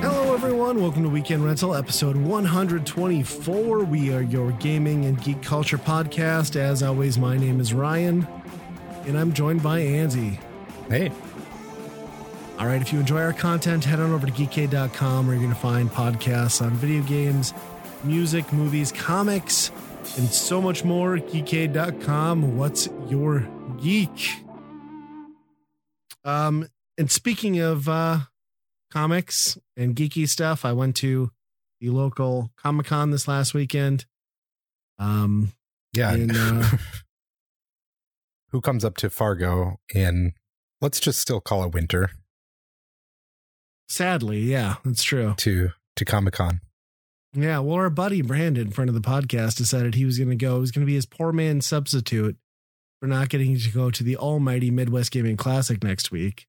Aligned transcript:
Hello, 0.00 0.32
everyone. 0.32 0.80
Welcome 0.80 1.02
to 1.02 1.10
Weekend 1.10 1.44
Rental, 1.44 1.74
episode 1.74 2.16
124. 2.16 3.80
We 3.84 4.14
are 4.14 4.22
your 4.22 4.52
gaming 4.52 5.04
and 5.04 5.22
geek 5.22 5.42
culture 5.42 5.76
podcast. 5.76 6.56
As 6.56 6.82
always, 6.82 7.18
my 7.18 7.36
name 7.36 7.60
is 7.60 7.74
Ryan, 7.74 8.26
and 9.06 9.18
I'm 9.18 9.34
joined 9.34 9.62
by 9.62 9.80
Andy. 9.80 10.40
Hey, 10.88 11.12
All 12.58 12.66
right, 12.66 12.80
if 12.80 12.92
you 12.94 13.00
enjoy 13.00 13.20
our 13.20 13.32
content, 13.34 13.84
head 13.84 14.00
on 14.00 14.12
over 14.12 14.26
to 14.26 14.32
geekade.com 14.32 15.26
where 15.26 15.34
you're 15.34 15.42
going 15.44 15.54
to 15.54 15.60
find 15.60 15.90
podcasts 15.90 16.64
on 16.64 16.70
video 16.72 17.02
games, 17.02 17.52
music, 18.04 18.52
movies, 18.52 18.92
comics, 18.92 19.70
and 20.16 20.28
so 20.28 20.60
much 20.60 20.84
more. 20.84 21.16
Geekade.com. 21.18 22.56
What's 22.56 22.88
your 23.08 23.48
geek? 23.80 24.30
Um, 26.24 26.68
and 26.96 27.10
speaking 27.10 27.60
of 27.60 27.88
uh, 27.88 28.20
comics 28.90 29.58
and 29.76 29.94
geeky 29.96 30.28
stuff, 30.28 30.64
I 30.64 30.72
went 30.72 30.96
to 30.96 31.30
the 31.80 31.90
local 31.90 32.50
Comic 32.56 32.86
Con 32.86 33.10
this 33.10 33.28
last 33.28 33.54
weekend. 33.54 34.06
Um, 34.98 35.52
yeah. 35.92 36.12
And, 36.12 36.32
uh, 36.34 36.64
Who 38.50 38.60
comes 38.60 38.84
up 38.84 38.96
to 38.98 39.10
Fargo 39.10 39.80
in, 39.92 40.34
let's 40.80 41.00
just 41.00 41.18
still 41.18 41.40
call 41.40 41.64
it 41.64 41.74
winter 41.74 42.10
sadly, 43.88 44.40
yeah, 44.40 44.76
that's 44.84 45.02
true. 45.02 45.34
to 45.38 45.70
to 45.96 46.04
Comic 46.04 46.34
Con? 46.34 46.60
Yeah, 47.36 47.58
well, 47.58 47.76
our 47.76 47.90
buddy 47.90 48.22
Brandon, 48.22 48.70
friend 48.70 48.88
of 48.88 48.94
the 48.94 49.00
podcast, 49.00 49.56
decided 49.56 49.94
he 49.94 50.04
was 50.04 50.18
going 50.18 50.30
to 50.30 50.36
go. 50.36 50.56
It 50.56 50.60
was 50.60 50.70
going 50.70 50.86
to 50.86 50.90
be 50.90 50.94
his 50.94 51.06
poor 51.06 51.32
man 51.32 51.60
substitute 51.60 52.36
for 53.00 53.08
not 53.08 53.28
getting 53.28 53.58
to 53.58 53.70
go 53.70 53.90
to 53.90 54.04
the 54.04 54.16
almighty 54.16 54.70
Midwest 54.70 55.10
Gaming 55.10 55.36
Classic 55.36 55.82
next 55.82 56.12
week. 56.12 56.46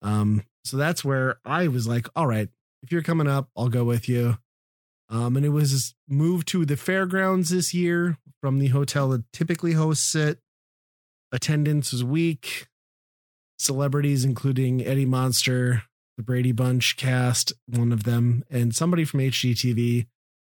Um, 0.00 0.44
so 0.64 0.78
that's 0.78 1.04
where 1.04 1.38
I 1.44 1.68
was 1.68 1.86
like, 1.86 2.08
all 2.16 2.26
right, 2.26 2.48
if 2.82 2.90
you're 2.90 3.02
coming 3.02 3.28
up, 3.28 3.50
I'll 3.54 3.68
go 3.68 3.84
with 3.84 4.08
you. 4.08 4.38
Um, 5.10 5.36
and 5.36 5.44
it 5.44 5.50
was 5.50 5.94
moved 6.08 6.48
to 6.48 6.64
the 6.64 6.76
fairgrounds 6.76 7.50
this 7.50 7.74
year 7.74 8.16
from 8.40 8.58
the 8.58 8.68
hotel 8.68 9.10
that 9.10 9.30
typically 9.32 9.72
hosts 9.72 10.14
it. 10.14 10.38
Attendance 11.30 11.92
was 11.92 12.02
weak. 12.02 12.68
Celebrities, 13.58 14.24
including 14.24 14.84
Eddie 14.86 15.04
Munster, 15.04 15.82
the 16.20 16.24
Brady 16.24 16.52
Bunch 16.52 16.98
cast, 16.98 17.54
one 17.66 17.92
of 17.92 18.04
them, 18.04 18.44
and 18.50 18.74
somebody 18.74 19.06
from 19.06 19.20
HGTV 19.20 20.06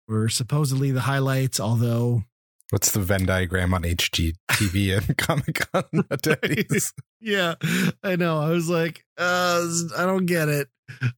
were 0.10 0.28
supposedly 0.28 0.92
the 0.92 1.02
highlights, 1.02 1.58
although 1.58 2.24
What's 2.70 2.92
the 2.92 3.00
Venn 3.00 3.26
diagram 3.26 3.74
on 3.74 3.84
HGTV 3.84 4.98
and 5.08 5.18
Comic 5.18 5.70
Con 5.72 5.84
attendees? 5.94 6.92
yeah, 7.22 7.56
I 8.04 8.18
know. 8.18 8.42
I 8.42 8.50
was 8.50 8.68
like, 8.68 9.06
uh, 9.18 9.66
I 9.96 10.06
don't 10.06 10.26
get 10.26 10.50
it. 10.50 10.68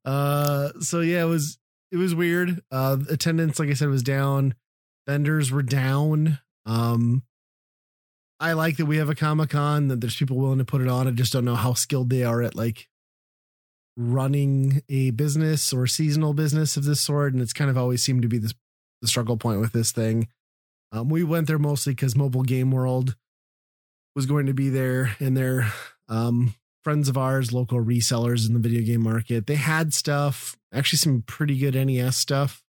Uh, 0.04 0.70
so 0.80 1.00
yeah, 1.00 1.24
it 1.24 1.28
was 1.28 1.58
it 1.92 1.98
was 1.98 2.14
weird. 2.14 2.62
Uh, 2.72 2.98
attendance, 3.10 3.58
like 3.58 3.70
I 3.70 3.74
said, 3.74 3.90
was 3.90 4.04
down. 4.04 4.54
Vendors 5.08 5.52
were 5.52 5.64
down. 5.64 6.38
Um, 6.68 7.24
I 8.40 8.54
like 8.54 8.78
that 8.78 8.86
we 8.86 8.98
have 8.98 9.10
a 9.10 9.16
Comic 9.16 9.52
Con 9.52 9.88
that 9.88 10.02
there's 10.02 10.18
people 10.18 10.38
willing 10.38 10.60
to 10.60 10.66
put 10.66 10.82
it 10.82 10.88
on. 10.88 11.08
I 11.08 11.12
just 11.12 11.34
don't 11.34 11.46
know 11.46 11.56
how 11.56 11.74
skilled 11.74 12.12
they 12.12 12.24
are 12.24 12.44
at 12.44 12.54
like 12.54 12.90
running 13.98 14.82
a 14.90 15.12
business 15.12 15.72
or 15.72 15.88
seasonal 15.88 16.34
business 16.34 16.78
of 16.78 16.84
this 16.84 17.02
sort. 17.02 17.34
And 17.34 17.42
it's 17.42 17.54
kind 17.54 17.70
of 17.70 17.78
always 17.78 18.04
seemed 18.04 18.22
to 18.24 18.28
be 18.28 18.38
this 18.38 18.54
the 19.02 19.08
struggle 19.08 19.38
point 19.38 19.60
with 19.60 19.74
this 19.74 19.92
thing. 19.92 20.28
Um, 20.92 21.10
we 21.10 21.24
went 21.24 21.48
there 21.48 21.60
mostly 21.60 21.94
because 21.94 22.16
Mobile 22.16 22.44
Game 22.44 22.72
World 22.72 23.16
was 24.16 24.26
going 24.26 24.46
to 24.46 24.54
be 24.54 24.70
there, 24.70 25.16
and 25.20 25.36
they're 25.36 25.72
um, 26.08 26.56
friends 26.84 27.10
of 27.10 27.18
ours, 27.18 27.52
local 27.52 27.84
resellers 27.84 28.48
in 28.48 28.54
the 28.54 28.60
video 28.60 28.82
game 28.82 29.02
market. 29.02 29.48
They 29.48 29.56
had 29.56 29.94
stuff, 29.94 30.56
actually 30.74 30.98
some 30.98 31.24
pretty 31.24 31.58
good 31.58 31.76
NES 31.76 32.16
stuff. 32.16 32.64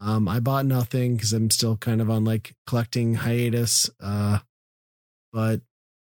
Um, 0.00 0.28
I 0.28 0.38
bought 0.38 0.66
nothing 0.66 1.16
because 1.16 1.32
I'm 1.32 1.50
still 1.50 1.76
kind 1.76 2.00
of 2.00 2.08
on 2.08 2.24
like 2.24 2.54
collecting 2.66 3.14
hiatus. 3.14 3.90
Uh, 4.00 4.38
but 5.32 5.60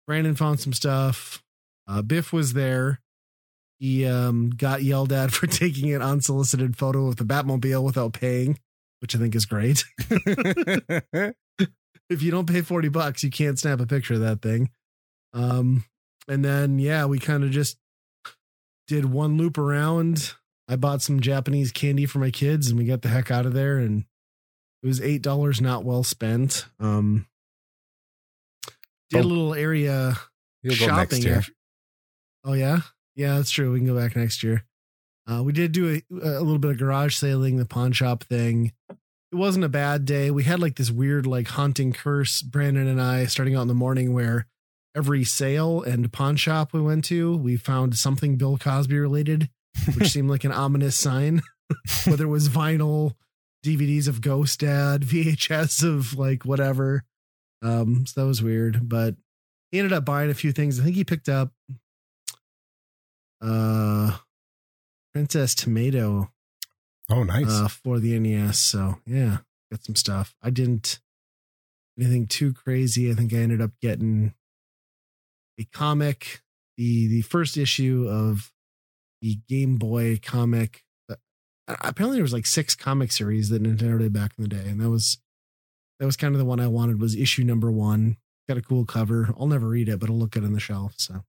Brandon 0.07 0.35
found 0.35 0.61
some 0.61 0.73
stuff. 0.73 1.43
Uh, 1.87 2.01
Biff 2.01 2.33
was 2.33 2.55
there. 2.55 3.01
He 3.83 4.07
um, 4.07 4.51
got 4.51 4.85
yelled 4.85 5.13
at 5.13 5.33
for 5.33 5.47
taking 5.49 5.93
an 5.93 6.03
unsolicited 6.03 6.77
photo 6.77 7.09
of 7.09 7.17
the 7.17 7.25
Batmobile 7.25 7.83
without 7.83 8.13
paying, 8.13 8.61
which 9.01 9.17
I 9.17 9.19
think 9.19 9.35
is 9.35 9.45
great. 9.45 9.85
if 12.09 12.23
you 12.23 12.31
don't 12.31 12.49
pay 12.49 12.61
40 12.61 12.89
bucks, 12.91 13.25
you 13.25 13.31
can't 13.31 13.59
snap 13.59 13.81
a 13.81 13.87
picture 13.87 14.15
of 14.15 14.21
that 14.21 14.41
thing. 14.41 14.71
Um, 15.35 15.85
and 16.29 16.45
then, 16.45 16.79
yeah, 16.79 17.07
we 17.07 17.19
kind 17.19 17.43
of 17.43 17.51
just 17.51 17.77
did 18.87 19.07
one 19.07 19.37
loop 19.37 19.59
around. 19.59 20.35
I 20.69 20.77
bought 20.77 21.03
some 21.03 21.19
Japanese 21.19 21.73
candy 21.73 22.07
for 22.07 22.21
my 22.21 22.31
kids 22.31 22.69
and 22.69 22.79
we 22.79 22.85
got 22.85 23.03
the 23.03 23.09
heck 23.09 23.33
out 23.33 23.47
of 23.47 23.53
there. 23.53 23.79
And 23.79 24.05
it 24.85 24.87
was 24.87 25.01
$8 25.01 25.61
not 25.61 25.83
well 25.85 26.05
spent. 26.05 26.67
Um, 26.79 27.27
did 29.11 29.23
a 29.23 29.25
Oh. 29.25 29.27
little 29.27 29.55
area 29.55 30.19
You'll 30.63 30.77
go 30.77 30.87
shopping. 30.87 30.97
next 31.19 31.25
year. 31.25 31.37
after- 31.39 31.53
Oh, 32.45 32.53
yeah. 32.53 32.83
Yeah, 33.15 33.37
that's 33.37 33.51
true. 33.51 33.73
We 33.73 33.79
can 33.79 33.87
go 33.87 33.97
back 33.97 34.17
next 34.17 34.43
year. 34.43 34.65
Uh, 35.31 35.43
we 35.43 35.53
did 35.53 35.73
do 35.73 35.89
a, 35.95 36.03
a 36.11 36.43
little 36.43 36.59
bit 36.59 36.73
of 36.73 36.79
garage 36.79 37.15
sailing, 37.15 37.57
the 37.57 37.65
pawn 37.65 37.93
shop 37.93 38.25
thing. 38.25 38.73
It 38.91 39.37
wasn't 39.37 39.65
a 39.65 39.71
bad 39.71 40.05
day. 40.05 40.31
We 40.31 40.45
had 40.45 40.61
like 40.61 40.77
this 40.77 40.91
weird, 40.91 41.27
like 41.27 41.49
haunting 41.49 41.93
curse, 41.93 42.43
Brandon 42.43 42.87
and 42.87 43.01
I, 43.01 43.27
starting 43.27 43.55
out 43.55 43.63
in 43.63 43.69
the 43.69 43.75
morning 43.75 44.13
where 44.13 44.47
every 44.97 45.25
sale 45.25 45.83
and 45.83 46.13
pawn 46.13 46.37
shop 46.37 46.73
we 46.73 46.81
went 46.81 47.05
to, 47.07 47.37
we 47.37 47.57
found 47.57 47.97
something 47.97 48.37
Bill 48.37 48.59
Cosby 48.59 48.99
related, 48.99 49.49
which 49.95 50.09
seemed 50.11 50.29
like 50.29 50.45
an 50.45 50.53
ominous 50.53 50.97
sign. 50.97 51.43
Whether 52.07 52.25
it 52.25 52.29
was 52.29 52.49
vinyl, 52.49 53.15
DVDs 53.65 54.09
of 54.09 54.21
Ghost 54.21 54.61
Dad, 54.61 55.03
VHS 55.03 55.83
of 55.83 56.19
like 56.19 56.45
whatever. 56.45 57.05
Um, 57.63 58.07
so 58.07 58.21
that 58.21 58.27
was 58.27 58.43
weird, 58.43 58.89
but 58.89 59.15
he 59.71 59.79
ended 59.79 59.93
up 59.93 60.05
buying 60.05 60.31
a 60.31 60.35
few 60.35 60.53
things. 60.53 60.79
I 60.79 60.85
think 60.85 60.97
he 60.97 61.05
picked 61.05 61.29
up 61.29 61.53
uh 63.43 64.17
Princess 65.13 65.55
Tomato 65.55 66.31
Oh, 67.11 67.23
nice. 67.25 67.51
uh 67.51 67.69
for 67.69 67.99
the 67.99 68.19
NES. 68.19 68.59
So 68.59 68.97
yeah, 69.07 69.39
got 69.71 69.85
some 69.85 69.97
stuff. 69.97 70.35
I 70.43 70.51
didn't 70.51 71.01
anything 71.99 72.27
too 72.27 72.53
crazy. 72.55 73.11
I 73.11 73.15
think 73.15 73.33
I 73.33 73.37
ended 73.39 73.61
up 73.61 73.73
getting 73.83 74.35
a 75.61 75.65
comic, 75.73 76.41
the 76.79 77.07
the 77.09 77.23
first 77.23 77.57
issue 77.57 78.07
of 78.09 78.53
the 79.21 79.39
Game 79.49 79.77
Boy 79.77 80.19
comic. 80.23 80.85
Uh, 81.11 81.17
Apparently 81.69 82.17
there 82.17 82.23
was 82.25 82.33
like 82.33 82.47
six 82.47 82.75
comic 82.75 83.13
series 83.13 83.49
that 83.51 83.63
Nintendo 83.63 83.99
did 83.99 84.13
back 84.13 84.33
in 84.39 84.43
the 84.43 84.49
day, 84.49 84.69
and 84.69 84.81
that 84.81 84.89
was 84.91 85.19
that 86.01 86.07
was 86.07 86.17
kind 86.17 86.35
of 86.35 86.39
the 86.39 86.45
one 86.45 86.61
I 86.61 86.67
wanted 86.69 87.01
was 87.01 87.15
issue 87.15 87.45
number 87.45 87.71
one. 87.71 88.17
Got 88.49 88.57
a 88.59 88.63
cool 88.63 88.85
cover. 88.85 89.33
I'll 89.39 89.47
never 89.47 89.69
read 89.69 89.89
it, 89.89 90.01
but 90.01 90.09
I'll 90.11 90.19
look 90.19 90.37
at 90.37 90.43
it 90.43 90.47
on 90.47 90.53
the 90.55 90.61
shelf. 90.61 90.95
So 90.97 91.23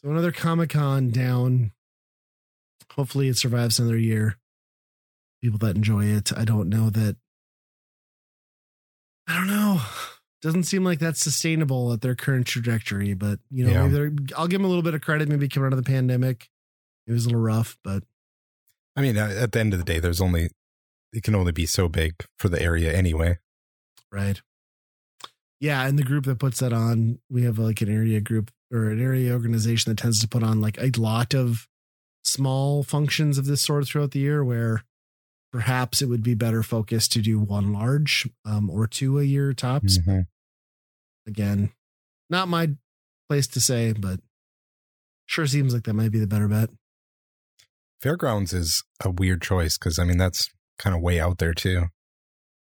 so 0.00 0.10
another 0.10 0.32
Comic 0.32 0.70
Con 0.70 1.10
down. 1.10 1.72
Hopefully 2.92 3.28
it 3.28 3.36
survives 3.36 3.78
another 3.78 3.98
year. 3.98 4.38
People 5.42 5.58
that 5.58 5.76
enjoy 5.76 6.04
it. 6.06 6.32
I 6.36 6.44
don't 6.44 6.68
know 6.68 6.90
that. 6.90 7.16
I 9.28 9.34
don't 9.36 9.46
know. 9.46 9.80
Doesn't 10.40 10.64
seem 10.64 10.84
like 10.84 10.98
that's 11.00 11.20
sustainable 11.20 11.92
at 11.92 12.00
their 12.00 12.14
current 12.14 12.46
trajectory, 12.46 13.14
but 13.14 13.40
you 13.50 13.64
know, 13.66 13.86
Yeah. 13.86 14.08
I'll 14.36 14.46
give 14.48 14.60
them 14.60 14.64
a 14.64 14.68
little 14.68 14.82
bit 14.82 14.94
of 14.94 15.00
credit. 15.00 15.28
Maybe 15.28 15.48
coming 15.48 15.66
out 15.66 15.72
of 15.76 15.84
the 15.84 15.88
pandemic, 15.88 16.48
it 17.06 17.12
was 17.12 17.24
a 17.24 17.28
little 17.28 17.40
rough, 17.42 17.76
but 17.84 18.04
I 18.96 19.02
mean, 19.02 19.16
at 19.16 19.30
at 19.30 19.52
the 19.52 19.60
end 19.60 19.72
of 19.74 19.78
the 19.78 19.84
day, 19.84 19.98
there's 20.00 20.20
only, 20.20 20.50
it 21.12 21.22
can 21.22 21.34
only 21.34 21.52
be 21.52 21.66
so 21.66 21.88
big 21.88 22.14
for 22.38 22.48
the 22.48 22.60
area 22.60 22.92
anyway. 22.92 23.38
Right. 24.10 24.40
Yeah, 25.60 25.86
and 25.86 25.98
the 25.98 26.04
group 26.04 26.24
that 26.26 26.38
puts 26.38 26.60
that 26.60 26.72
on, 26.72 27.18
we 27.28 27.42
have 27.42 27.58
like 27.58 27.80
an 27.80 27.88
area 27.92 28.20
group 28.20 28.50
or 28.72 28.90
an 28.90 29.00
area 29.00 29.32
organization 29.32 29.90
that 29.90 29.98
tends 30.00 30.20
to 30.20 30.28
put 30.28 30.42
on 30.42 30.60
like 30.60 30.78
a 30.78 30.90
lot 30.98 31.34
of 31.34 31.66
small 32.24 32.82
functions 32.82 33.38
of 33.38 33.46
this 33.46 33.62
sort 33.62 33.86
throughout 33.86 34.10
the 34.10 34.18
year 34.18 34.44
where 34.44 34.84
perhaps 35.50 36.02
it 36.02 36.06
would 36.06 36.22
be 36.22 36.34
better 36.34 36.62
focused 36.62 37.12
to 37.12 37.22
do 37.22 37.38
one 37.38 37.72
large 37.72 38.28
um, 38.44 38.68
or 38.68 38.86
two 38.86 39.18
a 39.18 39.24
year 39.24 39.54
tops. 39.54 39.98
Mhm. 39.98 40.26
Again, 41.26 41.72
not 42.28 42.48
my 42.48 42.70
place 43.28 43.46
to 43.48 43.60
say, 43.60 43.92
but 43.92 44.20
sure 45.26 45.46
seems 45.46 45.72
like 45.72 45.84
that 45.84 45.94
might 45.94 46.12
be 46.12 46.18
the 46.18 46.26
better 46.26 46.48
bet. 46.48 46.70
Fairgrounds 48.02 48.52
is 48.52 48.84
a 49.02 49.10
weird 49.10 49.42
choice 49.42 49.76
because, 49.76 49.98
I 49.98 50.04
mean, 50.04 50.18
that's 50.18 50.50
kind 50.78 50.94
of 50.94 51.02
way 51.02 51.18
out 51.18 51.38
there 51.38 51.54
too. 51.54 51.86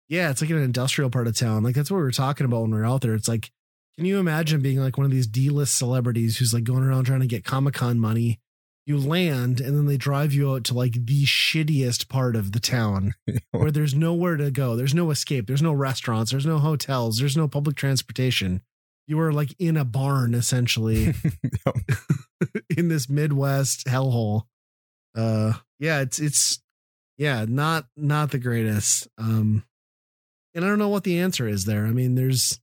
Yeah, 0.08 0.32
it's 0.32 0.42
like 0.42 0.50
an 0.50 0.58
industrial 0.58 1.10
part 1.10 1.28
of 1.28 1.36
town. 1.36 1.64
Like 1.64 1.76
that's 1.76 1.92
what 1.92 1.98
we 1.98 2.04
were 2.04 2.12
talking 2.12 2.46
about 2.46 2.62
when 2.62 2.72
we 2.72 2.78
were 2.78 2.86
out 2.86 3.02
there. 3.02 3.14
It's 3.14 3.28
like, 3.28 3.52
can 4.00 4.06
you 4.06 4.18
imagine 4.18 4.62
being 4.62 4.80
like 4.80 4.98
one 4.98 5.04
of 5.04 5.12
these 5.12 5.28
D-list 5.28 5.78
celebrities 5.78 6.38
who's 6.38 6.54
like 6.54 6.64
going 6.64 6.84
around 6.84 7.04
trying 7.04 7.20
to 7.20 7.28
get 7.28 7.44
Comic 7.44 7.74
Con 7.74 8.00
money? 8.00 8.40
you 8.86 8.98
land 8.98 9.62
and 9.62 9.78
then 9.78 9.86
they 9.86 9.98
drive 9.98 10.34
you 10.34 10.52
out 10.52 10.64
to 10.64 10.74
like 10.74 10.94
the 10.94 11.24
shittiest 11.24 12.10
part 12.10 12.36
of 12.36 12.54
the 12.54 12.60
town 12.60 13.14
where 13.52 13.70
there's 13.70 13.94
nowhere 13.94 14.36
to 14.36 14.50
go. 14.50 14.76
There's 14.76 14.96
no 14.96 15.12
escape. 15.12 15.46
There's 15.46 15.62
no 15.62 15.74
restaurants. 15.74 16.32
There's 16.32 16.46
no 16.46 16.58
hotels. 16.58 17.18
There's 17.18 17.38
no 17.38 17.48
public 17.48 17.76
transportation. 17.76 18.62
You 19.06 19.20
are 19.20 19.32
like 19.32 19.54
in 19.60 19.78
a 19.78 19.86
barn 19.86 20.34
essentially 20.34 21.14
in 22.76 22.88
this 22.88 23.08
Midwest 23.10 23.86
hellhole. 23.86 24.44
Uh 25.16 25.54
yeah, 25.78 26.02
it's 26.02 26.18
it's 26.18 26.60
yeah, 27.20 27.46
not 27.48 27.86
not 27.96 28.32
the 28.32 28.40
greatest. 28.40 29.08
Um 29.20 29.66
and 30.56 30.66
I 30.66 30.68
don't 30.68 30.80
know 30.80 30.90
what 30.90 31.04
the 31.04 31.20
answer 31.20 31.48
is 31.48 31.66
there. 31.66 31.86
I 31.86 31.92
mean, 31.92 32.16
there's 32.16 32.60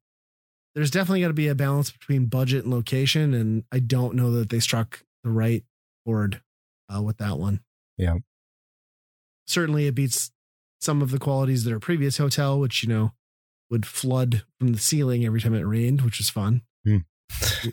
there's 0.76 0.90
definitely 0.90 1.22
got 1.22 1.28
to 1.28 1.34
be 1.34 1.48
a 1.48 1.54
balance 1.54 1.90
between 1.90 2.26
budget 2.26 2.64
and 2.64 2.72
location 2.72 3.32
and 3.34 3.64
I 3.72 3.78
don't 3.78 4.14
know 4.14 4.30
that 4.32 4.50
they 4.50 4.60
struck 4.60 5.02
the 5.24 5.30
right 5.30 5.64
chord 6.04 6.42
uh, 6.94 7.02
with 7.02 7.16
that 7.16 7.38
one. 7.38 7.60
Yeah. 7.96 8.16
Certainly 9.46 9.86
it 9.86 9.94
beats 9.94 10.30
some 10.80 11.00
of 11.00 11.10
the 11.10 11.18
qualities 11.18 11.64
of 11.64 11.70
their 11.70 11.80
previous 11.80 12.18
hotel, 12.18 12.60
which, 12.60 12.82
you 12.82 12.90
know, 12.90 13.12
would 13.70 13.86
flood 13.86 14.44
from 14.58 14.72
the 14.72 14.78
ceiling 14.78 15.24
every 15.24 15.40
time 15.40 15.54
it 15.54 15.66
rained, 15.66 16.02
which 16.02 16.18
was 16.18 16.28
fun. 16.28 16.60
Hmm. 16.84 16.98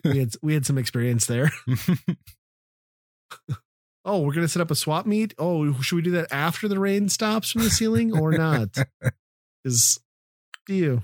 we 0.05 0.19
had 0.19 0.33
we 0.41 0.53
had 0.53 0.65
some 0.65 0.77
experience 0.77 1.25
there. 1.25 1.51
oh, 4.05 4.21
we're 4.21 4.33
gonna 4.33 4.47
set 4.47 4.61
up 4.61 4.71
a 4.71 4.75
swap 4.75 5.05
meet. 5.05 5.33
Oh, 5.37 5.73
should 5.81 5.97
we 5.97 6.01
do 6.01 6.11
that 6.11 6.31
after 6.31 6.67
the 6.67 6.79
rain 6.79 7.09
stops 7.09 7.51
from 7.51 7.63
the 7.63 7.69
ceiling 7.69 8.17
or 8.17 8.31
not? 8.31 8.69
Is 9.65 9.99
do 10.65 10.73
you? 10.73 11.03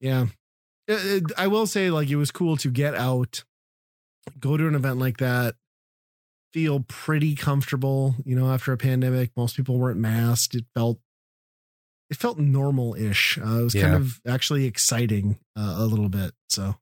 Yeah, 0.00 0.26
It- 0.86 1.22
it- 1.24 1.32
I 1.36 1.46
will 1.48 1.66
say 1.66 1.90
like 1.90 2.08
it 2.08 2.16
was 2.16 2.30
cool 2.30 2.56
to 2.58 2.70
get 2.70 2.94
out, 2.94 3.44
go 4.40 4.56
to 4.56 4.66
an 4.66 4.74
event 4.74 4.98
like 4.98 5.18
that, 5.18 5.56
feel 6.52 6.80
pretty 6.80 7.34
comfortable. 7.34 8.14
You 8.24 8.34
know, 8.36 8.50
after 8.52 8.72
a 8.72 8.78
pandemic, 8.78 9.30
most 9.36 9.56
people 9.56 9.78
weren't 9.78 9.98
masked. 10.00 10.54
It 10.54 10.64
felt 10.74 11.00
it 12.10 12.16
felt 12.16 12.38
normal 12.38 12.94
ish. 12.94 13.36
Uh, 13.38 13.60
it 13.60 13.64
was 13.64 13.74
kind 13.74 13.94
of 13.96 14.20
actually 14.26 14.64
exciting 14.64 15.38
uh, 15.56 15.74
a 15.78 15.84
little 15.84 16.08
bit. 16.08 16.32
So 16.48 16.76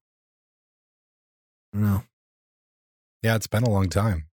I 1.72 1.76
don't 1.78 1.82
know. 1.82 2.04
yeah, 3.22 3.34
it's 3.34 3.48
been 3.48 3.64
a 3.64 3.70
long 3.70 3.88
time. 3.88 4.28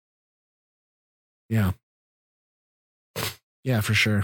Yeah. 1.49 1.71
Yeah, 3.63 3.81
for 3.81 3.93
sure. 3.95 4.23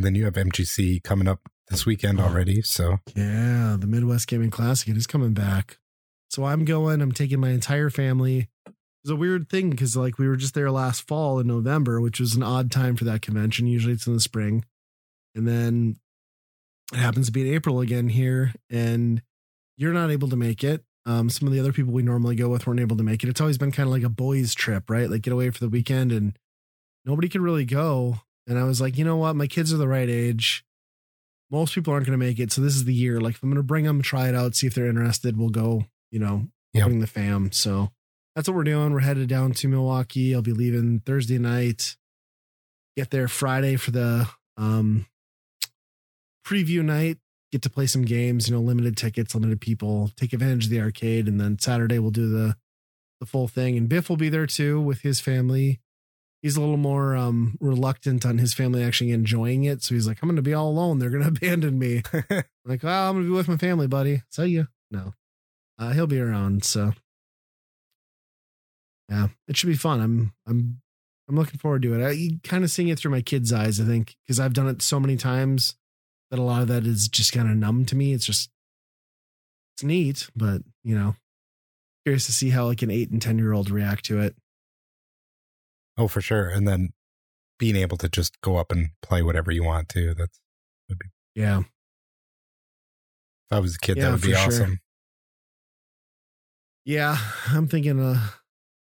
And 0.00 0.04
then 0.06 0.14
you 0.14 0.24
have 0.24 0.32
MGC 0.32 1.02
coming 1.02 1.28
up 1.28 1.50
this 1.68 1.84
weekend 1.84 2.20
Oh. 2.20 2.22
already. 2.24 2.62
So 2.62 3.00
Yeah, 3.14 3.76
the 3.78 3.86
Midwest 3.86 4.28
Gaming 4.28 4.48
Classic 4.48 4.88
it 4.88 4.96
is 4.96 5.06
coming 5.06 5.34
back. 5.34 5.76
So 6.30 6.46
I'm 6.46 6.64
going. 6.64 7.02
I'm 7.02 7.12
taking 7.12 7.38
my 7.38 7.50
entire 7.50 7.90
family. 7.90 8.48
It's 8.66 9.10
a 9.10 9.14
weird 9.16 9.50
thing 9.50 9.68
because 9.68 9.98
like 9.98 10.16
we 10.18 10.26
were 10.26 10.36
just 10.36 10.54
there 10.54 10.70
last 10.70 11.06
fall 11.06 11.38
in 11.38 11.46
November, 11.46 12.00
which 12.00 12.18
was 12.18 12.34
an 12.34 12.42
odd 12.42 12.70
time 12.70 12.96
for 12.96 13.04
that 13.04 13.20
convention. 13.20 13.66
Usually 13.66 13.92
it's 13.92 14.06
in 14.06 14.14
the 14.14 14.20
spring, 14.20 14.64
and 15.34 15.46
then 15.46 15.96
it 16.94 16.96
happens 16.98 17.26
to 17.26 17.32
be 17.32 17.46
in 17.46 17.54
April 17.54 17.80
again 17.80 18.08
here, 18.08 18.54
and 18.70 19.20
you're 19.76 19.92
not 19.92 20.10
able 20.10 20.28
to 20.30 20.36
make 20.36 20.64
it. 20.64 20.82
Um, 21.04 21.28
some 21.28 21.46
of 21.46 21.52
the 21.52 21.60
other 21.60 21.74
people 21.74 21.92
we 21.92 22.02
normally 22.02 22.36
go 22.36 22.48
with 22.48 22.66
weren't 22.66 22.80
able 22.80 22.96
to 22.96 23.02
make 23.02 23.22
it. 23.22 23.28
It's 23.28 23.40
always 23.42 23.58
been 23.58 23.70
kind 23.70 23.86
of 23.86 23.92
like 23.92 24.02
a 24.02 24.08
boys' 24.08 24.54
trip, 24.54 24.88
right? 24.88 25.10
Like 25.10 25.20
get 25.20 25.34
away 25.34 25.50
for 25.50 25.60
the 25.60 25.68
weekend, 25.68 26.10
and 26.10 26.38
nobody 27.04 27.28
could 27.28 27.42
really 27.42 27.66
go. 27.66 28.20
And 28.50 28.58
I 28.58 28.64
was 28.64 28.80
like, 28.80 28.98
you 28.98 29.04
know 29.04 29.16
what? 29.16 29.34
My 29.36 29.46
kids 29.46 29.72
are 29.72 29.78
the 29.78 29.88
right 29.88 30.08
age 30.10 30.64
most 31.50 31.74
people 31.74 31.92
aren't 31.92 32.06
going 32.06 32.18
to 32.18 32.24
make 32.24 32.38
it. 32.38 32.52
So 32.52 32.62
this 32.62 32.76
is 32.76 32.84
the 32.84 32.94
year. 32.94 33.20
Like 33.20 33.34
if 33.34 33.42
I'm 33.42 33.48
going 33.50 33.56
to 33.56 33.62
bring 33.62 33.84
them, 33.84 34.02
try 34.02 34.28
it 34.28 34.34
out, 34.34 34.54
see 34.54 34.66
if 34.66 34.74
they're 34.74 34.86
interested. 34.86 35.36
We'll 35.36 35.48
go. 35.48 35.84
You 36.10 36.20
know, 36.20 36.46
Yep. 36.72 36.86
bring 36.86 37.00
the 37.00 37.06
fam. 37.08 37.50
So 37.50 37.90
that's 38.36 38.48
what 38.48 38.54
we're 38.54 38.62
doing. 38.64 38.92
We're 38.92 39.00
headed 39.00 39.28
down 39.28 39.52
to 39.54 39.68
Milwaukee. 39.68 40.34
I'll 40.34 40.42
be 40.42 40.52
leaving 40.52 41.00
Thursday 41.00 41.38
night. 41.38 41.96
Get 42.96 43.10
there 43.10 43.26
Friday 43.26 43.76
for 43.76 43.90
the 43.90 44.28
um 44.56 45.06
preview 46.46 46.84
night. 46.84 47.18
Get 47.50 47.62
to 47.62 47.70
play 47.70 47.86
some 47.86 48.02
games. 48.02 48.48
You 48.48 48.54
know, 48.54 48.60
limited 48.60 48.96
tickets, 48.96 49.34
limited 49.34 49.60
people. 49.60 50.10
Take 50.16 50.32
advantage 50.32 50.64
of 50.66 50.70
the 50.70 50.80
arcade, 50.80 51.26
and 51.26 51.40
then 51.40 51.58
Saturday 51.58 51.98
we'll 51.98 52.12
do 52.12 52.28
the 52.28 52.56
the 53.18 53.26
full 53.26 53.48
thing. 53.48 53.76
And 53.76 53.88
Biff 53.88 54.08
will 54.08 54.16
be 54.16 54.28
there 54.28 54.46
too 54.46 54.80
with 54.80 55.00
his 55.00 55.20
family 55.20 55.80
he's 56.42 56.56
a 56.56 56.60
little 56.60 56.76
more 56.76 57.16
um 57.16 57.56
reluctant 57.60 58.24
on 58.24 58.38
his 58.38 58.54
family 58.54 58.82
actually 58.82 59.10
enjoying 59.12 59.64
it. 59.64 59.82
So 59.82 59.94
he's 59.94 60.06
like, 60.06 60.18
I'm 60.22 60.28
gonna 60.28 60.42
be 60.42 60.54
all 60.54 60.68
alone. 60.68 60.98
They're 60.98 61.10
gonna 61.10 61.28
abandon 61.36 61.78
me. 61.78 62.02
Like, 62.66 62.82
well, 62.82 63.08
I'm 63.08 63.16
gonna 63.16 63.24
be 63.24 63.32
with 63.32 63.48
my 63.48 63.56
family, 63.56 63.88
buddy. 63.88 64.22
So 64.28 64.42
you 64.44 64.68
no. 64.90 65.14
Uh 65.78 65.90
he'll 65.92 66.06
be 66.06 66.20
around, 66.20 66.62
so 66.62 66.92
yeah, 69.08 69.28
it 69.48 69.56
should 69.56 69.66
be 69.66 69.74
fun. 69.74 70.00
I'm 70.00 70.32
I'm 70.46 70.80
I'm 71.28 71.36
looking 71.36 71.58
forward 71.58 71.82
to 71.82 71.94
it. 71.94 72.06
I 72.06 72.38
kind 72.46 72.64
of 72.64 72.70
seeing 72.70 72.88
it 72.88 72.98
through 72.98 73.12
my 73.12 73.22
kids' 73.22 73.52
eyes, 73.52 73.80
I 73.80 73.84
think, 73.84 74.16
because 74.26 74.38
I've 74.38 74.52
done 74.52 74.68
it 74.68 74.82
so 74.82 75.00
many 75.00 75.16
times 75.16 75.74
that 76.30 76.38
a 76.38 76.42
lot 76.42 76.62
of 76.62 76.68
that 76.68 76.86
is 76.86 77.08
just 77.08 77.32
kind 77.32 77.50
of 77.50 77.56
numb 77.56 77.84
to 77.86 77.96
me. 77.96 78.12
It's 78.12 78.26
just 78.26 78.50
it's 79.74 79.82
neat, 79.82 80.28
but 80.36 80.62
you 80.84 80.94
know, 80.94 81.16
curious 82.04 82.26
to 82.26 82.32
see 82.32 82.50
how 82.50 82.66
like 82.66 82.82
an 82.82 82.90
eight 82.90 83.10
and 83.10 83.20
ten 83.22 83.38
year 83.38 83.52
old 83.52 83.70
react 83.70 84.04
to 84.06 84.20
it. 84.20 84.36
Oh, 86.00 86.08
for 86.08 86.20
sure. 86.20 86.48
And 86.48 86.66
then 86.66 86.90
being 87.58 87.76
able 87.76 87.96
to 87.98 88.08
just 88.08 88.40
go 88.40 88.56
up 88.56 88.72
and 88.72 88.88
play 89.02 89.22
whatever 89.22 89.50
you 89.52 89.62
want 89.64 89.88
to. 89.90 90.14
That's 90.14 90.38
Yeah. 91.34 91.60
if 91.60 91.66
I 93.50 93.58
was 93.60 93.76
a 93.76 93.78
kid, 93.78 93.96
Yeah, 93.98 94.04
that 94.04 94.12
would 94.12 94.22
be 94.22 94.32
for 94.32 94.38
sure. 94.38 94.46
awesome. 94.46 94.78
Yeah, 96.84 97.16
I'm 97.48 97.68
thinking 97.68 98.00
uh 98.00 98.28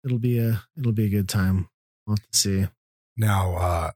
it'll 0.05 0.19
be 0.19 0.38
a 0.38 0.62
it'll 0.76 0.93
be 0.93 1.05
a 1.06 1.11
good 1.11 1.29
time. 1.29 1.69
We'll 2.06 2.17
have 2.17 2.31
to 2.31 2.38
see. 2.38 2.67
Now, 3.17 3.55
uh, 3.56 3.91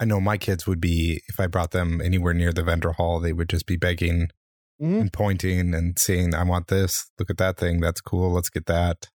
I 0.00 0.04
know 0.04 0.20
my 0.20 0.36
kids 0.38 0.66
would 0.66 0.80
be, 0.80 1.20
if 1.28 1.38
I 1.38 1.46
brought 1.46 1.72
them 1.72 2.00
anywhere 2.00 2.34
near 2.34 2.52
the 2.52 2.62
vendor 2.62 2.92
hall, 2.92 3.20
they 3.20 3.32
would 3.32 3.48
just 3.48 3.66
be 3.66 3.76
begging 3.76 4.28
Mhm. 4.80 5.00
and 5.00 5.12
pointing 5.12 5.74
and 5.74 5.98
saying, 5.98 6.34
I 6.34 6.42
want 6.44 6.68
this. 6.68 7.10
Look 7.18 7.30
at 7.30 7.36
that 7.38 7.56
thing. 7.58 7.80
That's 7.80 8.00
cool. 8.00 8.30
Let's 8.32 8.48
get 8.50 8.66
that. 8.66 9.10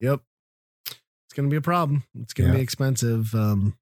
Yep. 0.00 0.22
It's 1.34 1.36
gonna 1.38 1.48
be 1.48 1.56
a 1.56 1.60
problem. 1.60 2.04
It's 2.20 2.32
gonna 2.32 2.50
Yeah. 2.50 2.54
be 2.56 2.60
expensive. 2.62 3.34
Um 3.34 3.76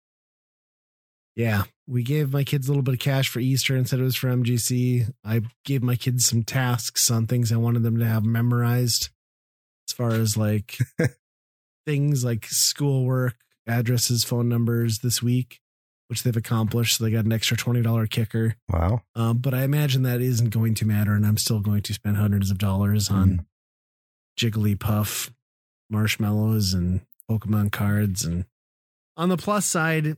yeah, 1.37 1.65
we 1.87 2.03
gave 2.03 2.33
my 2.33 2.45
kids 2.45 2.67
a 2.67 2.71
little 2.71 2.83
bit 2.83 2.95
of 2.95 3.01
cash 3.01 3.29
for 3.29 3.41
Easter 3.41 3.77
and 3.77 3.87
said 3.87 4.01
it 4.01 4.05
was 4.05 4.17
for 4.17 4.29
MGC. 4.29 5.07
I 5.23 5.43
gave 5.67 5.83
my 5.83 5.97
kids 5.97 6.25
some 6.25 6.45
tasks 6.45 7.11
on 7.11 7.27
things 7.27 7.53
I 7.53 7.57
wanted 7.57 7.83
them 7.83 7.99
to 7.99 8.07
have 8.07 8.25
memorized 8.25 9.11
as 9.87 9.93
far 9.93 10.13
as 10.13 10.35
like 10.37 10.79
things 11.87 12.25
like 12.25 12.47
schoolwork, 12.47 13.37
addresses, 13.67 14.25
phone 14.25 14.49
numbers 14.49 15.01
this 15.01 15.23
week, 15.23 15.61
which 16.09 16.23
they've 16.23 16.37
accomplished. 16.37 16.97
So 16.97 17.05
they 17.05 17.11
got 17.11 17.25
an 17.27 17.33
extra 17.33 17.57
$20 17.57 18.09
kicker. 18.11 18.57
Wow. 18.71 19.03
Um, 19.15 19.39
but 19.39 19.53
I 19.55 19.65
imagine 19.65 20.03
that 20.05 20.21
isn't 20.23 20.51
going 20.51 20.75
to 20.77 20.87
matter, 20.87 21.13
and 21.15 21.27
I'm 21.27 21.37
still 21.39 21.61
going 21.61 21.83
to 21.83 21.93
spend 21.95 22.17
hundreds 22.19 22.51
of 22.51 22.57
dollars 22.59 23.11
on 23.11 23.45
Jigglypuff 24.39 25.31
marshmallows 25.91 26.73
and 26.75 27.01
Pokemon 27.39 27.73
cards. 27.73 28.25
And 28.25 28.45
on 29.17 29.29
the 29.29 29.37
plus 29.37 29.67
side, 29.67 30.17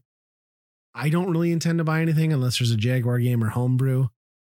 I 0.94 1.08
don't 1.08 1.30
really 1.30 1.52
intend 1.52 1.78
to 1.78 1.84
buy 1.84 2.00
anything 2.00 2.32
unless 2.32 2.58
there's 2.58 2.70
a 2.70 2.76
Jaguar 2.76 3.18
game 3.18 3.42
or 3.42 3.48
homebrew. 3.50 4.08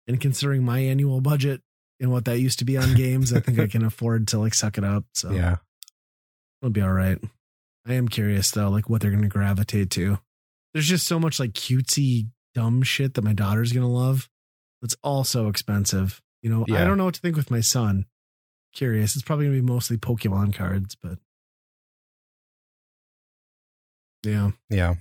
And 0.06 0.20
considering 0.20 0.64
my 0.64 0.80
annual 0.80 1.20
budget 1.20 1.62
and 2.00 2.10
what 2.10 2.24
that 2.26 2.38
used 2.40 2.58
to 2.58 2.64
be 2.64 2.76
on 2.76 2.94
games, 2.96 3.32
I 3.32 3.40
think 3.40 3.58
I 3.58 3.66
can 3.66 3.84
afford 3.84 4.28
to 4.28 4.38
like 4.38 4.54
suck 4.54 4.76
it 4.78 4.84
up. 4.84 5.04
So 5.14 5.30
Yeah. 5.30 5.56
it'll 6.60 6.72
be 6.72 6.82
all 6.82 6.92
right. 6.92 7.18
I 7.86 7.94
am 7.94 8.08
curious 8.08 8.50
though, 8.50 8.68
like 8.70 8.88
what 8.90 9.00
they're 9.00 9.10
going 9.10 9.22
to 9.22 9.28
gravitate 9.28 9.90
to. 9.92 10.18
There's 10.72 10.88
just 10.88 11.06
so 11.06 11.18
much 11.20 11.38
like 11.38 11.52
cutesy 11.52 12.28
dumb 12.54 12.82
shit 12.82 13.14
that 13.14 13.24
my 13.24 13.32
daughter's 13.32 13.72
going 13.72 13.86
to 13.86 13.92
love. 13.92 14.28
It's 14.82 14.96
all 15.02 15.24
so 15.24 15.48
expensive. 15.48 16.20
You 16.42 16.50
know, 16.50 16.66
I 16.74 16.84
don't 16.84 16.98
know 16.98 17.06
what 17.06 17.14
to 17.14 17.20
think 17.20 17.36
with 17.36 17.50
my 17.50 17.60
son. 17.60 18.04
Curious. 18.74 19.14
It's 19.14 19.22
probably 19.24 19.46
going 19.46 19.56
to 19.56 19.62
be 19.62 19.66
mostly 19.72 19.96
Pokemon 19.96 20.54
cards, 20.54 20.94
but 21.00 21.18
yeah. 24.24 24.50
Yeah. 24.70 24.94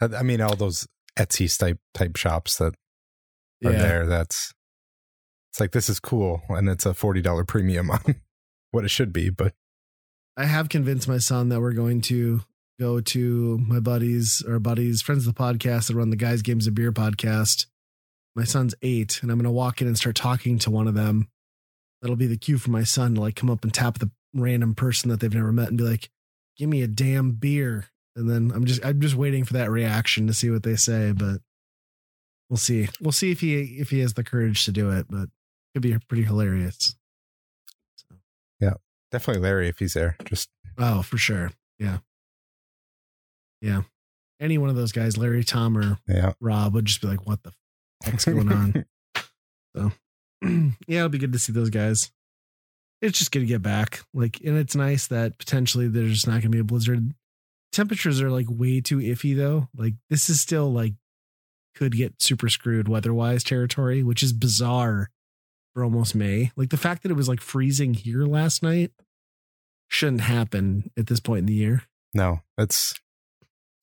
I 0.00 0.06
I 0.18 0.22
mean, 0.22 0.40
all 0.40 0.56
those 0.56 0.86
Etsy 1.18 1.56
type 1.58 1.78
type 1.94 2.16
shops 2.16 2.56
that 2.58 2.74
are 3.64 3.72
Yeah. 3.72 3.78
there. 3.78 4.06
That's 4.06 4.52
it's 5.50 5.60
like 5.60 5.72
this 5.72 5.88
is 5.88 6.00
cool, 6.00 6.42
and 6.48 6.68
it's 6.68 6.84
a 6.86 6.94
forty 6.94 7.22
dollar 7.22 7.44
premium 7.44 7.90
on 7.92 8.00
what 8.70 8.84
it 8.84 8.90
should 8.90 9.12
be. 9.12 9.30
But 9.30 9.54
I 10.36 10.44
have 10.44 10.68
convinced 10.68 11.08
my 11.08 11.18
son 11.18 11.48
that 11.48 11.60
we're 11.60 11.72
going 11.72 12.02
to 12.02 12.42
go 12.78 13.00
to 13.00 13.58
my 13.66 13.80
buddies 13.80 14.42
or 14.46 14.58
buddies, 14.58 15.00
friends 15.00 15.26
of 15.26 15.34
the 15.34 15.40
podcast 15.42 15.88
that 15.88 15.94
run 15.96 16.10
the 16.10 16.16
Guys 16.16 16.42
Games 16.42 16.66
of 16.66 16.74
Beer 16.74 16.92
podcast. 16.92 17.66
My 18.34 18.44
son's 18.44 18.74
eight, 18.82 19.20
and 19.22 19.30
I'm 19.30 19.38
going 19.38 19.44
to 19.44 19.50
walk 19.50 19.80
in 19.80 19.86
and 19.86 19.96
start 19.96 20.14
talking 20.14 20.58
to 20.58 20.70
one 20.70 20.86
of 20.86 20.92
them. 20.94 21.28
That'll 22.02 22.16
be 22.16 22.26
the 22.26 22.36
cue 22.36 22.58
for 22.58 22.70
my 22.70 22.84
son 22.84 23.14
to 23.14 23.20
like 23.22 23.34
come 23.36 23.48
up 23.48 23.64
and 23.64 23.72
tap 23.72 23.98
the 23.98 24.10
random 24.34 24.74
person 24.74 25.08
that 25.08 25.20
they've 25.20 25.32
never 25.34 25.52
met 25.52 25.68
and 25.68 25.78
be 25.78 25.84
like, 25.84 26.10
"Give 26.58 26.68
me 26.68 26.82
a 26.82 26.86
damn 26.86 27.32
beer." 27.32 27.86
And 28.16 28.28
then 28.28 28.50
I'm 28.54 28.64
just 28.64 28.84
I'm 28.84 29.00
just 29.00 29.14
waiting 29.14 29.44
for 29.44 29.52
that 29.54 29.70
reaction 29.70 30.26
to 30.26 30.34
see 30.34 30.50
what 30.50 30.62
they 30.62 30.76
say, 30.76 31.12
but 31.12 31.40
we'll 32.48 32.56
see. 32.56 32.88
We'll 33.00 33.12
see 33.12 33.30
if 33.30 33.40
he 33.40 33.78
if 33.78 33.90
he 33.90 34.00
has 34.00 34.14
the 34.14 34.24
courage 34.24 34.64
to 34.64 34.72
do 34.72 34.90
it, 34.90 35.06
but 35.08 35.24
it 35.24 35.30
could 35.74 35.82
be 35.82 35.96
pretty 36.08 36.24
hilarious. 36.24 36.96
Yeah. 38.58 38.74
Definitely 39.10 39.42
Larry 39.42 39.68
if 39.68 39.78
he's 39.78 39.92
there. 39.94 40.16
Just 40.24 40.48
Oh, 40.78 41.02
for 41.02 41.18
sure. 41.18 41.52
Yeah. 41.78 41.98
Yeah. 43.60 43.82
Any 44.40 44.58
one 44.58 44.68
of 44.68 44.76
those 44.76 44.92
guys, 44.92 45.16
Larry, 45.16 45.44
Tom, 45.44 45.76
or 45.78 45.98
yeah. 46.06 46.32
Rob, 46.40 46.74
would 46.74 46.84
just 46.84 47.00
be 47.00 47.08
like, 47.08 47.26
what 47.26 47.42
the 47.42 47.52
heck's 48.04 48.26
going 48.26 48.52
on? 48.52 48.84
so, 49.76 49.92
yeah, 50.42 50.98
it'll 50.98 51.08
be 51.08 51.18
good 51.18 51.32
to 51.32 51.38
see 51.38 51.52
those 51.52 51.70
guys. 51.70 52.10
It's 53.00 53.18
just 53.18 53.32
good 53.32 53.40
to 53.40 53.46
get 53.46 53.62
back. 53.62 54.02
Like, 54.12 54.40
and 54.44 54.58
it's 54.58 54.76
nice 54.76 55.06
that 55.08 55.38
potentially 55.38 55.88
there's 55.88 56.26
not 56.26 56.32
going 56.32 56.42
to 56.42 56.48
be 56.50 56.58
a 56.58 56.64
blizzard. 56.64 57.14
Temperatures 57.76 58.22
are 58.22 58.30
like 58.30 58.46
way 58.48 58.80
too 58.80 58.96
iffy, 58.98 59.36
though. 59.36 59.68
Like, 59.76 59.92
this 60.08 60.30
is 60.30 60.40
still 60.40 60.72
like 60.72 60.94
could 61.74 61.94
get 61.94 62.22
super 62.22 62.48
screwed 62.48 62.88
weather 62.88 63.12
wise 63.12 63.44
territory, 63.44 64.02
which 64.02 64.22
is 64.22 64.32
bizarre 64.32 65.10
for 65.74 65.84
almost 65.84 66.14
May. 66.14 66.52
Like, 66.56 66.70
the 66.70 66.78
fact 66.78 67.02
that 67.02 67.10
it 67.12 67.16
was 67.16 67.28
like 67.28 67.42
freezing 67.42 67.92
here 67.92 68.24
last 68.24 68.62
night 68.62 68.92
shouldn't 69.88 70.22
happen 70.22 70.90
at 70.96 71.06
this 71.06 71.20
point 71.20 71.40
in 71.40 71.46
the 71.46 71.52
year. 71.52 71.82
No, 72.14 72.40
it's 72.56 72.94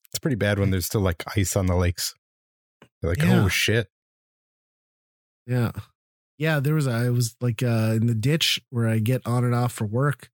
it's 0.10 0.18
pretty 0.20 0.38
bad 0.38 0.58
when 0.58 0.72
there's 0.72 0.88
still 0.88 1.02
like 1.02 1.24
ice 1.38 1.56
on 1.56 1.68
the 1.68 1.76
lakes. 1.76 2.16
You're 3.04 3.12
like, 3.12 3.22
Yeah. 3.22 3.44
oh 3.44 3.48
shit. 3.48 3.90
Yeah. 5.46 5.72
Yeah, 6.40 6.60
there 6.60 6.74
was 6.74 6.88
I 6.88 7.10
was 7.10 7.36
like 7.42 7.62
uh 7.62 7.94
in 7.96 8.08
the 8.08 8.16
ditch 8.16 8.60
where 8.72 8.88
I 8.88 8.98
get 8.98 9.22
on 9.26 9.44
and 9.44 9.54
off 9.54 9.72
for 9.74 9.86
work. 9.86 10.32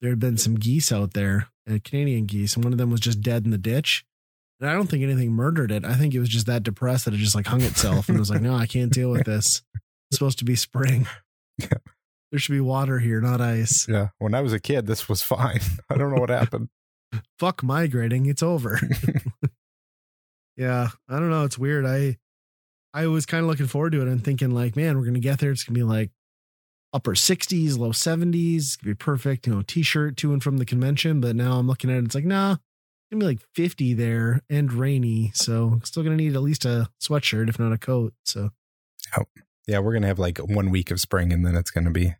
There 0.00 0.10
had 0.10 0.20
been 0.20 0.36
some 0.36 0.54
geese 0.54 0.92
out 0.92 1.14
there, 1.14 1.48
uh, 1.70 1.78
Canadian 1.84 2.26
geese, 2.26 2.54
and 2.54 2.64
one 2.64 2.72
of 2.72 2.78
them 2.78 2.90
was 2.90 3.00
just 3.00 3.20
dead 3.20 3.44
in 3.44 3.50
the 3.50 3.58
ditch. 3.58 4.04
And 4.60 4.70
I 4.70 4.74
don't 4.74 4.86
think 4.86 5.02
anything 5.02 5.32
murdered 5.32 5.72
it. 5.72 5.84
I 5.84 5.94
think 5.94 6.14
it 6.14 6.20
was 6.20 6.28
just 6.28 6.46
that 6.46 6.62
depressed 6.62 7.04
that 7.04 7.14
it 7.14 7.18
just 7.18 7.34
like 7.34 7.46
hung 7.46 7.62
itself 7.62 8.08
and 8.08 8.18
was 8.18 8.30
like, 8.30 8.42
"No, 8.42 8.54
I 8.54 8.66
can't 8.66 8.92
deal 8.92 9.10
with 9.10 9.24
this. 9.24 9.62
It's 10.10 10.18
supposed 10.18 10.38
to 10.38 10.44
be 10.44 10.56
spring. 10.56 11.06
Yeah. 11.58 11.68
There 12.30 12.38
should 12.40 12.52
be 12.52 12.60
water 12.60 12.98
here, 12.98 13.20
not 13.20 13.42
ice. 13.42 13.86
Yeah. 13.86 14.08
When 14.18 14.34
I 14.34 14.40
was 14.40 14.54
a 14.54 14.58
kid, 14.58 14.86
this 14.86 15.06
was 15.06 15.22
fine. 15.22 15.60
I 15.90 15.98
don't 15.98 16.14
know 16.14 16.18
what 16.18 16.30
happened. 16.30 16.70
Fuck 17.38 17.62
migrating. 17.62 18.24
It's 18.24 18.42
over." 18.42 18.80
yeah, 20.56 20.88
I 21.10 21.18
don't 21.18 21.28
know. 21.28 21.44
It's 21.44 21.58
weird. 21.58 21.84
I 21.84 22.16
I 22.94 23.06
was 23.06 23.26
kind 23.26 23.42
of 23.42 23.50
looking 23.50 23.66
forward 23.66 23.92
to 23.92 24.00
it 24.00 24.08
and 24.08 24.24
thinking 24.24 24.50
like, 24.50 24.76
man, 24.76 24.96
we're 24.98 25.04
gonna 25.04 25.18
get 25.20 25.40
there. 25.40 25.50
It's 25.50 25.64
gonna 25.64 25.74
be 25.78 25.82
like 25.82 26.10
upper 26.92 27.12
60s, 27.12 27.78
low 27.78 27.90
70s. 27.90 28.56
It's 28.56 28.76
gonna 28.76 28.94
be 28.94 28.98
perfect, 28.98 29.46
you 29.46 29.54
know, 29.54 29.62
t-shirt 29.62 30.16
to 30.18 30.32
and 30.32 30.42
from 30.42 30.58
the 30.58 30.64
convention. 30.64 31.20
But 31.20 31.36
now 31.36 31.58
I'm 31.58 31.66
looking 31.66 31.90
at 31.90 31.96
it, 31.96 32.04
it's 32.04 32.14
like, 32.14 32.24
nah, 32.24 32.52
it's 32.52 32.60
gonna 33.10 33.20
be 33.20 33.26
like 33.26 33.40
50 33.54 33.94
there 33.94 34.40
and 34.50 34.72
rainy. 34.72 35.32
So 35.34 35.80
still 35.84 36.02
gonna 36.02 36.16
need 36.16 36.34
at 36.34 36.42
least 36.42 36.64
a 36.64 36.88
sweatshirt, 37.02 37.48
if 37.48 37.58
not 37.58 37.72
a 37.72 37.78
coat. 37.78 38.14
So 38.24 38.50
oh, 39.16 39.24
Yeah, 39.66 39.78
we're 39.78 39.94
gonna 39.94 40.06
have 40.06 40.18
like 40.18 40.38
one 40.38 40.70
week 40.70 40.90
of 40.90 41.00
spring 41.00 41.32
and 41.32 41.44
then 41.44 41.56
it's 41.56 41.70
gonna 41.70 41.90
be 41.90 42.14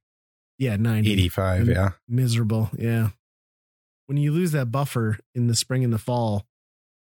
yeah, 0.59 0.77
90. 0.77 1.13
85. 1.13 1.69
Yeah. 1.69 1.91
Miserable. 2.09 2.71
Yeah. 2.79 3.09
When 4.07 4.17
you 4.17 4.33
lose 4.33 4.53
that 4.53 4.71
buffer 4.71 5.19
in 5.35 5.49
the 5.49 5.57
spring 5.57 5.83
and 5.83 5.93
the 5.93 5.99
fall, 5.99 6.47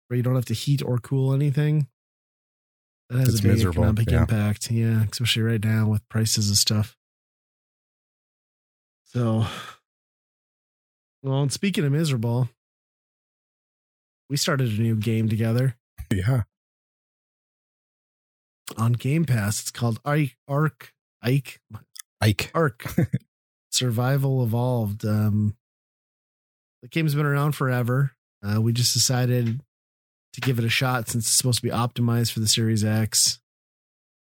where 0.08 0.16
you 0.16 0.22
don't 0.22 0.34
have 0.34 0.46
to 0.46 0.54
heat 0.54 0.82
or 0.82 0.98
cool 0.98 1.34
anything, 1.34 1.86
that 3.10 3.18
has 3.18 3.28
It's 3.28 3.40
a 3.40 3.42
big 3.42 3.52
miserable, 3.52 3.84
economic 3.84 4.10
yeah. 4.10 4.20
impact. 4.20 4.70
Yeah, 4.70 5.04
especially 5.10 5.42
right 5.42 5.62
now 5.62 5.88
with 5.88 6.08
prices 6.08 6.48
and 6.48 6.56
stuff. 6.56 6.96
So, 9.12 9.44
well, 11.22 11.42
and 11.42 11.52
speaking 11.52 11.84
of 11.84 11.92
miserable, 11.92 12.48
we 14.28 14.36
started 14.36 14.68
a 14.78 14.80
new 14.82 14.94
game 14.94 15.28
together 15.28 15.76
Yeah. 16.12 16.42
on 18.76 18.92
Game 18.92 19.24
Pass. 19.24 19.60
It's 19.60 19.70
called 19.72 19.98
Ike, 20.04 20.36
Ark, 20.46 20.92
Ike, 21.22 21.60
Ike. 22.20 22.50
Ark 22.54 22.84
Survival 23.72 24.44
Evolved. 24.44 25.04
Um, 25.04 25.56
the 26.82 26.88
game's 26.88 27.14
been 27.16 27.26
around 27.26 27.52
forever. 27.52 28.12
Uh, 28.46 28.60
we 28.60 28.72
just 28.72 28.94
decided 28.94 29.60
to 30.34 30.40
give 30.40 30.58
it 30.60 30.64
a 30.64 30.68
shot 30.70 31.08
since 31.08 31.24
it's 31.26 31.34
supposed 31.34 31.58
to 31.58 31.66
be 31.66 31.70
optimized 31.74 32.30
for 32.32 32.38
the 32.40 32.46
Series 32.46 32.84
X. 32.84 33.40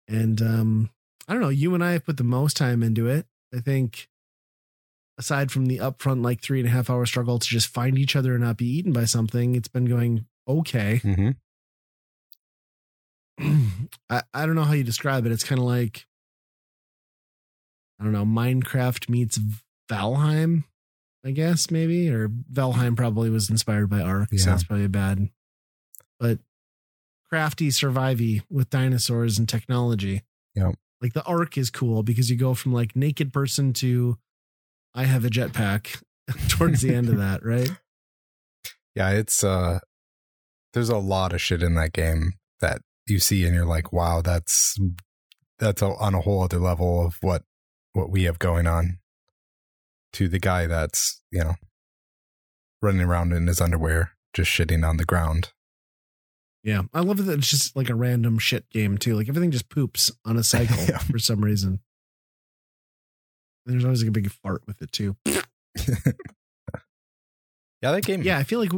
And 0.07 0.41
um, 0.41 0.89
I 1.27 1.33
don't 1.33 1.41
know, 1.43 1.49
you 1.49 1.75
and 1.75 1.83
I 1.83 1.91
have 1.91 2.05
put 2.05 2.17
the 2.17 2.23
most 2.23 2.57
time 2.57 2.81
into 2.81 3.07
it. 3.07 3.27
I 3.55 3.59
think, 3.59 4.09
aside 5.17 5.51
from 5.51 5.65
the 5.67 5.77
upfront, 5.77 6.23
like 6.23 6.41
three 6.41 6.59
and 6.59 6.67
a 6.67 6.71
half 6.71 6.89
hour 6.89 7.05
struggle 7.05 7.39
to 7.39 7.47
just 7.47 7.67
find 7.67 7.97
each 7.97 8.15
other 8.15 8.33
and 8.33 8.43
not 8.43 8.57
be 8.57 8.65
eaten 8.65 8.91
by 8.93 9.05
something, 9.05 9.55
it's 9.55 9.67
been 9.67 9.85
going 9.85 10.25
okay. 10.47 10.97
hmm 10.97 11.29
I, 14.09 14.21
I 14.33 14.45
don't 14.45 14.55
know 14.55 14.63
how 14.63 14.73
you 14.73 14.83
describe 14.83 15.25
it. 15.25 15.31
It's 15.31 15.43
kind 15.43 15.59
of 15.59 15.65
like 15.65 16.05
I 17.99 18.03
don't 18.03 18.13
know, 18.13 18.25
Minecraft 18.25 19.07
meets 19.09 19.39
Valheim, 19.89 20.63
I 21.25 21.31
guess 21.31 21.71
maybe, 21.71 22.09
or 22.09 22.27
Valheim 22.27 22.97
probably 22.97 23.29
was 23.29 23.49
inspired 23.49 23.89
by 23.89 24.01
Ark, 24.01 24.29
so 24.31 24.35
Yeah. 24.37 24.45
that's 24.51 24.63
probably 24.63 24.87
bad. 24.87 25.29
But 26.19 26.39
crafty, 27.29 27.69
survivey 27.69 28.41
with 28.49 28.69
dinosaurs 28.69 29.37
and 29.39 29.47
technology. 29.47 30.23
Yeah, 30.55 30.71
Like 31.01 31.13
the 31.13 31.23
Ark 31.23 31.57
is 31.57 31.69
cool 31.69 32.03
because 32.03 32.29
you 32.29 32.35
go 32.35 32.53
from 32.53 32.73
like 32.73 32.95
naked 32.95 33.31
person 33.33 33.73
to 33.73 34.17
I 34.95 35.05
have 35.05 35.25
a 35.25 35.29
jetpack 35.29 36.01
towards 36.49 36.81
the 36.81 36.93
end 36.93 37.09
of 37.09 37.17
that, 37.17 37.43
right? 37.45 37.71
Yeah, 38.95 39.09
it's 39.11 39.43
uh 39.43 39.79
there's 40.73 40.89
a 40.89 40.97
lot 40.97 41.33
of 41.33 41.41
shit 41.41 41.61
in 41.63 41.75
that 41.75 41.93
game 41.93 42.33
that 42.61 42.81
you 43.07 43.19
see 43.19 43.45
and 43.45 43.53
you're 43.55 43.65
like, 43.65 43.91
wow, 43.93 44.21
that's 44.21 44.77
that's 45.59 45.81
a, 45.81 45.87
on 45.87 46.15
a 46.15 46.21
whole 46.21 46.43
other 46.43 46.59
level 46.59 47.05
of 47.05 47.17
what 47.21 47.43
what 47.93 48.09
we 48.09 48.23
have 48.23 48.39
going 48.39 48.65
on 48.67 48.97
to 50.13 50.27
the 50.27 50.39
guy 50.39 50.67
that's, 50.67 51.21
you 51.31 51.43
know, 51.43 51.53
running 52.81 53.01
around 53.01 53.33
in 53.33 53.47
his 53.47 53.61
underwear 53.61 54.11
just 54.33 54.49
shitting 54.51 54.87
on 54.87 54.97
the 54.97 55.05
ground. 55.05 55.51
Yeah, 56.63 56.83
I 56.93 57.01
love 57.01 57.23
that 57.25 57.37
it's 57.37 57.49
just 57.49 57.75
like 57.75 57.89
a 57.89 57.95
random 57.95 58.39
shit 58.39 58.69
game 58.69 58.97
too. 58.97 59.15
Like 59.15 59.27
everything 59.29 59.51
just 59.51 59.69
poops 59.69 60.11
on 60.25 60.37
a 60.37 60.43
cycle 60.43 60.77
Yeah. 60.89 60.97
for 60.99 61.19
some 61.19 61.43
reason. 61.43 61.79
There's 63.65 63.85
always 63.85 64.01
like 64.01 64.09
a 64.09 64.11
big 64.11 64.31
fart 64.31 64.63
with 64.67 64.81
it 64.81 64.91
too. 64.91 65.15
Yeah, 67.83 67.91
that 67.91 68.05
game 68.05 68.23
Yeah, 68.23 68.37
I 68.37 68.43
feel 68.43 68.59
like. 68.59 68.71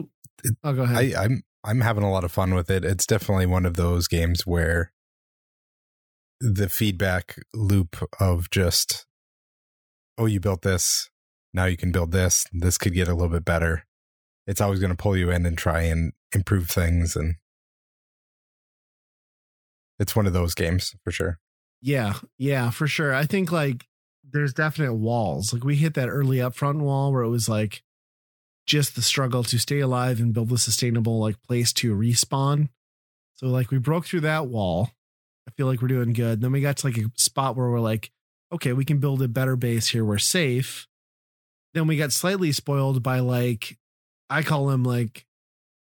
Oh, 0.63 0.74
go 0.74 0.82
ahead. 0.82 1.13
I, 1.15 1.24
I'm 1.24 1.44
I'm 1.63 1.82
having 1.82 2.04
a 2.04 2.12
lot 2.12 2.24
of 2.24 2.32
fun 2.32 2.56
with 2.56 2.72
it. 2.72 2.84
It's 2.84 3.06
definitely 3.06 3.46
one 3.46 3.65
of 3.65 3.75
those 3.75 4.08
games 4.08 4.48
where 4.48 4.92
the 6.42 6.68
feedback 6.70 7.39
loop 7.54 7.98
of 8.20 8.50
just, 8.50 9.06
oh, 10.18 10.25
you 10.25 10.39
built 10.39 10.63
this, 10.63 11.10
now 11.54 11.65
you 11.65 11.77
can 11.77 11.92
build 11.92 12.12
this. 12.12 12.46
This 12.51 12.80
could 12.80 12.94
get 12.96 13.08
a 13.08 13.13
little 13.13 13.30
bit 13.30 13.46
better. 13.46 13.86
It's 14.48 14.62
always 14.62 14.80
going 14.80 14.92
to 14.92 14.98
pull 14.98 15.15
you 15.15 15.30
in 15.30 15.46
and 15.46 15.58
try 15.58 15.82
and 15.84 16.13
improve 16.34 16.70
things, 16.70 17.15
and 17.15 17.36
it's 20.00 20.15
one 20.15 20.25
of 20.25 20.34
those 20.34 20.56
games 20.56 20.96
for 21.04 21.12
sure. 21.12 21.38
yeah, 21.82 22.13
yeah, 22.39 22.72
for 22.72 22.88
sure. 22.88 23.13
I 23.13 23.25
think 23.25 23.51
like 23.51 23.86
there's 24.36 24.54
definite 24.54 24.94
walls. 24.94 25.54
Like 25.54 25.63
we 25.63 25.75
hit 25.75 25.94
that 25.94 26.10
early 26.10 26.38
upfront 26.38 26.80
wall 26.80 27.12
where 27.12 27.24
it 27.24 27.30
was 27.30 27.48
like 27.48 27.82
just 28.65 28.96
the 28.96 29.01
struggle 29.01 29.44
to 29.44 29.58
stay 29.58 29.80
alive 29.80 30.20
and 30.20 30.34
build 30.34 30.51
a 30.51 30.58
sustainable 30.58 31.20
like 31.20 31.42
place 31.42 31.72
to 31.74 31.96
respawn. 31.96 32.70
So 33.36 33.48
like 33.48 33.72
we 33.72 33.77
broke 33.77 34.06
through 34.06 34.22
that 34.22 34.48
wall. 34.48 34.92
I 35.48 35.51
feel 35.51 35.68
like 35.68 35.82
we're 35.82 35.88
doing 35.88 36.13
good. 36.13 36.42
Then 36.42 36.51
we 36.51 36.62
got 36.62 36.77
to 36.77 36.88
like 36.88 36.98
a 36.98 37.10
spot 37.15 37.56
where 37.56 37.70
we're 37.70 37.80
like, 37.80 38.12
okay, 38.51 38.74
we 38.74 38.84
can 38.84 39.00
build 39.00 39.22
a 39.22 39.27
better 39.27 39.56
base 39.56 39.89
here. 39.89 40.04
We're 40.04 40.18
safe. 40.18 40.88
Then 41.74 41.88
we 41.88 41.98
got 41.98 42.12
slightly 42.12 42.51
spoiled 42.51 43.04
by 43.04 43.20
like, 43.20 43.77
I 44.30 44.42
call 44.42 44.70
him 44.70 44.84
like 44.84 45.25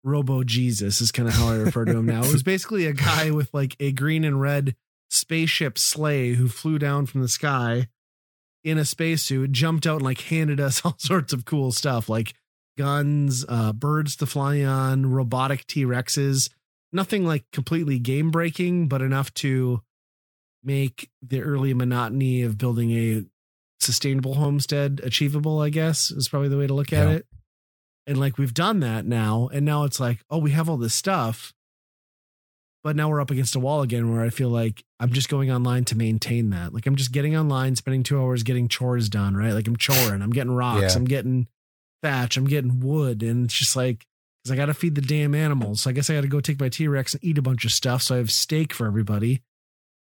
Robo 0.02 0.42
Jesus 0.44 1.00
is 1.00 1.12
kind 1.12 1.28
of 1.28 1.34
how 1.34 1.48
I 1.48 1.56
refer 1.56 1.84
to 1.86 1.96
him 1.96 2.06
now. 2.06 2.24
It 2.24 2.32
was 2.32 2.42
basically 2.44 2.86
a 2.86 2.92
guy 2.92 3.30
with 3.30 3.48
like 3.54 3.76
a 3.80 3.92
green 3.92 4.24
and 4.24 4.40
red 4.40 4.76
spaceship 5.08 5.78
sleigh 5.78 6.34
who 6.34 6.48
flew 6.48 6.78
down 6.78 7.06
from 7.06 7.22
the 7.22 7.28
sky 7.28 7.88
in 8.64 8.78
a 8.78 8.84
spacesuit, 8.84 9.52
jumped 9.52 9.86
out 9.86 9.96
and 9.96 10.04
like 10.04 10.20
handed 10.22 10.58
us 10.58 10.80
all 10.84 10.96
sorts 10.98 11.32
of 11.32 11.44
cool 11.44 11.70
stuff 11.70 12.08
like 12.08 12.34
guns, 12.76 13.44
uh, 13.48 13.72
birds 13.72 14.16
to 14.16 14.26
fly 14.26 14.62
on, 14.64 15.06
robotic 15.06 15.66
T 15.66 15.84
Rexes. 15.84 16.50
Nothing 16.92 17.24
like 17.26 17.44
completely 17.52 17.98
game 17.98 18.30
breaking, 18.30 18.88
but 18.88 19.02
enough 19.02 19.32
to 19.34 19.82
make 20.62 21.10
the 21.22 21.40
early 21.42 21.74
monotony 21.74 22.42
of 22.42 22.56
building 22.56 22.90
a 22.92 23.24
sustainable 23.80 24.34
homestead 24.34 25.00
achievable, 25.04 25.60
I 25.60 25.68
guess 25.68 26.10
is 26.10 26.28
probably 26.28 26.48
the 26.48 26.56
way 26.56 26.66
to 26.66 26.74
look 26.74 26.92
at 26.92 27.08
Yeah. 27.08 27.14
it. 27.16 27.26
And 28.06 28.18
like 28.18 28.38
we've 28.38 28.54
done 28.54 28.80
that 28.80 29.04
now, 29.06 29.48
and 29.52 29.64
now 29.66 29.84
it's 29.84 29.98
like, 30.00 30.20
oh, 30.30 30.38
we 30.38 30.52
have 30.52 30.68
all 30.68 30.76
this 30.76 30.94
stuff. 30.94 31.52
But 32.84 32.96
now 32.96 33.08
we're 33.08 33.22
up 33.22 33.30
against 33.30 33.56
a 33.56 33.60
wall 33.60 33.80
again 33.80 34.12
where 34.12 34.20
I 34.20 34.28
feel 34.28 34.50
like 34.50 34.84
I'm 35.00 35.10
just 35.10 35.30
going 35.30 35.50
online 35.50 35.84
to 35.86 35.96
maintain 35.96 36.50
that. 36.50 36.74
Like 36.74 36.86
I'm 36.86 36.96
just 36.96 37.12
getting 37.12 37.34
online, 37.34 37.74
spending 37.76 38.02
two 38.02 38.20
hours 38.20 38.42
getting 38.42 38.68
chores 38.68 39.08
done, 39.08 39.34
right? 39.34 39.54
Like 39.54 39.66
I'm 39.66 39.76
choring, 39.76 40.20
I'm 40.20 40.30
getting 40.30 40.54
rocks, 40.54 40.92
Yeah. 40.92 40.98
I'm 40.98 41.06
getting 41.06 41.48
thatch, 42.02 42.36
I'm 42.36 42.44
getting 42.44 42.80
wood. 42.80 43.22
And 43.22 43.46
it's 43.46 43.54
just 43.54 43.74
like, 43.74 44.04
because 44.42 44.52
I 44.52 44.56
got 44.56 44.66
to 44.66 44.74
feed 44.74 44.94
the 44.96 45.00
damn 45.00 45.34
animals. 45.34 45.80
So 45.80 45.90
I 45.90 45.94
guess 45.94 46.10
I 46.10 46.14
got 46.14 46.20
to 46.20 46.28
go 46.28 46.40
take 46.40 46.60
my 46.60 46.68
T 46.68 46.86
Rex 46.86 47.14
and 47.14 47.24
eat 47.24 47.38
a 47.38 47.42
bunch 47.42 47.64
of 47.64 47.72
stuff. 47.72 48.02
So 48.02 48.16
I 48.16 48.18
have 48.18 48.30
steak 48.30 48.74
for 48.74 48.86
everybody. 48.86 49.42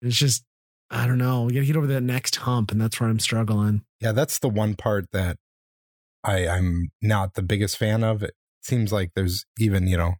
And 0.00 0.08
it's 0.08 0.16
just, 0.16 0.42
I 0.90 1.06
don't 1.06 1.18
know. 1.18 1.42
We 1.42 1.52
got 1.52 1.60
to 1.60 1.66
get 1.66 1.76
over 1.76 1.86
that 1.88 2.00
next 2.00 2.36
hump. 2.36 2.72
And 2.72 2.80
that's 2.80 2.98
where 2.98 3.10
I'm 3.10 3.20
struggling. 3.20 3.84
Yeah, 4.00 4.12
that's 4.12 4.38
the 4.38 4.48
one 4.48 4.76
part 4.76 5.12
that 5.12 5.36
I, 6.24 6.48
I'm 6.48 6.90
not 7.02 7.34
the 7.34 7.42
biggest 7.42 7.76
fan 7.76 8.02
of. 8.02 8.22
It 8.22 8.32
seems 8.62 8.94
like 8.94 9.10
there's 9.14 9.44
even, 9.58 9.86
you 9.86 9.98
know, 9.98 10.14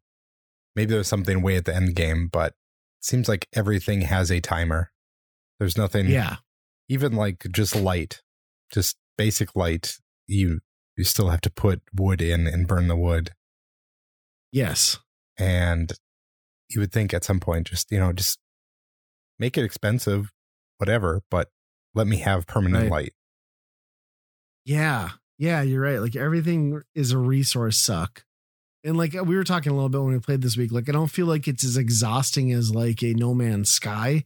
maybe 0.77 0.93
there's 0.93 1.09
something 1.09 1.43
way 1.43 1.57
at 1.57 1.65
the 1.65 1.75
end 1.75 1.95
game, 1.95 2.29
but 2.33 2.49
it 3.01 3.05
seems 3.05 3.29
like 3.29 3.49
everything 3.55 4.03
has 4.03 4.31
a 4.31 4.41
timer. 4.41 4.91
There's 5.59 5.77
nothing 5.77 6.07
Yeah. 6.09 6.37
even 6.89 7.13
like 7.13 7.47
just 7.53 7.75
light, 7.77 8.23
just 8.73 8.97
basic 9.17 9.55
light, 9.57 9.99
you 10.27 10.61
you 10.97 11.05
still 11.05 11.31
have 11.31 11.41
to 11.41 11.51
put 11.51 11.81
wood 11.95 12.21
in 12.21 12.47
and 12.47 12.69
burn 12.69 12.87
the 12.89 12.97
wood. 12.97 13.31
Yes. 14.51 14.99
And 15.39 15.93
you 16.69 16.81
would 16.81 16.93
think 16.93 17.15
at 17.15 17.25
some 17.25 17.41
point 17.41 17.67
just, 17.69 17.91
you 17.91 17.99
know, 17.99 18.13
just 18.13 18.39
make 19.39 19.57
it 19.57 19.65
expensive, 19.65 20.31
whatever, 20.77 21.23
but 21.31 21.49
let 21.95 22.07
me 22.07 22.19
have 22.19 22.47
permanent 22.47 22.85
Right. 22.85 22.91
light. 22.91 23.13
Yeah. 24.65 25.11
Yeah, 25.39 25.63
you're 25.63 25.81
right. 25.83 25.99
Like 26.01 26.15
everything 26.15 26.83
is 26.95 27.11
a 27.13 27.19
resource 27.19 27.79
suck. 27.79 28.25
And 28.85 28.97
like 28.97 29.13
we 29.13 29.37
were 29.37 29.45
talking 29.45 29.71
a 29.71 29.75
little 29.75 29.89
bit 29.89 30.01
when 30.03 30.13
we 30.13 30.19
played 30.19 30.43
this 30.43 30.57
week, 30.57 30.73
like 30.73 30.89
I 30.89 30.93
don't 30.93 31.11
feel 31.11 31.27
like 31.27 31.47
it's 31.47 31.65
as 31.65 31.77
exhausting 31.77 32.53
as 32.53 32.75
like 32.75 33.03
a 33.03 33.15
No 33.15 33.33
Man's 33.35 33.71
Sky, 33.71 34.25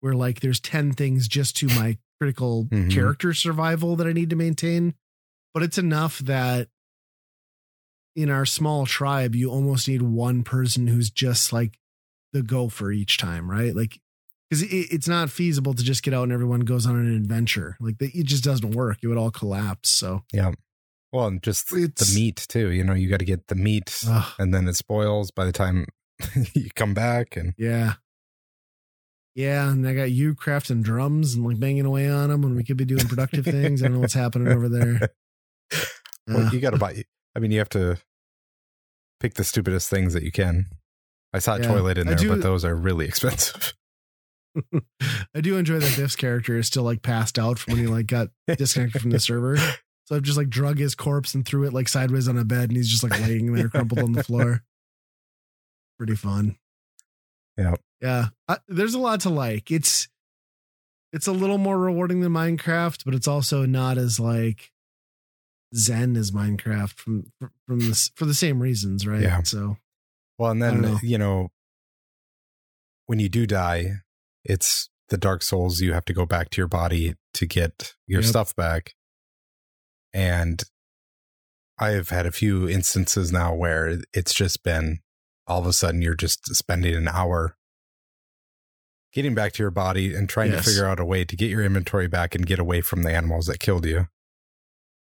where 0.00 0.14
like 0.14 0.40
there's 0.40 0.60
10 0.60 0.92
things 0.92 1.28
just 1.28 1.56
to 1.58 1.66
my 1.68 1.98
critical 2.20 2.64
Mhm. 2.70 2.90
character 2.90 3.34
survival 3.34 3.96
that 3.96 4.06
I 4.06 4.12
need 4.12 4.30
to 4.30 4.36
maintain. 4.36 4.94
But 5.52 5.62
it's 5.62 5.76
enough 5.76 6.18
that 6.20 6.68
in 8.16 8.30
our 8.30 8.46
small 8.46 8.86
tribe, 8.86 9.34
you 9.34 9.50
almost 9.50 9.88
need 9.88 10.02
one 10.02 10.42
person 10.42 10.86
who's 10.86 11.10
just 11.10 11.52
like 11.52 11.78
the 12.32 12.42
gopher 12.42 12.90
each 12.92 13.18
time, 13.18 13.50
right? 13.50 13.74
Like, 13.74 13.98
because 14.48 14.62
it, 14.62 14.68
it's 14.90 15.08
not 15.08 15.30
feasible 15.30 15.74
to 15.74 15.82
just 15.82 16.02
get 16.02 16.14
out 16.14 16.24
and 16.24 16.32
everyone 16.32 16.60
goes 16.60 16.86
on 16.86 16.96
an 16.96 17.14
adventure. 17.14 17.76
Like, 17.80 17.96
it 18.00 18.24
just 18.24 18.44
doesn't 18.44 18.70
work. 18.74 18.98
It 19.02 19.08
would 19.08 19.16
all 19.18 19.30
collapse. 19.30 19.88
So, 19.90 20.24
Well, 21.12 21.26
and 21.26 21.42
just 21.42 21.68
the 21.68 22.12
meat 22.14 22.46
too. 22.48 22.70
You 22.70 22.84
know, 22.84 22.94
you 22.94 23.10
got 23.10 23.18
to 23.18 23.24
get 23.26 23.48
the 23.48 23.54
meat 23.54 24.02
ugh, 24.08 24.32
and 24.38 24.54
then 24.54 24.66
it 24.66 24.74
spoils 24.76 25.30
by 25.30 25.44
the 25.44 25.52
time 25.52 25.86
you 26.54 26.70
come 26.74 26.94
back. 26.94 27.36
And 27.36 27.52
yeah. 27.58 27.94
Yeah. 29.34 29.70
And 29.70 29.86
I 29.86 29.94
got 29.94 30.10
you 30.10 30.34
crafting 30.34 30.82
drums 30.82 31.34
and 31.34 31.44
like 31.46 31.58
banging 31.60 31.84
away 31.86 32.08
on 32.10 32.30
them 32.30 32.42
when 32.42 32.54
we 32.54 32.64
could 32.64 32.76
be 32.76 32.84
doing 32.84 33.06
productive 33.06 33.44
things. 33.44 33.82
I 33.82 33.86
don't 33.86 33.94
know 33.94 34.00
what's 34.00 34.14
happening 34.14 34.48
over 34.48 34.68
there. 34.68 35.08
well, 36.26 36.46
Uh, 36.46 36.50
you 36.50 36.60
got 36.60 36.70
to 36.70 36.78
buy, 36.78 37.04
I 37.34 37.38
mean, 37.40 37.50
you 37.50 37.58
have 37.58 37.68
to 37.70 37.98
pick 39.20 39.34
the 39.34 39.44
stupidest 39.44 39.88
things 39.90 40.14
that 40.14 40.22
you 40.22 40.32
can. 40.32 40.66
I 41.32 41.38
saw 41.38 41.56
a 41.56 41.60
Yeah. 41.60 41.68
toilet 41.68 41.98
in 41.98 42.06
there, 42.06 42.16
do- 42.16 42.28
but 42.28 42.42
those 42.42 42.64
are 42.64 42.74
really 42.74 43.06
expensive. 43.06 43.74
I 45.34 45.40
do 45.40 45.56
enjoy 45.56 45.78
that 45.78 45.96
Biff's 45.96 46.16
character 46.16 46.58
is 46.58 46.66
still 46.66 46.82
like 46.82 47.00
passed 47.02 47.38
out 47.38 47.58
from 47.58 47.74
when 47.74 47.82
he 47.82 47.88
like 47.88 48.06
got 48.06 48.28
disconnected 48.46 49.00
from 49.00 49.10
the 49.12 49.20
server. 49.20 49.56
So 50.04 50.16
I've 50.16 50.22
just 50.22 50.36
like 50.38 50.50
drug 50.50 50.78
his 50.78 50.94
corpse 50.94 51.34
and 51.34 51.46
threw 51.46 51.64
it 51.64 51.72
like 51.72 51.88
sideways 51.88 52.28
on 52.28 52.36
a 52.38 52.44
bed, 52.44 52.68
and 52.70 52.76
he's 52.76 52.88
just 52.90 53.02
like 53.02 53.18
laying 53.20 53.52
there 53.54 53.68
crumpled 53.70 54.00
on 54.00 54.12
the 54.12 54.24
floor. 54.24 54.62
Pretty 55.98 56.16
fun. 56.16 56.56
Yeah. 57.56 57.74
yeah. 58.00 58.28
I, 58.48 58.58
there's 58.66 58.94
a 58.94 58.98
lot 58.98 59.20
to 59.20 59.30
like. 59.30 59.70
It's 59.70 60.08
it's 61.12 61.26
a 61.26 61.32
little 61.32 61.58
more 61.58 61.78
rewarding 61.78 62.20
than 62.20 62.32
Minecraft, 62.32 63.04
but 63.04 63.14
it's 63.14 63.28
also 63.28 63.66
not 63.66 63.98
as 63.98 64.18
like 64.18 64.72
zen 65.74 66.16
as 66.16 66.30
Minecraft 66.30 66.94
from 66.94 67.32
from 67.66 67.80
this 67.80 68.10
for 68.16 68.24
the 68.24 68.34
same 68.34 68.60
reasons, 68.60 69.06
right? 69.06 69.22
Yeah. 69.22 69.42
So 69.42 69.76
Well, 70.38 70.50
and 70.50 70.62
then 70.62 70.80
know. 70.80 70.98
you 71.02 71.18
know, 71.18 71.50
when 73.06 73.20
you 73.20 73.28
do 73.28 73.46
die, 73.46 73.96
it's 74.44 74.88
the 75.10 75.18
Dark 75.18 75.42
Souls. 75.42 75.80
You 75.80 75.92
have 75.92 76.06
to 76.06 76.14
go 76.14 76.26
back 76.26 76.50
to 76.50 76.60
your 76.60 76.68
body 76.68 77.14
to 77.34 77.46
get 77.46 77.94
your 78.06 78.22
Yep. 78.22 78.28
stuff 78.28 78.56
back. 78.56 78.94
And 80.12 80.62
I 81.78 81.90
have 81.90 82.10
had 82.10 82.26
a 82.26 82.32
few 82.32 82.68
instances 82.68 83.32
now 83.32 83.54
where 83.54 83.98
it's 84.12 84.34
just 84.34 84.62
been 84.62 85.00
all 85.46 85.60
of 85.60 85.66
a 85.66 85.72
sudden 85.72 86.02
you're 86.02 86.14
just 86.14 86.44
spending 86.54 86.94
an 86.94 87.08
hour 87.08 87.56
getting 89.12 89.34
back 89.34 89.52
to 89.54 89.62
your 89.62 89.70
body 89.70 90.14
and 90.14 90.28
trying 90.28 90.52
Yes. 90.52 90.64
to 90.64 90.70
figure 90.70 90.86
out 90.86 91.00
a 91.00 91.04
way 91.04 91.24
to 91.24 91.36
get 91.36 91.50
your 91.50 91.62
inventory 91.64 92.06
back 92.08 92.34
and 92.34 92.46
get 92.46 92.58
away 92.58 92.80
from 92.80 93.02
the 93.02 93.12
animals 93.12 93.46
that 93.46 93.58
killed 93.58 93.84
you 93.84 94.06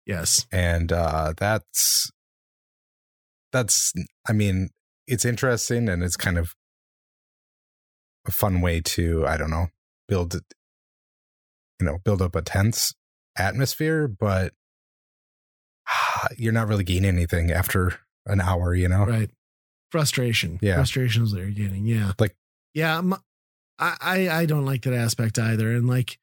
yes. 0.06 0.46
and 0.52 0.92
uh 0.92 1.34
that's 1.38 2.10
that's 3.52 3.94
i 4.28 4.34
mean 4.34 4.70
it's 5.08 5.26
interesting 5.26 5.88
and 5.88 6.04
it's 6.04 6.18
kind 6.18 6.38
of 6.38 6.54
a 8.28 8.32
fun 8.32 8.60
way 8.62 8.82
to 8.82 9.26
i 9.28 9.38
don't 9.38 9.50
know 9.52 9.68
build 10.08 10.34
you 11.80 11.86
know 11.86 11.98
build 12.04 12.22
up 12.22 12.36
a 12.36 12.42
tense 12.42 12.94
atmosphere 13.38 14.08
but 14.08 14.54
you're 16.38 16.54
not 16.54 16.68
really 16.68 16.84
gaining 16.84 17.10
anything 17.10 17.52
after 17.52 18.00
an 18.26 18.42
hour 18.42 18.74
you 18.74 18.88
know? 18.88 19.06
Right. 19.06 19.30
Frustration. 19.92 20.60
Yeah. 20.62 20.76
frustration 20.76 21.24
is 21.24 21.34
what 21.34 21.42
you're 21.42 21.52
getting 21.52 21.86
yeah. 21.86 22.14
Like- 22.20 22.36
yeah 22.74 23.02
i 23.82 24.30
i 24.30 24.46
don't 24.46 24.66
like 24.66 24.84
that 24.84 24.94
aspect 24.94 25.40
either 25.40 25.72
and 25.72 25.88
like 25.88 26.18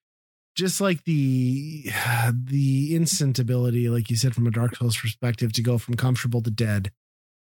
just 0.57 0.81
like 0.81 1.05
the 1.05 1.91
the 2.33 2.95
instant 2.95 3.39
ability 3.39 3.89
like 3.89 4.11
you 4.11 4.17
said 4.17 4.35
from 4.35 4.47
a 4.47 4.51
dark 4.51 4.77
souls 4.77 4.97
perspective 4.97 5.53
to 5.53 5.63
go 5.63 5.79
from 5.79 5.95
comfortable 5.95 6.43
to 6.43 6.51
dead 6.51 6.91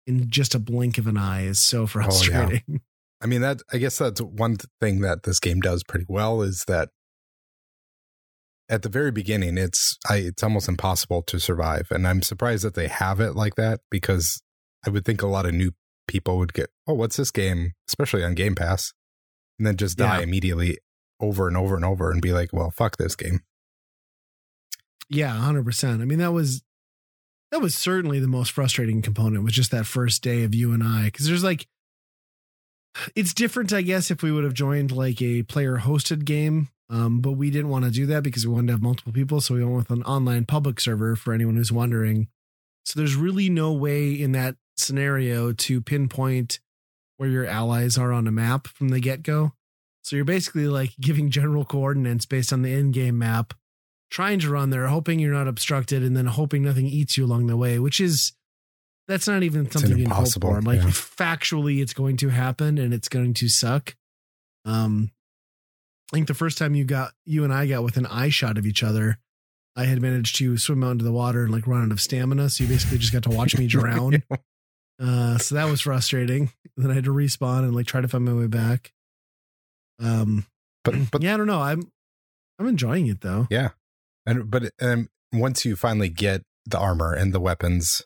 in 0.07 0.29
just 0.29 0.55
a 0.55 0.59
blink 0.59 0.99
of 0.99 1.07
an 1.07 1.18
eye 1.18 1.42
is 1.42 1.61
so 1.61 1.83
oh, 1.83 1.87
frustrating. 1.87 2.81
I 3.21 3.27
mean 3.27 3.40
that 3.42 3.62
i 3.73 3.79
guess 3.79 3.99
that's 3.99 4.21
one 4.21 4.57
thing 4.81 5.01
that 5.01 5.25
this 5.25 5.40
game 5.40 5.61
does 5.61 5.83
pretty 5.83 6.07
well 6.09 6.42
is 6.42 6.64
that 6.68 6.90
at 8.71 8.83
the 8.83 8.89
very 8.89 9.11
beginning 9.11 9.57
it's 9.59 9.97
I, 10.09 10.17
it's 10.17 10.43
almost 10.43 10.69
impossible 10.69 11.23
to 11.23 11.39
survive 11.41 11.89
and 11.91 12.07
i'm 12.07 12.23
surprised 12.23 12.65
that 12.65 12.75
they 12.75 12.89
have 12.89 13.21
it 13.21 13.35
like 13.35 13.55
that 13.57 13.81
because 13.91 14.43
i 14.87 14.91
would 14.91 15.05
think 15.05 15.23
a 15.23 15.27
lot 15.27 15.47
of 15.47 15.55
new 15.55 15.73
people 16.07 16.39
would 16.39 16.53
get 16.55 16.71
oh 16.87 16.95
what's 16.95 17.17
this 17.17 17.31
game 17.31 17.73
especially 17.89 18.25
on 18.25 18.35
game 18.35 18.55
pass 18.55 18.93
and 19.59 19.67
then 19.67 19.77
just 19.77 19.97
die 19.99 20.19
Yeah. 20.19 20.23
immediately 20.25 20.79
over 21.21 21.49
and 21.49 21.57
over 21.57 21.77
and 21.77 21.85
over 21.85 22.11
and 22.11 22.21
be 22.23 22.33
like 22.33 22.53
well 22.53 22.71
fuck 22.71 22.97
this 22.97 23.17
game 23.17 23.41
Yeah, 25.11 25.31
hundred 25.31 25.65
percent. 25.65 26.03
I 26.03 26.05
mean, 26.05 26.19
that 26.19 26.33
was 26.33 26.63
that 27.51 27.61
was 27.63 27.75
certainly 27.75 28.21
the 28.21 28.29
most 28.29 28.53
frustrating 28.53 29.01
component 29.01 29.43
was 29.43 29.55
just 29.55 29.71
that 29.71 29.87
first 29.87 30.23
day 30.23 30.45
of 30.45 30.55
you 30.55 30.73
and 30.75 30.83
I, 30.83 31.05
because 31.07 31.27
there's 31.27 31.43
like, 31.43 31.67
it's 33.15 33.33
different, 33.33 33.73
I 33.73 33.81
guess, 33.81 34.11
if 34.11 34.23
we 34.23 34.31
would 34.31 34.45
have 34.45 34.53
joined 34.53 34.93
like 34.93 35.23
a 35.23 35.45
player 35.45 35.79
hosted 35.79 36.27
game, 36.27 36.69
um, 36.90 37.20
but 37.20 37.33
we 37.33 37.51
didn't 37.51 37.68
want 37.68 37.85
to 37.85 37.90
do 37.90 38.07
that 38.07 38.22
because 38.22 38.46
we 38.46 38.53
wanted 38.53 38.68
to 38.68 38.72
have 38.74 38.83
multiple 38.83 39.12
people, 39.12 39.40
so 39.40 39.55
we 39.55 39.64
went 39.64 39.77
with 39.77 39.90
an 39.90 40.03
online 40.05 40.44
public 40.44 40.81
server 40.81 41.16
for 41.16 41.33
anyone 41.33 41.57
who's 41.57 41.72
wondering. 41.72 42.29
So 42.85 42.98
there's 42.98 43.16
really 43.16 43.51
no 43.51 43.72
way 43.72 44.12
in 44.12 44.33
that 44.33 44.57
scenario 44.77 45.53
to 45.53 45.81
pinpoint 45.81 46.61
where 47.18 47.29
your 47.29 47.46
allies 47.46 47.98
are 47.98 48.12
on 48.12 48.27
a 48.27 48.33
map 48.33 48.68
from 48.68 48.88
the 48.88 49.01
get 49.01 49.22
go. 49.22 49.53
So 50.03 50.16
you're 50.16 50.24
basically 50.24 50.68
like 50.68 50.92
giving 51.01 51.31
general 51.31 51.64
coordinates 51.64 52.24
based 52.24 52.53
on 52.53 52.62
the 52.62 52.72
in-game 52.72 53.18
map 53.18 53.53
trying 54.11 54.38
to 54.40 54.51
run 54.51 54.70
there, 54.70 54.87
hoping 54.87 55.18
you're 55.18 55.35
not 55.35 55.48
obstructed, 55.48 56.03
and 56.03 56.16
then 56.16 56.27
hoping 56.27 56.62
nothing 56.62 56.87
eats 56.87 57.18
you 57.18 57.27
along 57.27 57.46
the 57.46 57.57
way, 57.57 57.79
which 57.79 58.01
is 58.01 58.33
that's 59.07 59.29
not 59.29 59.42
even 59.42 59.70
something 59.70 59.90
you 59.90 60.05
can 60.05 60.11
hope 60.11 60.18
impossible, 60.18 60.55
for. 60.55 60.62
Like 60.62 60.81
yeah. 60.81 60.87
factually, 60.87 61.83
it's 61.83 61.92
going 61.92 62.16
to 62.18 62.29
happen 62.29 62.79
and 62.79 62.94
it's 62.94 63.09
going 63.09 63.35
to 63.35 63.48
suck. 63.48 63.96
Um, 64.64 65.11
I 66.12 66.16
think 66.16 66.27
the 66.29 66.35
first 66.35 66.57
time 66.59 66.75
you 66.75 66.85
got 66.85 67.12
you 67.27 67.44
and 67.44 67.53
I 67.53 67.66
got 67.66 67.83
within 67.83 68.07
eye 68.07 68.31
shot 68.31 68.57
of 68.59 68.66
each 68.66 68.83
other, 68.83 69.18
I 69.77 69.85
had 69.85 70.01
managed 70.01 70.37
to 70.37 70.57
swim 70.57 70.83
out 70.83 70.92
into 70.92 71.05
the 71.05 71.12
water 71.12 71.44
and 71.44 71.53
like 71.53 71.66
run 71.66 71.85
out 71.85 71.92
of 71.92 72.01
stamina. 72.01 72.49
So 72.51 72.64
you 72.64 72.71
basically 72.71 72.99
just 72.99 73.12
got 73.12 73.23
to 73.25 73.31
watch 73.31 73.57
me 73.59 73.66
drown. 73.68 74.23
Uh, 75.01 75.38
so 75.38 75.55
that 75.55 75.66
was 75.71 75.83
frustrating. 75.83 76.51
then 76.77 76.90
I 76.90 76.94
had 76.94 77.05
to 77.05 77.12
respawn 77.14 77.61
and 77.61 77.75
like 77.75 77.87
try 77.87 78.01
to 78.01 78.09
find 78.09 78.25
my 78.25 78.33
way 78.33 78.47
back. 78.47 78.92
Um, 80.03 80.47
but 80.85 80.94
but 81.11 81.23
yeah, 81.23 81.35
I 81.35 81.37
don't 81.37 81.47
know. 81.47 81.61
I'm 81.61 81.90
I'm 82.59 82.66
enjoying 82.66 83.07
it 83.07 83.21
though. 83.21 83.47
yeah 83.51 83.71
and 84.27 84.51
but 84.51 84.71
um, 84.83 85.09
once 85.33 85.64
you 85.64 85.77
finally 85.77 86.09
get 86.09 86.42
the 86.66 86.79
armor 86.79 87.12
and 87.14 87.33
the 87.33 87.38
weapons 87.40 88.03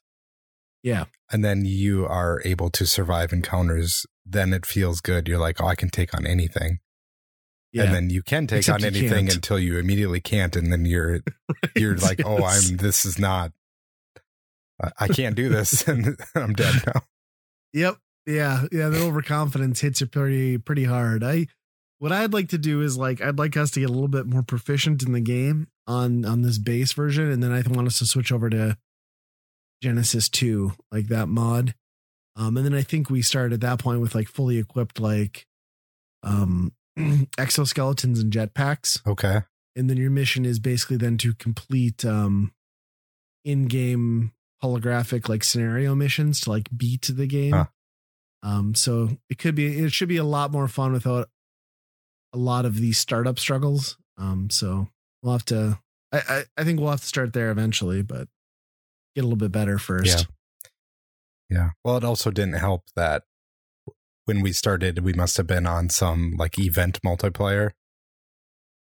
Yeah. 0.82 1.06
and 1.32 1.42
then 1.44 1.64
you 1.64 2.04
are 2.06 2.42
able 2.44 2.68
to 2.70 2.84
survive 2.86 3.32
encounters 3.32 4.04
then 4.26 4.52
it 4.52 4.66
feels 4.66 5.00
good 5.00 5.26
you're 5.26 5.38
like 5.38 5.58
oh 5.60 5.66
i 5.66 5.74
can 5.74 5.88
take 5.88 6.14
on 6.14 6.26
anything 6.26 6.78
Yeah. 7.72 7.84
and 7.84 7.94
then 7.94 8.10
you 8.10 8.22
can 8.22 8.46
take 8.46 8.58
Except 8.58 8.82
on 8.82 8.86
anything 8.86 9.26
can't. 9.26 9.34
until 9.36 9.58
you 9.58 9.78
immediately 9.78 10.20
can't 10.20 10.54
and 10.56 10.70
then 10.72 10.84
you're 10.84 11.20
you're 11.76 11.96
like 11.96 12.20
oh 12.24 12.44
i'm 12.44 12.76
this 12.76 13.04
is 13.06 13.18
not 13.18 13.52
I- 14.82 14.92
i 15.00 15.08
can't 15.08 15.34
do 15.36 15.48
this 15.48 15.82
and 15.88 16.16
i'm 16.34 16.52
dead 16.52 16.74
now 16.86 17.02
Yep. 17.74 17.96
Yeah. 18.26 18.64
Yeah. 18.70 18.88
The 18.90 19.00
overconfidence 19.02 19.80
hits 19.80 20.02
you 20.02 20.06
pretty 20.06 20.58
pretty 20.58 20.84
hard. 20.84 21.24
I 21.24 21.46
what 22.00 22.12
I'd 22.12 22.34
like 22.34 22.50
to 22.50 22.58
do 22.58 22.82
is 22.82 22.98
like 22.98 23.22
I'd 23.22 23.38
like 23.38 23.56
us 23.56 23.70
to 23.70 23.80
get 23.80 23.88
a 23.88 23.92
little 23.92 24.08
bit 24.08 24.26
more 24.26 24.42
proficient 24.42 25.02
in 25.02 25.12
the 25.12 25.20
game 25.22 25.68
on 25.86 26.26
on 26.26 26.42
this 26.42 26.58
base 26.58 26.92
version, 26.92 27.30
and 27.30 27.42
then 27.42 27.50
I 27.50 27.62
want 27.66 27.86
us 27.86 27.98
to 28.00 28.06
switch 28.06 28.30
over 28.30 28.50
to 28.50 28.76
Genesis 29.82 30.28
2, 30.28 30.72
like 30.92 31.06
that 31.08 31.28
mod. 31.28 31.74
Um, 32.36 32.56
and 32.58 32.66
then 32.66 32.74
I 32.74 32.82
think 32.82 33.08
we 33.08 33.22
start 33.22 33.54
at 33.54 33.60
that 33.62 33.78
point 33.78 34.00
with 34.02 34.14
like 34.14 34.28
fully 34.28 34.58
equipped 34.58 35.00
like 35.00 35.46
um 36.22 36.72
exoskeletons 37.38 38.20
and 38.20 38.32
jetpacks. 38.32 39.04
okay 39.06 39.42
And 39.76 39.88
then 39.88 39.96
your 39.96 40.10
mission 40.10 40.44
is 40.44 40.58
basically 40.58 40.96
then 40.96 41.18
to 41.18 41.34
complete 41.34 42.04
um 42.04 42.52
in-game 43.44 44.32
holographic 44.62 45.28
like 45.28 45.42
scenario 45.42 45.94
missions 45.94 46.40
to 46.40 46.50
like 46.50 46.68
beat 46.76 47.10
the 47.12 47.26
game. 47.26 47.52
Huh. 47.52 47.66
Um, 48.44 48.74
so 48.74 49.18
it 49.28 49.38
could 49.38 49.54
be 49.54 49.78
it 49.78 49.92
should 49.92 50.08
be 50.08 50.16
a 50.16 50.24
lot 50.24 50.52
more 50.52 50.68
fun 50.68 50.92
without 50.92 51.28
a 52.32 52.38
lot 52.38 52.64
of 52.64 52.76
these 52.76 52.98
startup 52.98 53.38
struggles. 53.38 53.96
Um, 54.18 54.50
so 54.50 54.88
we'll 55.22 55.32
have 55.32 55.44
to. 55.46 55.78
I, 56.12 56.22
I 56.28 56.44
I 56.58 56.64
think 56.64 56.80
we'll 56.80 56.90
have 56.90 57.00
to 57.00 57.06
start 57.06 57.32
there 57.32 57.50
eventually, 57.50 58.02
but 58.02 58.28
get 59.14 59.22
a 59.22 59.24
little 59.24 59.36
bit 59.36 59.52
better 59.52 59.78
first. 59.78 60.26
Yeah. 61.50 61.70
Well, 61.84 61.96
it 61.98 62.04
also 62.04 62.30
didn't 62.30 62.54
help 62.54 62.84
that 62.96 63.24
when 64.24 64.40
we 64.42 64.52
started, 64.52 65.00
we 65.00 65.12
must 65.12 65.36
have 65.36 65.46
been 65.46 65.66
on 65.66 65.88
some 65.88 66.34
like 66.38 66.58
event 66.58 67.00
multiplayer 67.04 67.70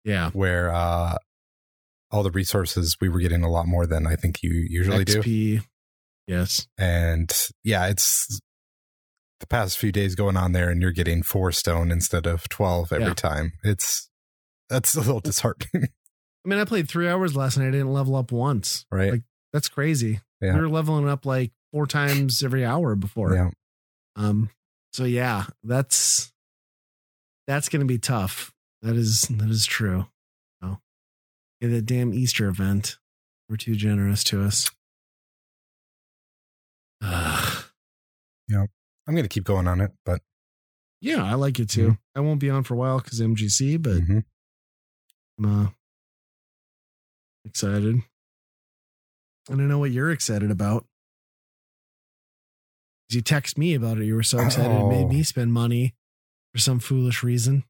Yeah. 0.03 0.29
where 0.31 0.73
uh 0.73 1.17
all 2.11 2.23
the 2.23 2.31
resources 2.31 2.95
we 3.01 3.09
were 3.09 3.19
getting 3.19 3.43
a 3.43 3.49
lot 3.49 3.67
more 3.67 3.85
than 3.85 4.07
I 4.07 4.15
think 4.15 4.41
you 4.43 4.65
usually 4.69 5.03
do. 5.05 5.59
Yes. 6.27 6.67
And 6.77 7.31
yeah, 7.63 7.87
it's 7.87 8.39
the 9.41 9.47
past 9.47 9.77
few 9.77 9.91
days 9.91 10.15
going 10.15 10.37
on 10.37 10.53
there 10.53 10.69
and 10.69 10.81
you're 10.81 10.91
getting 10.91 11.23
four 11.23 11.51
stone 11.51 11.91
instead 11.91 12.25
of 12.25 12.47
12 12.49 12.93
every 12.93 13.07
Yeah. 13.07 13.13
time. 13.15 13.53
It's 13.63 14.09
that's 14.69 14.95
a 14.95 14.99
little 14.99 15.19
disheartening, 15.19 15.89
I 16.45 16.47
mean, 16.47 16.59
I 16.59 16.65
played 16.65 16.87
three 16.87 17.07
hours 17.07 17.35
last 17.35 17.57
night. 17.57 17.67
I 17.67 17.71
didn't 17.71 17.91
level 17.93 18.15
up 18.15 18.31
once. 18.31 18.85
right? 18.91 19.11
Like, 19.13 19.21
That's 19.51 19.67
crazy. 19.67 20.21
Yeah. 20.41 20.53
We 20.53 20.61
were 20.61 20.69
leveling 20.69 21.07
up 21.09 21.25
like 21.25 21.51
four 21.71 21.85
times 21.87 22.43
every 22.43 22.63
hour 22.63 22.95
before. 22.95 23.33
yeah. 23.33 23.49
Um. 24.15 24.49
So 24.95 25.03
yeah, 25.03 25.47
that's 25.61 26.31
that's 27.47 27.67
gonna 27.67 27.83
be 27.83 27.99
tough. 27.99 28.53
That 28.81 28.95
is 28.95 29.23
that 29.23 29.49
is 29.49 29.65
true. 29.65 30.05
Oh, 30.61 30.77
yeah, 31.59 31.69
that 31.69 31.85
damn 31.85 32.13
Easter 32.13 32.47
event. 32.47 32.97
We're 33.49 33.57
too 33.57 33.75
generous 33.75 34.23
to 34.25 34.41
us. 34.41 34.71
Ugh. 37.03 37.65
I'm 39.07 39.13
going 39.13 39.23
to 39.23 39.29
keep 39.29 39.43
going 39.43 39.67
on 39.67 39.81
it, 39.81 39.91
but 40.03 40.21
yeah, 40.99 41.23
I 41.23 41.35
like 41.35 41.59
it 41.59 41.69
too. 41.69 41.97
I 42.15 42.21
won't 42.21 42.39
be 42.39 42.49
on 42.49 42.63
for 42.63 42.73
a 42.73 42.77
while 42.77 42.99
because 42.99 43.21
MGC, 43.21 43.81
but 43.81 43.97
mhm. 43.97 44.23
I'm 45.37 45.45
uh, 45.65 45.69
excited. 47.45 48.01
And 49.49 49.61
I 49.61 49.65
know 49.65 49.77
what 49.77 49.91
you're 49.91 50.09
excited 50.11 50.49
about. 50.49 50.85
You 53.09 53.21
text 53.21 53.57
me 53.57 53.73
about 53.75 53.99
it. 53.99 54.05
You 54.05 54.15
were 54.15 54.23
so 54.23 54.39
excited. 54.39 54.71
It 54.71 54.87
made 54.89 55.05
Oh. 55.05 55.09
me 55.09 55.23
spend 55.23 55.53
money 55.53 55.93
for 56.53 56.59
some 56.59 56.79
foolish 56.79 57.23
reason. 57.23 57.63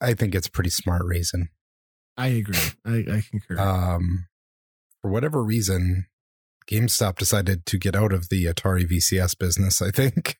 I 0.00 0.14
think 0.14 0.34
it's 0.34 0.46
a 0.46 0.50
pretty 0.50 0.70
smart 0.70 1.04
reason. 1.04 1.48
I 2.16 2.28
agree. 2.28 2.58
I, 2.84 3.04
I 3.10 3.22
concur. 3.30 3.58
Um, 3.58 4.26
for 5.02 5.10
whatever 5.10 5.42
reason, 5.42 6.06
GameStop 6.70 7.18
decided 7.18 7.66
to 7.66 7.78
get 7.78 7.94
out 7.94 8.12
of 8.12 8.28
the 8.28 8.44
Atari 8.46 8.84
VCS 8.90 9.38
business, 9.38 9.80
I 9.82 9.90
think. 9.90 10.38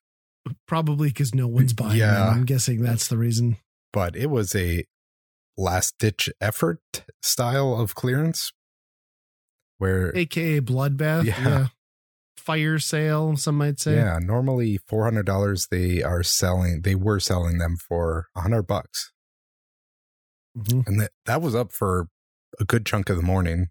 Probably 0.67 1.09
because 1.09 1.35
no 1.35 1.47
one's 1.47 1.73
buying 1.73 1.99
yeah. 1.99 2.15
them. 2.27 2.35
I'm 2.35 2.45
guessing 2.45 2.83
that's 2.83 3.09
the 3.09 3.17
reason. 3.19 3.59
But 3.93 4.17
it 4.17 4.31
was 4.31 4.55
a 4.55 4.85
last 5.57 5.95
ditch 5.99 6.29
effort 6.41 6.81
style 7.23 7.75
of 7.75 7.95
clearance 7.95 8.53
where, 9.79 10.17
AKA 10.17 10.61
bloodbath. 10.61 11.25
Yeah. 11.25 11.41
Yeah. 11.41 11.67
Fire 12.47 12.79
sale, 12.79 13.37
some 13.37 13.57
might 13.59 13.81
say. 13.81 13.97
yeah, 13.97 14.19
normally 14.23 14.79
$400, 14.91 15.69
they 15.69 16.01
are 16.01 16.23
selling, 16.23 16.83
they 16.83 16.95
were 16.95 17.19
selling 17.19 17.59
them 17.59 17.77
for 17.77 18.29
a 18.37 18.41
100 18.43 18.63
bucks. 18.63 19.11
Mhm. 20.57 20.87
And 20.87 21.01
that, 21.01 21.11
that 21.27 21.43
was 21.43 21.57
up 21.57 21.73
for 21.73 22.07
a 22.61 22.65
good 22.65 22.87
chunk 22.87 23.11
of 23.11 23.17
the 23.17 23.23
morning. 23.23 23.67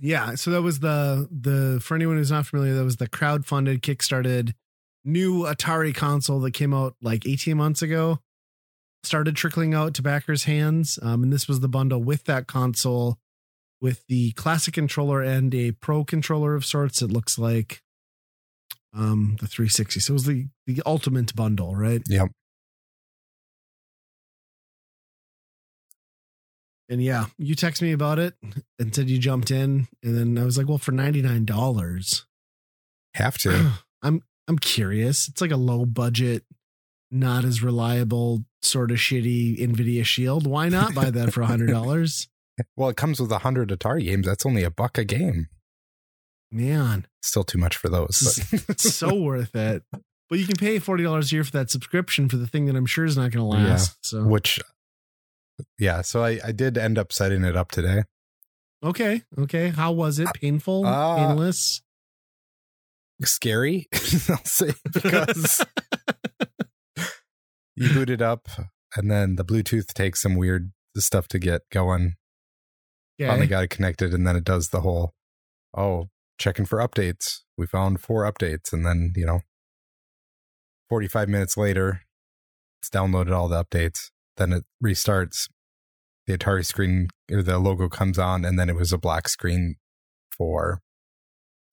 Yeah. 0.00 0.34
So 0.36 0.50
that 0.52 0.62
was 0.62 0.80
the 0.80 1.28
the 1.30 1.80
for 1.80 1.94
anyone 1.94 2.16
who's 2.16 2.30
not 2.30 2.46
familiar, 2.46 2.74
that 2.74 2.84
was 2.84 2.96
the 2.96 3.08
crowd-funded, 3.08 3.82
kickstarted 3.82 4.54
new 5.04 5.42
Atari 5.42 5.94
console 5.94 6.40
that 6.40 6.52
came 6.52 6.72
out 6.72 6.96
like 7.02 7.26
18 7.26 7.56
months 7.56 7.82
ago. 7.82 8.20
Started 9.04 9.36
trickling 9.36 9.74
out 9.74 9.94
to 9.94 10.02
backers' 10.02 10.44
hands. 10.44 10.98
Um, 11.02 11.24
and 11.24 11.32
this 11.32 11.46
was 11.46 11.60
the 11.60 11.68
bundle 11.68 12.02
with 12.02 12.24
that 12.24 12.46
console 12.46 13.18
with 13.82 14.06
the 14.06 14.30
classic 14.32 14.72
controller 14.72 15.20
and 15.20 15.54
a 15.54 15.72
pro 15.72 16.04
controller 16.04 16.54
of 16.54 16.64
sorts. 16.64 17.02
It 17.02 17.12
looks 17.12 17.38
like 17.38 17.82
um 18.94 19.36
the 19.40 19.46
360. 19.46 20.00
So 20.00 20.12
it 20.12 20.14
was 20.14 20.24
the 20.24 20.46
the 20.66 20.80
ultimate 20.86 21.34
bundle, 21.36 21.74
right? 21.74 22.00
Yep. 22.08 22.28
And 26.88 27.02
yeah, 27.02 27.26
you 27.38 27.54
text 27.54 27.80
me 27.80 27.92
about 27.92 28.18
it 28.18 28.34
and 28.78 28.94
said 28.94 29.08
you 29.08 29.18
jumped 29.18 29.50
in, 29.50 29.88
and 30.02 30.16
then 30.16 30.36
I 30.36 30.44
was 30.44 30.58
like, 30.58 30.68
"Well, 30.68 30.76
for 30.78 30.92
ninety 30.92 31.22
nine 31.22 31.46
dollars, 31.46 32.26
Have 33.14 33.38
to. 33.38 33.72
I'm 34.02 34.22
I'm 34.46 34.58
curious. 34.58 35.26
It's 35.28 35.40
like 35.40 35.52
a 35.52 35.56
low 35.56 35.86
budget, 35.86 36.44
not 37.10 37.46
as 37.46 37.62
reliable, 37.62 38.44
sort 38.60 38.90
of 38.90 38.98
shitty 38.98 39.58
Nvidia 39.58 40.04
Shield. 40.04 40.46
Why 40.46 40.68
not 40.68 40.94
buy 40.94 41.08
that 41.10 41.32
for 41.32 41.40
a 41.40 41.46
hundred 41.46 41.70
dollars? 41.70 42.28
well, 42.76 42.88
it 42.88 42.96
comes 42.96 43.20
with 43.20 43.30
a 43.30 43.42
100 43.42 43.70
Atari 43.70 44.04
games. 44.04 44.26
That's 44.26 44.46
only 44.46 44.62
a 44.62 44.70
buck 44.70 44.98
a 44.98 45.04
game. 45.04 45.48
Man, 46.50 47.06
Still 47.22 47.44
too 47.44 47.58
much 47.58 47.76
for 47.76 47.88
those. 47.88 48.40
But 48.66 48.80
so 48.80 49.14
worth 49.20 49.54
it. 49.54 49.84
But 50.28 50.38
you 50.38 50.46
can 50.46 50.56
pay 50.56 50.78
forty 50.78 51.04
dollars 51.04 51.30
a 51.30 51.36
year 51.36 51.44
for 51.44 51.52
that 51.52 51.70
subscription 51.70 52.28
for 52.28 52.36
the 52.36 52.46
thing 52.46 52.66
that 52.66 52.76
I'm 52.76 52.86
sure 52.86 53.04
is 53.04 53.16
not 53.16 53.30
going 53.30 53.38
to 53.38 53.44
last. 53.44 53.96
So 54.04 54.24
which 54.24 54.60
yeah 55.78 56.02
so 56.02 56.24
I, 56.24 56.40
I 56.44 56.52
did 56.52 56.76
end 56.76 56.98
up 56.98 57.12
setting 57.12 57.44
it 57.44 57.56
up 57.56 57.70
today 57.70 58.04
okay, 58.82 59.22
okay. 59.38 59.68
How 59.68 59.92
was 59.92 60.18
it? 60.18 60.28
Painful? 60.34 60.86
Uh, 60.86 61.16
Painless? 61.16 61.82
scary 63.24 63.86
i'll 64.30 64.44
say 64.44 64.72
because 64.92 65.64
you 67.76 67.88
boot 67.92 68.10
it 68.10 68.20
up 68.20 68.48
and 68.96 69.08
then 69.08 69.36
the 69.36 69.44
bluetooth 69.44 69.86
takes 69.94 70.20
some 70.20 70.34
weird 70.34 70.72
stuff 70.96 71.28
to 71.28 71.38
get 71.38 71.60
going 71.70 72.14
finally 73.28 73.46
got 73.46 73.64
it 73.64 73.70
connected 73.70 74.12
and 74.14 74.26
then 74.26 74.36
it 74.36 74.44
does 74.44 74.68
the 74.68 74.80
whole 74.80 75.14
oh 75.76 76.08
checking 76.38 76.64
for 76.66 76.78
updates. 76.78 77.40
We 77.56 77.66
found 77.66 78.00
four 78.00 78.30
updates 78.30 78.72
and 78.72 78.84
then 78.86 79.12
you 79.16 79.26
know 79.26 79.40
45 80.88 81.28
minutes 81.28 81.56
later 81.56 82.02
it's 82.80 82.90
downloaded 82.90 83.32
all 83.32 83.48
the 83.48 83.64
updates. 83.64 84.10
Then 84.36 84.52
it 84.52 84.64
restarts. 84.84 85.48
The 86.26 86.36
atari 86.38 86.64
screen 86.64 87.08
or 87.30 87.42
the 87.42 87.58
logo 87.58 87.88
comes 87.88 88.18
on 88.18 88.44
and 88.44 88.58
then 88.58 88.68
it 88.68 88.76
was 88.76 88.92
a 88.92 88.98
black 88.98 89.28
screen 89.28 89.76
for 90.36 90.80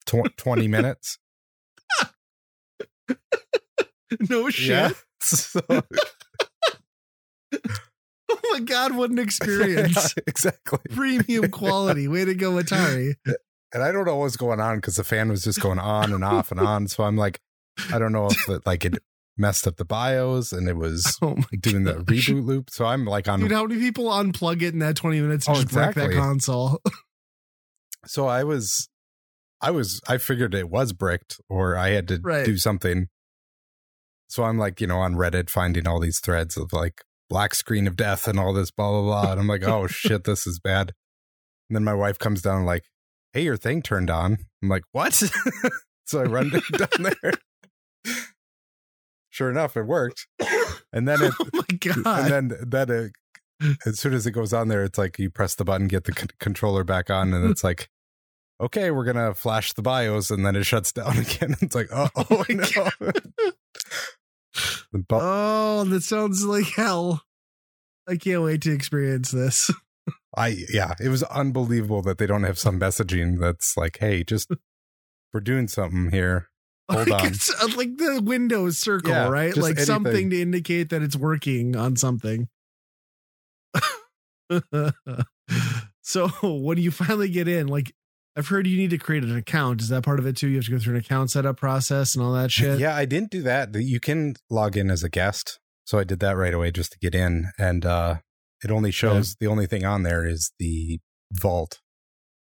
tw- 0.06 0.28
20 0.36 0.68
minutes. 0.68 1.18
No 4.28 4.50
shit. 4.50 4.94
So- 5.22 5.60
Oh 8.42 8.52
my 8.52 8.60
god, 8.60 8.94
what 8.96 9.10
an 9.10 9.18
experience. 9.18 10.14
Yeah, 10.16 10.22
exactly 10.26 10.78
Premium 10.90 11.50
quality. 11.50 12.08
Way 12.08 12.24
to 12.24 12.34
go, 12.34 12.52
Atari. 12.52 13.14
and 13.72 13.82
I 13.82 13.92
don't 13.92 14.04
know 14.06 14.16
what's 14.16 14.36
going 14.36 14.60
on 14.60 14.76
because 14.76 14.96
the 14.96 15.04
fan 15.04 15.28
was 15.28 15.44
just 15.44 15.60
going 15.60 15.78
on 15.78 16.12
and 16.12 16.24
off 16.24 16.50
and 16.50 16.60
on. 16.60 16.88
So 16.88 17.04
I'm 17.04 17.16
like, 17.16 17.40
I 17.92 17.98
don't 17.98 18.12
know 18.12 18.28
if 18.28 18.48
it, 18.48 18.66
like 18.66 18.84
it 18.84 18.94
messed 19.36 19.66
up 19.66 19.76
the 19.76 19.84
BIOS 19.84 20.52
and 20.52 20.68
it 20.68 20.76
was 20.76 21.16
Oh 21.22 21.36
doing 21.60 21.84
the 21.84 21.94
reboot 21.94 22.44
loop. 22.44 22.70
So 22.70 22.84
I'm 22.86 23.04
like 23.04 23.28
on. 23.28 23.40
Dude, 23.40 23.52
how 23.52 23.64
many 23.66 23.80
people 23.80 24.06
unplug 24.06 24.62
it 24.62 24.72
in 24.74 24.80
that 24.80 24.96
20 24.96 25.20
minutes 25.20 25.46
and 25.46 25.56
Oh, 25.56 25.62
just 25.62 25.74
wreck 25.74 25.94
that 25.94 26.12
console? 26.12 26.80
So 28.06 28.26
I 28.26 28.44
was, 28.44 28.88
I 29.60 29.70
was, 29.70 30.00
I 30.08 30.18
figured 30.18 30.54
it 30.54 30.70
was 30.70 30.92
bricked 30.92 31.40
or 31.48 31.76
I 31.76 31.90
had 31.90 32.08
to 32.08 32.20
Right. 32.22 32.44
do 32.46 32.56
something. 32.56 33.08
So 34.28 34.44
I'm 34.44 34.58
like, 34.58 34.80
you 34.80 34.86
know, 34.86 34.98
on 34.98 35.14
Reddit 35.14 35.50
finding 35.50 35.86
all 35.86 36.00
these 36.00 36.20
threads 36.20 36.56
of 36.56 36.72
like 36.72 37.02
black 37.30 37.54
screen 37.54 37.86
of 37.86 37.96
death 37.96 38.28
and 38.28 38.38
all 38.38 38.52
this 38.52 38.70
blah 38.70 38.90
blah 38.90 39.02
blah. 39.02 39.32
And 39.32 39.40
I'm 39.40 39.46
like, 39.46 39.62
oh 39.62 39.86
shit, 39.88 40.24
this 40.24 40.46
is 40.46 40.58
bad. 40.58 40.92
And 41.70 41.76
then 41.76 41.84
my 41.84 41.94
wife 41.94 42.18
comes 42.18 42.42
down 42.42 42.66
like, 42.66 42.84
hey, 43.32 43.42
your 43.42 43.56
thing 43.56 43.80
turned 43.80 44.10
on. 44.10 44.38
I'm 44.62 44.68
like, 44.68 44.82
what? 44.92 45.14
so 46.04 46.20
I 46.20 46.24
run 46.24 46.50
down 46.76 47.12
there. 47.22 47.32
Sure 49.30 49.48
enough, 49.48 49.76
it 49.76 49.84
worked. 49.84 50.26
And 50.92 51.06
then 51.06 51.22
it, 51.22 51.32
oh 51.40 51.48
my 51.52 51.76
god. 51.78 52.32
and 52.32 52.50
then 52.50 52.58
then 52.66 52.90
it, 52.90 53.12
as 53.86 54.00
soon 54.00 54.12
as 54.12 54.26
it 54.26 54.32
goes 54.32 54.52
on 54.52 54.68
there, 54.68 54.82
it's 54.82 54.98
like 54.98 55.18
you 55.18 55.30
press 55.30 55.54
the 55.54 55.64
button, 55.64 55.86
get 55.86 56.04
the 56.04 56.12
c- 56.12 56.26
controller 56.40 56.82
back 56.82 57.10
on, 57.10 57.32
and 57.32 57.48
it's 57.48 57.62
like, 57.62 57.88
okay, 58.60 58.90
we're 58.90 59.04
gonna 59.04 59.34
flash 59.34 59.72
the 59.72 59.82
BIOS, 59.82 60.32
and 60.32 60.44
then 60.44 60.56
it 60.56 60.64
shuts 60.64 60.90
down 60.90 61.16
again. 61.18 61.54
It's 61.60 61.76
like, 61.76 61.88
oh, 61.92 62.08
oh 62.16 62.44
my 62.48 62.54
no. 62.54 63.12
The 64.92 64.98
bu- 64.98 65.18
oh, 65.20 65.84
that 65.84 66.02
sounds 66.02 66.44
like 66.44 66.66
hell. 66.66 67.22
I 68.08 68.16
can't 68.16 68.42
wait 68.42 68.62
to 68.62 68.72
experience 68.72 69.30
this. 69.30 69.70
I 70.36 70.64
yeah, 70.72 70.94
it 71.00 71.08
was 71.08 71.22
unbelievable 71.24 72.02
that 72.02 72.18
they 72.18 72.26
don't 72.26 72.44
have 72.44 72.58
some 72.58 72.78
messaging 72.80 73.40
that's 73.40 73.76
like, 73.76 73.98
hey, 74.00 74.24
just 74.24 74.50
we're 75.32 75.40
doing 75.40 75.68
something 75.68 76.10
here. 76.10 76.48
Hold 76.90 77.08
like, 77.08 77.22
on. 77.22 77.28
it's, 77.28 77.62
uh, 77.62 77.68
like 77.76 77.96
the 77.98 78.20
Windows 78.22 78.78
circle, 78.78 79.10
Yeah, 79.12 79.28
right? 79.28 79.56
Like 79.56 79.76
anything. 79.76 79.84
something 79.84 80.30
to 80.30 80.42
indicate 80.42 80.90
that 80.90 81.02
it's 81.02 81.14
working 81.14 81.76
on 81.76 81.94
something. 81.96 82.48
so 86.02 86.28
when 86.42 86.78
you 86.78 86.90
finally 86.90 87.28
get 87.28 87.46
in, 87.46 87.68
like 87.68 87.94
I've 88.36 88.48
heard 88.48 88.66
you 88.66 88.76
need 88.76 88.90
to 88.90 88.98
create 88.98 89.24
an 89.24 89.36
account. 89.36 89.80
Is 89.82 89.88
that 89.88 90.02
part 90.04 90.18
of 90.18 90.26
it 90.26 90.36
too? 90.36 90.48
You 90.48 90.56
have 90.56 90.64
to 90.66 90.70
go 90.70 90.78
through 90.78 90.94
an 90.94 91.00
account 91.00 91.30
setup 91.30 91.56
process 91.56 92.14
and 92.14 92.24
all 92.24 92.32
that 92.34 92.50
shit. 92.50 92.78
Yeah, 92.78 92.94
I 92.94 93.04
didn't 93.04 93.30
do 93.30 93.42
that. 93.42 93.74
You 93.74 93.98
can 94.00 94.34
log 94.48 94.76
in 94.76 94.90
as 94.90 95.02
a 95.02 95.08
guest. 95.08 95.58
So 95.84 95.98
I 95.98 96.04
did 96.04 96.20
that 96.20 96.36
right 96.36 96.54
away 96.54 96.70
just 96.70 96.92
to 96.92 96.98
get 96.98 97.14
in. 97.14 97.50
And 97.58 97.84
uh 97.84 98.16
it 98.62 98.70
only 98.70 98.90
shows 98.90 99.36
the 99.40 99.46
only 99.46 99.66
thing 99.66 99.84
on 99.84 100.02
there 100.04 100.24
is 100.26 100.52
the 100.58 101.00
vault, 101.32 101.80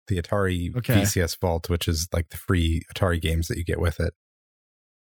the 0.09 0.21
Atari 0.21 0.75
Okay. 0.77 1.01
VCS 1.01 1.39
vault, 1.41 1.69
which 1.69 1.89
is 1.89 2.09
like 2.13 2.29
the 2.29 2.37
free 2.37 2.83
Atari 2.95 3.21
games 3.21 3.49
that 3.49 3.57
you 3.59 3.65
get 3.65 3.81
with 3.81 3.99
it. 4.01 4.15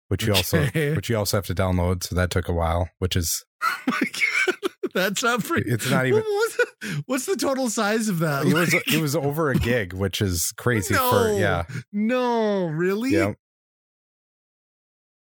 Which 0.08 0.26
you 0.26 0.34
also 0.34 0.66
which 0.68 1.10
you 1.10 1.18
also 1.18 1.38
have 1.38 1.46
to 1.48 1.56
download. 1.56 2.04
So 2.04 2.16
that 2.16 2.30
took 2.30 2.48
a 2.48 2.54
while, 2.54 2.90
which 3.00 3.16
is 3.16 3.44
Oh 3.64 3.78
my 3.88 4.00
God. 4.00 4.71
That's 4.94 5.24
not 5.24 5.44
free. 5.44 5.64
It's 5.66 5.90
not 5.90 6.06
even- 6.06 6.22
What's 6.26 6.58
the, 6.58 7.04
what's 7.06 7.26
the 7.26 7.36
total 7.36 7.70
size 7.70 8.08
of 8.10 8.20
that? 8.20 8.46
it 8.46 8.54
was 8.54 8.74
Like- 8.74 8.94
it 8.94 9.02
was 9.02 9.16
over 9.16 9.50
a 9.50 9.56
gig, 9.56 9.94
which 9.94 10.22
is 10.22 10.54
crazy 10.58 10.94
No. 10.94 11.10
for 11.12 11.40
yeah. 11.40 11.64
no, 11.92 12.66
really? 12.68 13.12
Yeah. 13.12 13.34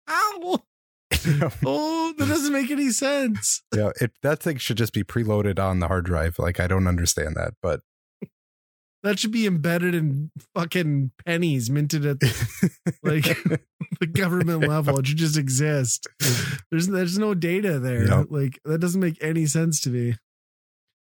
Ow. 0.10 0.60
Oh, 1.66 2.14
that 2.18 2.28
doesn't 2.28 2.52
make 2.54 2.72
any 2.72 2.90
sense. 2.90 3.62
yeah. 3.76 3.92
It 4.02 4.12
that 4.24 4.40
thing 4.40 4.58
should 4.58 4.78
just 4.78 4.94
be 4.94 5.04
preloaded 5.04 5.60
on 5.60 5.80
the 5.80 5.88
hard 5.88 6.06
drive. 6.06 6.40
Like 6.40 6.60
I 6.60 6.66
don't 6.68 6.88
understand 6.88 7.36
that, 7.36 7.54
but 7.62 7.82
That 9.04 9.18
should 9.18 9.32
be 9.32 9.48
embedded 9.48 9.96
in 9.96 10.30
fucking 10.56 11.12
pennies 11.26 11.70
minted 11.72 12.06
at 12.06 12.18
like 13.04 13.24
the 14.00 14.08
government 14.12 14.68
level. 14.68 15.00
It 15.00 15.08
should 15.08 15.18
just 15.18 15.38
exist. 15.38 16.08
There's 16.70 16.88
there's 16.88 17.18
no 17.18 17.34
data 17.34 17.80
there. 17.80 18.06
Like 18.26 18.60
that 18.66 18.80
doesn't 18.80 19.02
make 19.02 19.18
any 19.24 19.46
sense 19.48 19.80
to 19.82 19.90
me. 19.90 20.16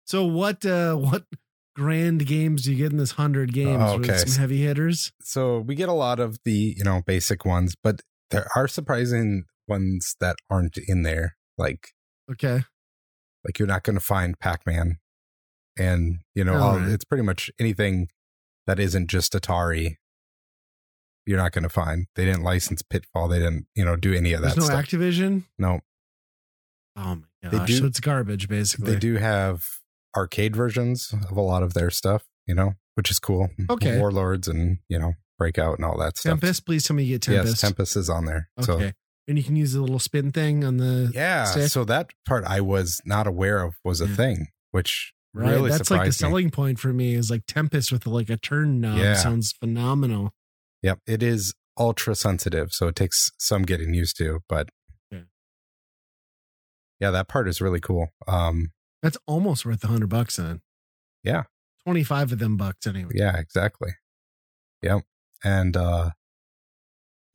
So 0.07 0.25
what 0.25 0.65
uh 0.65 0.95
what 0.95 1.25
grand 1.75 2.27
games 2.27 2.63
do 2.65 2.73
you 2.73 2.77
get 2.77 2.93
in 2.93 2.99
this 2.99 3.13
hundred 3.13 3.53
games? 3.53 3.83
Oh, 3.85 3.99
With 3.99 4.09
okay. 4.11 4.19
Some 4.19 4.41
heavy 4.41 4.63
hitters. 4.63 5.13
so 5.21 5.59
we 5.59 5.75
get 5.75 5.89
a 5.89 5.93
lot 5.93 6.21
of 6.21 6.39
the 6.45 6.75
you 6.77 6.85
know 6.85 7.03
basic 7.07 7.45
ones 7.45 7.75
but 7.83 8.01
there 8.31 8.47
are 8.57 8.69
surprising 8.69 9.45
ones 9.67 10.15
that 10.21 10.37
aren't 10.51 10.77
in 10.89 11.03
there 11.03 11.37
like 11.57 11.89
Okay. 12.31 12.63
like 13.45 13.59
you're 13.59 13.69
not 13.69 13.83
going 13.85 13.95
to 13.99 14.05
find 14.05 14.39
pac-man 14.39 14.99
and 15.79 16.19
you 16.35 16.45
know 16.45 16.55
all, 16.57 16.75
Alright. 16.75 16.91
it's 16.91 17.05
pretty 17.05 17.23
much 17.25 17.51
anything 17.59 18.09
that 18.67 18.79
isn't 18.79 19.09
just 19.09 19.33
atari 19.33 19.97
you're 21.27 21.39
not 21.39 21.53
going 21.53 21.63
to 21.63 21.69
find 21.69 22.07
they 22.17 22.25
didn't 22.25 22.43
license 22.43 22.83
pitfall 22.83 23.29
they 23.29 23.39
didn't 23.39 23.67
you 23.75 23.85
know 23.85 23.97
do 23.97 24.13
any 24.15 24.33
of 24.33 24.41
There's 24.43 24.55
that 24.55 24.61
no 24.61 24.67
stuff 24.67 24.85
Activision. 24.85 25.45
no 25.59 25.81
Oh 26.97 27.17
my 27.43 27.49
They 27.51 27.59
gosh. 27.59 27.69
do- 27.69 27.77
so 27.79 27.87
it's 27.87 28.01
garbage 28.01 28.49
basically. 28.49 28.93
they 28.95 28.99
do 28.99 29.17
have 29.17 29.63
arcade 30.17 30.57
versions 30.57 31.13
of 31.31 31.37
a 31.37 31.41
lot 31.43 31.63
of 31.63 31.75
their 31.75 31.91
stuff 31.91 32.25
you 32.47 32.55
know 32.55 32.75
which 32.95 33.11
is 33.11 33.19
cool 33.19 33.51
Okay. 33.71 33.99
warlords 33.99 34.49
and 34.49 34.79
you 34.89 34.99
know 34.99 35.13
breakout 35.39 35.77
and 35.77 35.85
all 35.85 35.97
that 35.99 36.17
stuff 36.19 36.31
Tempest, 36.41 36.67
please 36.67 36.85
tell 36.85 36.97
me 36.97 37.05
you 37.05 37.15
get 37.15 37.23
Tempest. 37.23 37.49
yes 37.53 37.61
tempest 37.61 37.97
is 37.97 38.11
on 38.11 38.25
there 38.25 38.49
Okay. 38.61 38.67
so 38.89 38.91
and 39.29 39.37
you 39.37 39.45
can 39.45 39.55
use 39.57 39.75
the 39.75 39.81
little 39.83 39.99
spin 39.99 40.33
thing 40.33 40.65
on 40.65 40.79
the 40.79 41.13
Yeah. 41.15 41.45
stick. 41.45 41.69
So 41.71 41.85
that 41.85 42.11
part 42.27 42.45
I 42.47 42.63
was 42.63 42.99
not 43.05 43.27
aware 43.27 43.63
of 43.63 43.75
was 43.85 44.01
a 44.01 44.07
Yeah. 44.09 44.15
thing, 44.17 44.47
which 44.71 45.13
right. 45.35 45.51
really 45.51 45.71
That's 45.71 45.91
like 45.91 46.07
the 46.07 46.13
selling 46.13 46.51
point 46.51 46.79
for 46.79 46.93
me 46.93 47.15
is 47.15 47.31
like 47.31 47.43
Tempest 47.47 47.93
with 47.93 48.07
like 48.07 48.31
a 48.31 48.37
turn 48.37 48.81
knob 48.81 48.99
Yeah. 48.99 49.15
sounds 49.15 49.53
phenomenal. 49.53 50.33
Yep. 50.83 51.01
It 51.07 51.23
is 51.23 51.55
ultra 51.79 52.15
sensitive, 52.15 52.73
so 52.73 52.89
it 52.89 52.97
takes 52.97 53.31
some 53.39 53.63
getting 53.63 53.95
used 53.95 54.17
to, 54.19 54.41
but 54.49 54.69
Yeah. 55.11 55.21
yeah, 57.01 57.11
that 57.11 57.29
part 57.29 57.49
is 57.49 57.61
really 57.61 57.81
cool. 57.81 58.09
Um, 58.27 58.73
That's 59.03 59.19
almost 59.27 59.65
worth 59.65 59.83
a 59.85 59.89
hundred 59.89 60.09
bucks 60.09 60.37
then. 60.37 60.61
Yeah. 61.23 61.45
Twenty 61.85 62.03
five 62.05 62.33
of 62.33 62.39
them 62.39 62.57
bucks 62.57 62.87
anyway. 62.87 63.13
yeah, 63.15 63.37
exactly. 63.39 63.93
Yep. 64.83 65.03
And 65.45 65.77
uh, 65.77 66.11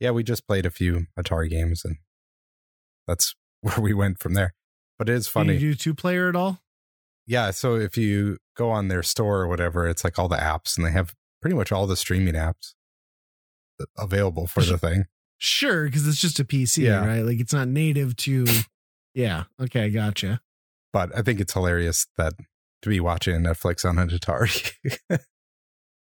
yeah, 0.00 0.10
we 0.10 0.22
just 0.22 0.46
played 0.46 0.66
a 0.66 0.70
few 0.70 1.06
Atari 1.18 1.48
games, 1.50 1.82
and 1.84 1.96
that's 3.06 3.34
where 3.62 3.80
we 3.80 3.94
went 3.94 4.20
from 4.20 4.34
there. 4.34 4.54
But 4.98 5.08
it 5.08 5.14
is 5.14 5.26
Do 5.26 5.30
funny. 5.30 5.52
you 5.54 5.58
do 5.58 5.74
two 5.74 5.94
player 5.94 6.28
at 6.28 6.36
all? 6.36 6.60
Yeah. 7.26 7.50
So 7.50 7.76
if 7.76 7.96
you 7.96 8.38
go 8.56 8.70
on 8.70 8.88
their 8.88 9.02
store 9.02 9.40
or 9.40 9.48
whatever, 9.48 9.86
it's 9.88 10.04
like 10.04 10.18
all 10.18 10.28
the 10.28 10.36
apps, 10.36 10.76
and 10.76 10.86
they 10.86 10.90
have 10.92 11.14
pretty 11.40 11.56
much 11.56 11.72
all 11.72 11.86
the 11.86 11.96
streaming 11.96 12.34
apps 12.34 12.74
available 13.98 14.46
for 14.46 14.62
the 14.62 14.78
thing. 14.78 15.04
Sure, 15.38 15.84
because 15.86 16.06
it's 16.06 16.20
just 16.20 16.38
a 16.40 16.44
PC, 16.44 16.84
Yeah. 16.84 17.04
right? 17.04 17.22
Like 17.22 17.40
it's 17.40 17.52
not 17.52 17.68
native 17.68 18.16
to 18.16 18.46
Yeah. 19.14 19.44
Okay, 19.60 19.90
gotcha. 19.90 20.40
but 20.92 21.16
I 21.16 21.22
think 21.22 21.40
it's 21.40 21.52
hilarious 21.52 22.06
that 22.16 22.32
to 22.82 22.88
be 22.88 23.00
watching 23.00 23.36
Netflix 23.42 23.84
on 23.88 23.98
an 23.98 24.08
Atari. 24.10 24.72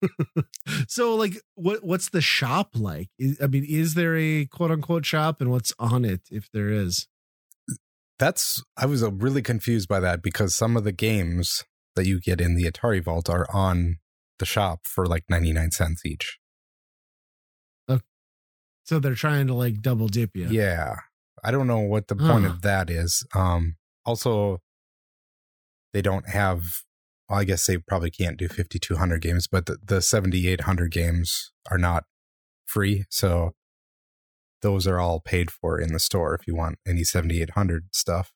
So 0.88 1.14
like 1.14 1.34
what 1.54 1.84
what's 1.84 2.10
the 2.10 2.20
shop 2.20 2.70
like? 2.74 3.08
Is, 3.18 3.40
I 3.40 3.46
mean, 3.46 3.64
is 3.68 3.94
there 3.94 4.16
a 4.16 4.46
quote 4.46 4.70
unquote 4.72 5.06
shop 5.06 5.40
and 5.40 5.50
what's 5.50 5.72
on 5.78 6.04
it 6.04 6.22
if 6.30 6.50
there 6.52 6.68
is? 6.70 7.06
That's 8.22 8.62
I 8.76 8.86
was 8.86 9.02
uh, 9.02 9.10
really 9.10 9.42
confused 9.42 9.88
by 9.88 9.98
that 9.98 10.22
because 10.22 10.54
some 10.54 10.76
of 10.76 10.84
the 10.84 10.92
games 10.92 11.64
that 11.96 12.06
you 12.06 12.20
get 12.20 12.40
in 12.40 12.54
the 12.54 12.70
Atari 12.70 13.02
Vault 13.02 13.28
are 13.28 13.48
on 13.52 13.96
the 14.38 14.46
shop 14.46 14.82
for 14.84 15.06
like 15.06 15.24
99 15.28 15.72
cents 15.72 16.06
each. 16.06 16.38
So 18.84 19.00
they're 19.00 19.14
trying 19.14 19.48
to 19.48 19.54
like 19.54 19.80
double 19.80 20.06
dip 20.06 20.36
you. 20.36 20.46
Yeah. 20.48 20.94
I 21.42 21.50
don't 21.50 21.66
know 21.66 21.80
what 21.80 22.06
the 22.06 22.14
point 22.14 22.44
Huh. 22.44 22.50
of 22.50 22.62
that 22.62 22.90
is. 22.90 23.26
Um 23.34 23.74
also 24.04 24.58
they 25.92 26.02
don't 26.02 26.28
have 26.28 26.62
well, 27.28 27.40
I 27.40 27.44
guess 27.44 27.66
they 27.66 27.78
probably 27.78 28.10
can't 28.10 28.36
do 28.36 28.46
5200 28.46 29.20
games, 29.20 29.48
but 29.48 29.66
the, 29.66 29.78
the 29.84 30.00
7800 30.00 30.92
games 30.92 31.50
are 31.70 31.78
not 31.78 32.04
free, 32.66 33.04
so 33.08 33.54
those 34.62 34.86
are 34.86 34.98
all 34.98 35.20
paid 35.20 35.50
for 35.50 35.78
in 35.80 35.92
the 35.92 35.98
store 36.00 36.34
if 36.34 36.46
you 36.46 36.54
want 36.54 36.78
any 36.86 37.04
7800 37.04 37.88
stuff. 37.92 38.32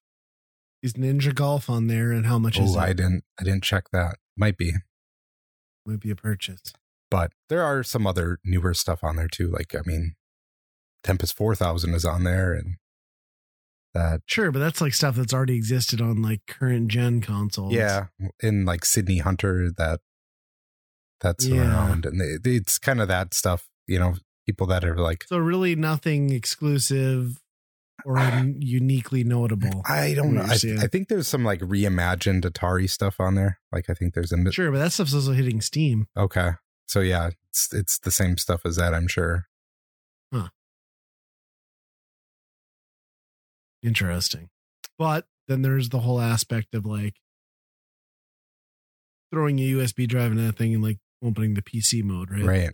Is 0.82 0.92
Ninja 0.94 1.34
Golf 1.34 1.70
on 1.70 1.86
there 1.86 2.12
and 2.12 2.26
how 2.26 2.38
much 2.38 2.58
is 2.58 2.76
Oh, 2.76 2.80
it? 2.80 2.82
I 2.82 2.92
didn't 2.92 3.24
I 3.40 3.44
didn't 3.44 3.64
check 3.64 3.84
that. 3.92 4.16
Might 4.36 4.56
be. 4.58 4.72
Might 5.86 6.00
be 6.00 6.10
a 6.10 6.16
purchase. 6.16 6.72
But 7.10 7.32
there 7.48 7.62
are 7.62 7.82
some 7.82 8.06
other 8.06 8.38
newer 8.44 8.74
stuff 8.74 9.02
on 9.02 9.16
there 9.16 9.28
too. 9.28 9.48
Like 9.50 9.74
I 9.74 9.80
mean 9.86 10.14
Tempest 11.02 11.36
4000 11.36 11.94
is 11.94 12.04
on 12.04 12.24
there 12.24 12.52
and 12.52 12.76
that 13.94 14.20
Sure, 14.26 14.50
but 14.52 14.58
that's 14.58 14.80
like 14.80 14.92
stuff 14.94 15.16
that's 15.16 15.32
already 15.32 15.54
existed 15.56 16.00
on 16.00 16.20
like 16.20 16.42
current 16.46 16.88
gen 16.88 17.20
consoles. 17.20 17.72
Yeah, 17.72 18.06
in 18.42 18.64
like 18.66 18.84
Sydney 18.84 19.18
Hunter, 19.18 19.70
that 19.78 20.00
that's 21.20 21.46
Yeah. 21.46 21.62
around, 21.70 22.04
and 22.04 22.20
it- 22.20 22.46
it's 22.46 22.78
kind 22.78 23.00
of 23.00 23.08
that 23.08 23.32
stuff. 23.32 23.68
You 23.86 23.98
know, 23.98 24.16
people 24.46 24.66
that 24.68 24.84
are 24.84 24.96
like, 24.96 25.24
So 25.24 25.38
really 25.38 25.74
nothing 25.76 26.30
exclusive 26.32 27.42
or 28.04 28.18
uniquely 28.58 29.24
notable. 29.24 29.82
I 29.86 30.14
don't 30.14 30.34
know. 30.34 30.42
I. 30.42 30.54
I 30.84 30.86
think 30.86 31.08
there's 31.08 31.28
some 31.28 31.44
like 31.44 31.60
reimagined 31.60 32.42
Atari 32.42 32.88
stuff 32.88 33.20
on 33.20 33.34
there. 33.34 33.58
Like 33.72 33.90
I 33.90 33.94
think 33.94 34.14
there's 34.14 34.32
a 34.32 34.52
Sure, 34.52 34.70
but 34.70 34.78
that 34.78 34.92
stuff's 34.92 35.14
also 35.14 35.32
hitting 35.32 35.60
Steam. 35.60 36.06
okay. 36.16 36.52
So 36.88 37.00
yeah, 37.00 37.30
it's 37.48 37.72
it's 37.74 37.98
the 37.98 38.12
same 38.12 38.38
stuff 38.38 38.62
as 38.64 38.76
that. 38.76 38.94
I'm 38.94 39.08
sure. 39.08 39.46
Interesting. 43.82 44.48
But 44.98 45.26
then 45.46 45.62
there's 45.62 45.90
the 45.90 46.00
whole 46.00 46.20
aspect 46.20 46.74
of 46.74 46.84
like 46.84 47.14
throwing 49.32 49.58
a 49.60 49.62
USB 49.62 50.08
drive 50.08 50.32
in 50.32 50.44
that 50.44 50.56
thing 50.56 50.74
and 50.74 50.82
like 50.82 50.98
opening 51.22 51.54
the 51.54 51.62
PC 51.62 52.02
mode, 52.02 52.30
right? 52.30 52.44
Right. 52.44 52.70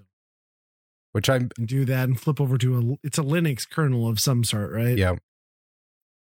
Which 1.13 1.29
I'm 1.29 1.51
do 1.63 1.85
that 1.85 2.09
and 2.09 2.19
flip 2.19 2.41
over 2.41 2.57
to 2.59 2.79
a 2.79 3.07
it's 3.07 3.19
a 3.19 3.23
Linux 3.23 3.69
kernel 3.69 4.09
of 4.09 4.19
some 4.19 4.45
sort, 4.45 4.73
right? 4.73 4.97
yeah, 4.97 5.17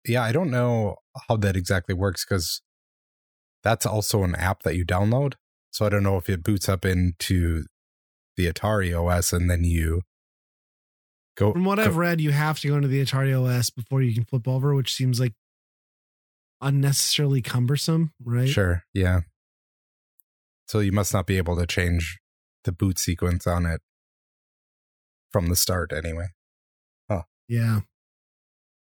yeah. 0.06 0.22
I 0.22 0.32
don't 0.32 0.50
know 0.50 0.96
how 1.28 1.36
that 1.36 1.56
exactly 1.56 1.94
works 1.94 2.24
because 2.24 2.60
that's 3.62 3.86
also 3.86 4.24
an 4.24 4.34
app 4.34 4.62
that 4.64 4.74
you 4.74 4.84
download. 4.84 5.34
So 5.70 5.86
I 5.86 5.90
don't 5.90 6.02
know 6.02 6.16
if 6.16 6.28
it 6.28 6.42
boots 6.42 6.68
up 6.68 6.84
into 6.84 7.64
the 8.36 8.52
Atari 8.52 8.92
OS 8.92 9.32
and 9.32 9.48
then 9.48 9.62
you 9.62 10.02
go. 11.36 11.52
From 11.52 11.64
what 11.64 11.76
go- 11.76 11.84
I've 11.84 11.96
read, 11.96 12.20
you 12.20 12.32
have 12.32 12.58
to 12.60 12.68
go 12.68 12.76
into 12.76 12.88
the 12.88 13.00
Atari 13.00 13.32
OS 13.32 13.70
before 13.70 14.02
you 14.02 14.12
can 14.12 14.24
flip 14.24 14.48
over, 14.48 14.74
which 14.74 14.92
seems 14.92 15.20
like 15.20 15.34
unnecessarily 16.60 17.42
cumbersome, 17.42 18.12
right? 18.24 18.48
Sure. 18.48 18.82
Yeah. 18.92 19.20
So 20.66 20.80
you 20.80 20.92
must 20.92 21.12
not 21.14 21.26
be 21.26 21.36
able 21.38 21.56
to 21.56 21.66
change 21.66 22.18
the 22.64 22.72
boot 22.72 22.98
sequence 22.98 23.46
on 23.46 23.66
it 23.66 23.80
from 25.32 25.48
the 25.48 25.56
start 25.56 25.92
anyway. 25.92 26.26
Yeah. 27.50 27.80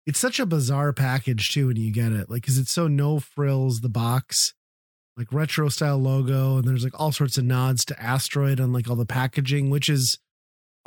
It's 0.07 0.19
such 0.19 0.39
a 0.39 0.45
bizarre 0.45 0.93
package 0.93 1.49
too 1.49 1.67
when 1.67 1.75
you 1.75 1.91
get 1.91 2.13
it. 2.13 2.29
Like, 2.29 2.45
cause 2.45 2.57
it's 2.57 2.71
so 2.71 2.87
no 2.87 3.19
frills, 3.19 3.81
the 3.81 3.89
box, 3.89 4.53
like 5.17 5.31
retro 5.33 5.67
style 5.67 5.97
logo, 5.97 6.57
and 6.57 6.67
there's 6.67 6.85
like 6.85 6.97
all 6.97 7.11
sorts 7.11 7.37
of 7.37 7.43
nods 7.43 7.83
to 7.85 8.01
Asteroid 8.01 8.61
on 8.61 8.71
like 8.71 8.89
all 8.89 8.95
the 8.95 9.05
packaging, 9.05 9.69
which 9.69 9.89
is 9.89 10.17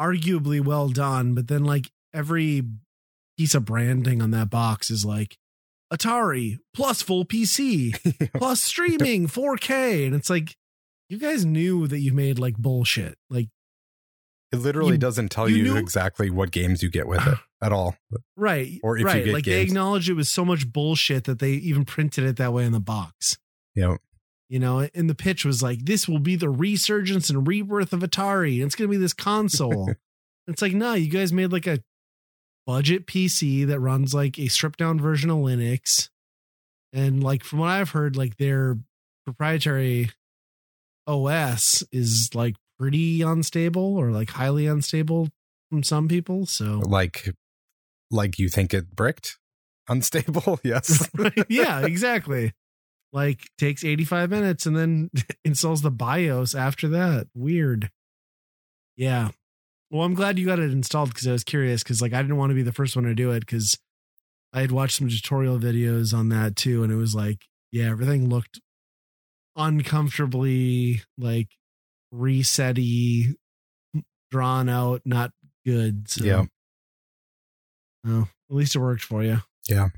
arguably 0.00 0.64
well 0.64 0.88
done. 0.88 1.34
But 1.34 1.48
then 1.48 1.64
like 1.64 1.90
every 2.14 2.62
piece 3.36 3.54
of 3.54 3.66
branding 3.66 4.22
on 4.22 4.30
that 4.30 4.48
box 4.48 4.90
is 4.90 5.04
like 5.04 5.36
Atari 5.92 6.58
plus 6.74 7.02
full 7.02 7.26
PC 7.26 8.30
plus 8.38 8.62
streaming 8.62 9.26
4K. 9.28 10.06
And 10.06 10.14
it's 10.14 10.30
like, 10.30 10.56
you 11.10 11.18
guys 11.18 11.44
knew 11.44 11.86
that 11.86 12.00
you 12.00 12.14
made 12.14 12.38
like 12.38 12.56
bullshit. 12.56 13.18
Like 13.28 13.48
It 14.52 14.56
literally 14.56 14.92
You- 14.92 14.98
doesn't 14.98 15.30
tell 15.30 15.48
you 15.48 15.56
you, 15.56 15.62
knew- 15.64 15.76
exactly 15.76 16.30
what 16.30 16.50
games 16.52 16.82
you 16.82 16.88
get 16.90 17.06
with 17.08 17.26
it 17.26 17.38
at 17.62 17.72
all. 17.72 17.96
right. 18.36 18.78
Or 18.82 18.96
if 18.96 19.00
you 19.02 19.06
right. 19.06 19.24
get 19.24 19.34
like 19.34 19.44
they 19.44 19.60
acknowledge 19.62 20.08
it 20.08 20.14
was 20.14 20.28
so 20.30 20.44
much 20.44 20.70
bullshit 20.72 21.24
that 21.24 21.38
they 21.40 21.52
even 21.52 21.84
printed 21.84 22.24
it 22.24 22.36
that 22.36 22.52
way 22.52 22.64
in 22.64 22.72
the 22.72 22.80
box. 22.80 23.38
You 23.74 23.82
know, 23.82 23.98
You 24.48 24.58
know, 24.60 24.88
and 24.94 25.10
the 25.10 25.14
pitch 25.14 25.44
was 25.44 25.62
like, 25.62 25.84
this 25.84 26.08
will 26.08 26.20
be 26.20 26.36
the 26.36 26.48
resurgence 26.48 27.28
and 27.28 27.46
rebirth 27.46 27.92
of 27.92 28.00
Atari. 28.00 28.64
It's 28.64 28.74
gonna 28.76 28.88
be 28.88 28.96
this 28.96 29.12
console. 29.12 29.92
it's 30.46 30.62
like, 30.62 30.72
no, 30.74 30.94
you 30.94 31.10
guys 31.10 31.32
made 31.32 31.50
like 31.52 31.66
a 31.66 31.80
budget 32.66 33.06
PC 33.06 33.66
that 33.66 33.80
runs 33.80 34.14
like 34.14 34.38
a 34.38 34.46
stripped 34.48 34.78
down 34.78 35.00
version 35.00 35.28
of 35.30 35.38
Linux. 35.38 36.08
And 36.92 37.22
like 37.22 37.42
from 37.44 37.58
what 37.58 37.68
I've 37.68 37.90
heard, 37.90 38.16
like 38.16 38.36
their 38.36 38.78
proprietary 39.24 40.10
OS 41.06 41.82
is 41.92 42.30
like 42.34 42.56
pretty 42.78 43.22
unstable 43.22 43.96
or 43.96 44.10
like 44.10 44.30
highly 44.30 44.66
unstable 44.66 45.28
from 45.70 45.82
some 45.82 46.08
people. 46.08 46.46
So 46.46 46.82
like 46.84 47.30
like 48.10 48.38
you 48.38 48.48
think 48.48 48.74
it 48.74 48.94
bricked? 48.94 49.38
Unstable? 49.88 50.60
Yes. 50.64 51.08
Yeah, 51.48 51.86
exactly. 51.86 52.52
Like 53.12 53.48
takes 53.56 53.84
85 53.84 54.30
minutes 54.30 54.66
and 54.66 54.76
then 54.76 55.10
installs 55.44 55.82
the 55.82 55.90
BIOS 55.90 56.54
after 56.54 56.88
that. 56.88 57.28
Weird. 57.34 57.90
Yeah. 58.96 59.30
Well, 59.90 60.02
I'm 60.02 60.14
glad 60.14 60.38
you 60.38 60.46
got 60.46 60.58
it 60.58 60.72
installed 60.72 61.10
because 61.10 61.26
I 61.26 61.32
was 61.32 61.44
curious 61.44 61.82
because 61.82 62.02
like 62.02 62.12
I 62.12 62.20
didn't 62.20 62.36
want 62.36 62.50
to 62.50 62.54
be 62.54 62.62
the 62.62 62.72
first 62.72 62.96
one 62.96 63.04
to 63.04 63.14
do 63.14 63.30
it 63.30 63.40
because 63.40 63.78
I 64.52 64.60
had 64.60 64.72
watched 64.72 64.98
some 64.98 65.08
tutorial 65.08 65.58
videos 65.58 66.12
on 66.12 66.28
that 66.30 66.56
too, 66.56 66.82
and 66.82 66.92
it 66.92 66.96
was 66.96 67.14
like, 67.14 67.46
yeah, 67.70 67.90
everything 67.90 68.28
looked 68.28 68.60
uncomfortably 69.54 71.02
like 71.18 71.48
resetty, 72.14 73.34
drawn 74.30 74.68
out, 74.68 75.02
not 75.04 75.32
good. 75.64 76.08
So, 76.10 76.24
Yeah. 76.24 76.44
Oh, 78.06 78.28
at 78.50 78.56
least 78.56 78.76
it 78.76 78.78
worked 78.80 79.02
for 79.02 79.22
you. 79.22 79.38
Yeah. 79.68 79.88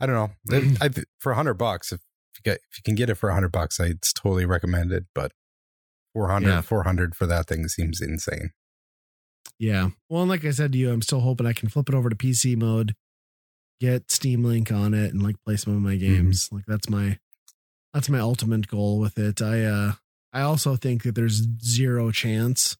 I 0.00 0.06
don't 0.06 0.14
know. 0.50 0.60
I, 0.80 0.90
for 1.18 1.32
a 1.32 1.34
hundred 1.36 1.54
bucks, 1.54 1.92
if 1.92 2.00
you 2.36 2.42
get 2.52 2.60
if 2.70 2.78
you 2.78 2.82
can 2.84 2.94
get 2.94 3.08
it 3.08 3.14
for 3.14 3.30
a 3.30 3.34
hundred 3.34 3.52
bucks, 3.52 3.80
I 3.80 3.86
it's 3.86 4.12
totally 4.12 4.44
recommended. 4.44 5.06
But 5.14 5.32
400, 6.14 6.48
Yeah. 6.48 6.60
400 6.60 7.14
for 7.14 7.26
that 7.26 7.46
thing 7.46 7.66
seems 7.68 8.00
insane. 8.02 8.50
Yeah. 9.58 9.90
Well, 10.10 10.22
and 10.22 10.28
like 10.30 10.44
I 10.44 10.50
said 10.50 10.72
to 10.72 10.78
you, 10.78 10.90
I'm 10.92 11.02
still 11.02 11.20
hoping 11.20 11.46
I 11.46 11.52
can 11.52 11.68
flip 11.68 11.88
it 11.88 11.94
over 11.94 12.10
to 12.10 12.16
PC 12.16 12.56
mode, 12.56 12.94
get 13.80 14.10
Steam 14.10 14.44
Link 14.44 14.70
on 14.72 14.92
it, 14.92 15.14
and 15.14 15.22
like 15.22 15.36
play 15.46 15.56
some 15.56 15.74
of 15.74 15.80
my 15.80 15.96
games. 15.96 16.48
Like 16.52 16.64
that's 16.66 16.90
my 16.90 17.18
that's 17.94 18.08
my 18.10 18.18
ultimate 18.18 18.68
goal 18.68 18.98
with 18.98 19.16
it. 19.18 19.40
I 19.40 19.62
uh 19.64 19.92
I 20.32 20.40
also 20.42 20.76
think 20.76 21.02
that 21.02 21.14
there's 21.14 21.42
zero 21.62 22.10
chance 22.10 22.76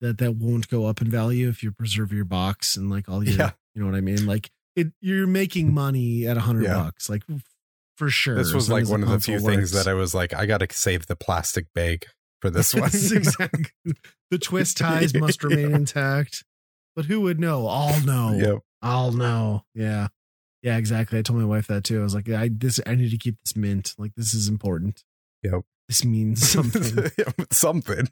that 0.00 0.18
that 0.18 0.36
won't 0.36 0.68
go 0.68 0.84
up 0.86 1.00
in 1.00 1.10
value 1.10 1.48
if 1.48 1.62
you 1.62 1.72
preserve 1.72 2.12
your 2.12 2.24
box 2.26 2.76
and 2.76 2.90
like 2.90 3.08
all 3.08 3.24
your 3.24 3.34
Yeah. 3.38 3.50
you 3.74 3.82
know 3.82 3.88
what 3.90 3.96
I 3.96 4.00
mean? 4.02 4.26
Like 4.26 4.50
it 4.74 4.88
you're 5.00 5.26
making 5.26 5.72
money 5.72 6.26
at 6.26 6.36
a 6.36 6.40
hundred 6.40 6.64
Yeah. 6.64 6.74
bucks, 6.74 7.08
like 7.08 7.22
for 7.96 8.10
sure. 8.10 8.34
This 8.36 8.52
was 8.52 8.68
like 8.68 8.86
one 8.88 9.02
of 9.02 9.08
the 9.08 9.20
few 9.20 9.36
console 9.36 9.50
things 9.54 9.70
that 9.72 9.88
I 9.88 9.94
was 9.94 10.14
like, 10.14 10.34
I 10.34 10.44
got 10.44 10.58
to 10.58 10.68
save 10.70 11.06
the 11.06 11.16
plastic 11.16 11.66
bag 11.74 12.04
for 12.42 12.50
this 12.50 12.74
one. 12.74 12.84
Exactly 12.84 13.94
the 14.30 14.38
twist 14.38 14.76
ties 14.78 15.14
must 15.14 15.42
remain 15.42 15.74
intact. 15.74 16.44
But 16.94 17.06
who 17.06 17.22
would 17.22 17.40
know? 17.40 17.66
I'll 17.66 18.04
know. 18.04 18.32
Yep. 18.32 18.58
I'll 18.82 19.12
know. 19.12 19.64
Yeah. 19.74 20.08
Yeah, 20.62 20.76
exactly. 20.78 21.18
I 21.18 21.22
told 21.22 21.38
my 21.38 21.44
wife 21.46 21.68
that 21.68 21.84
too. 21.84 22.00
I 22.00 22.02
was 22.02 22.14
like, 22.14 22.28
I 22.28 22.50
this 22.52 22.80
I 22.86 22.94
need 22.96 23.10
to 23.12 23.18
keep 23.18 23.36
this 23.42 23.56
mint. 23.56 23.94
Like 23.96 24.12
this 24.14 24.34
is 24.34 24.48
important. 24.48 25.04
Yep. 25.42 25.62
This 25.88 26.04
means 26.04 26.48
something. 26.50 27.10
Yeah, 27.18 27.32
something. 27.50 28.08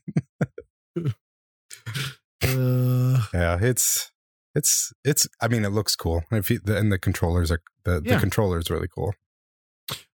uh, 2.44 3.26
Yeah, 3.32 3.58
it's 3.60 4.10
it's 4.54 4.92
it's. 5.04 5.26
I 5.40 5.48
mean, 5.48 5.64
it 5.64 5.70
looks 5.70 5.96
cool. 5.96 6.22
If 6.30 6.50
you, 6.50 6.60
the, 6.62 6.76
and 6.76 6.92
the 6.92 6.98
controllers 6.98 7.50
are 7.50 7.60
the 7.84 8.00
Yeah. 8.04 8.14
the 8.14 8.20
controller 8.20 8.58
is 8.58 8.70
really 8.70 8.88
cool. 8.88 9.14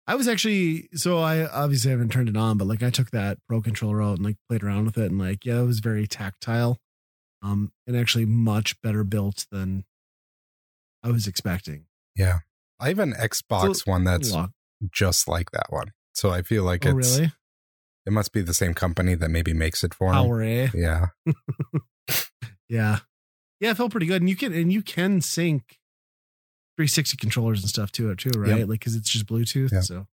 I 0.09 0.15
was 0.15 0.27
actually 0.27 0.87
so 0.93 1.19
I 1.19 1.45
obviously 1.47 1.91
haven't 1.91 2.11
turned 2.11 2.29
it 2.29 2.37
on, 2.37 2.57
but 2.57 2.65
like 2.67 2.81
I 2.81 2.89
took 2.89 3.11
that 3.11 3.39
pro 3.49 3.61
controller 3.61 4.01
out 4.01 4.17
and 4.17 4.25
like 4.25 4.37
played 4.47 4.63
around 4.63 4.85
with 4.85 4.97
it 4.97 5.11
and 5.11 5.19
like 5.19 5.43
yeah, 5.45 5.59
it 5.59 5.65
was 5.65 5.79
very 5.79 6.07
tactile. 6.07 6.77
Um 7.41 7.71
and 7.85 7.97
actually 7.97 8.25
much 8.25 8.79
better 8.81 9.03
built 9.03 9.45
than 9.51 9.83
I 11.03 11.11
was 11.11 11.27
expecting. 11.27 11.85
Yeah. 12.15 12.39
I 12.79 12.89
have 12.89 12.99
an 12.99 13.13
Xbox 13.13 13.85
one 13.87 14.03
that's 14.05 14.33
just 14.91 15.27
like 15.27 15.51
that 15.51 15.67
one. 15.69 15.91
So 16.13 16.29
I 16.29 16.41
feel 16.41 16.63
like 16.63 16.85
oh, 16.85 16.97
it's 16.97 17.17
really? 17.17 17.31
It 18.07 18.13
must 18.13 18.31
be 18.31 18.41
the 18.41 18.53
same 18.53 18.73
company 18.73 19.15
that 19.15 19.29
maybe 19.29 19.53
makes 19.53 19.83
it 19.83 19.93
for 19.93 20.13
me. 20.13 20.17
PowerA. 20.17 20.73
Yeah. 20.73 21.07
Yeah. 22.69 22.99
Yeah, 23.59 23.71
it 23.71 23.77
felt 23.77 23.91
pretty 23.91 24.05
good. 24.05 24.21
And 24.21 24.29
you 24.29 24.35
can 24.35 24.53
and 24.53 24.71
you 24.71 24.81
can 24.81 25.21
sync 25.21 25.79
360 26.77 27.17
controllers 27.17 27.61
and 27.61 27.69
stuff 27.69 27.91
to 27.93 28.11
it 28.11 28.17
too, 28.19 28.37
right? 28.37 28.59
Yep. 28.59 28.69
Like 28.69 28.81
cuz 28.81 28.95
it's 28.95 29.09
just 29.09 29.25
Bluetooth. 29.25 29.71
Yep. 29.71 29.83
So 29.83 30.07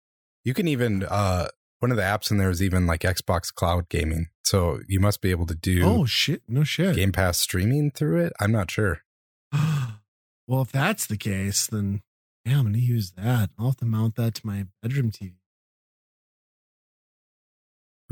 You 0.44 0.54
can 0.54 0.68
even 0.68 1.04
uh 1.04 1.48
one 1.80 1.90
of 1.90 1.96
the 1.96 2.02
apps 2.02 2.30
in 2.30 2.36
there 2.36 2.50
is 2.50 2.62
even 2.62 2.86
like 2.86 3.00
Xbox 3.00 3.52
Cloud 3.52 3.88
Gaming. 3.88 4.28
So 4.44 4.80
you 4.86 5.00
must 5.00 5.20
be 5.20 5.30
able 5.30 5.46
to 5.46 5.54
do 5.54 5.82
Oh 5.84 6.04
shit. 6.04 6.42
No 6.48 6.62
shit. 6.62 6.94
Game 6.94 7.12
Pass 7.12 7.38
streaming 7.38 7.90
through 7.90 8.24
it. 8.24 8.32
I'm 8.38 8.52
not 8.52 8.70
sure. 8.70 9.00
well, 9.52 10.62
if 10.62 10.72
that's 10.72 11.06
the 11.06 11.16
case, 11.16 11.66
then 11.66 12.02
yeah, 12.44 12.58
I'm 12.58 12.64
gonna 12.64 12.78
use 12.78 13.12
that. 13.12 13.50
I'll 13.58 13.66
have 13.66 13.76
to 13.78 13.86
mount 13.86 14.16
that 14.16 14.34
to 14.36 14.46
my 14.46 14.66
bedroom 14.82 15.10
TV. 15.10 15.34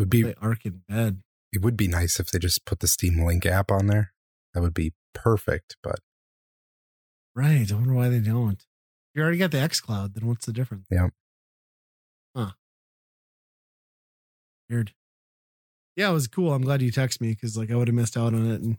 Would 0.00 0.10
be 0.10 0.34
Ark 0.40 0.64
in 0.66 0.82
bed. 0.88 1.22
it 1.52 1.62
would 1.62 1.76
be 1.76 1.86
nice 1.86 2.18
if 2.18 2.30
they 2.30 2.38
just 2.38 2.64
put 2.64 2.80
the 2.80 2.88
Steam 2.88 3.24
Link 3.24 3.46
app 3.46 3.70
on 3.70 3.86
there. 3.86 4.12
That 4.54 4.62
would 4.62 4.74
be 4.74 4.94
perfect, 5.14 5.76
but 5.82 6.00
Right. 7.34 7.70
I 7.70 7.74
wonder 7.76 7.94
why 7.94 8.08
they 8.08 8.18
don't. 8.18 8.64
You 9.14 9.22
already 9.22 9.38
got 9.38 9.50
the 9.52 9.58
xCloud, 9.58 10.14
then 10.14 10.26
what's 10.26 10.46
the 10.46 10.52
difference? 10.52 10.86
Yeah. 10.90 11.08
Huh. 12.34 12.52
Weird. 14.68 14.94
Yeah, 15.96 16.10
it 16.10 16.14
was 16.14 16.28
cool. 16.28 16.52
I'm 16.52 16.62
glad 16.62 16.82
you 16.82 16.90
texted 16.92 17.20
me 17.20 17.30
because 17.30 17.56
like 17.56 17.70
I 17.70 17.76
would 17.76 17.88
have 17.88 17.94
missed 17.94 18.16
out 18.16 18.34
on 18.34 18.50
it. 18.50 18.60
And 18.62 18.78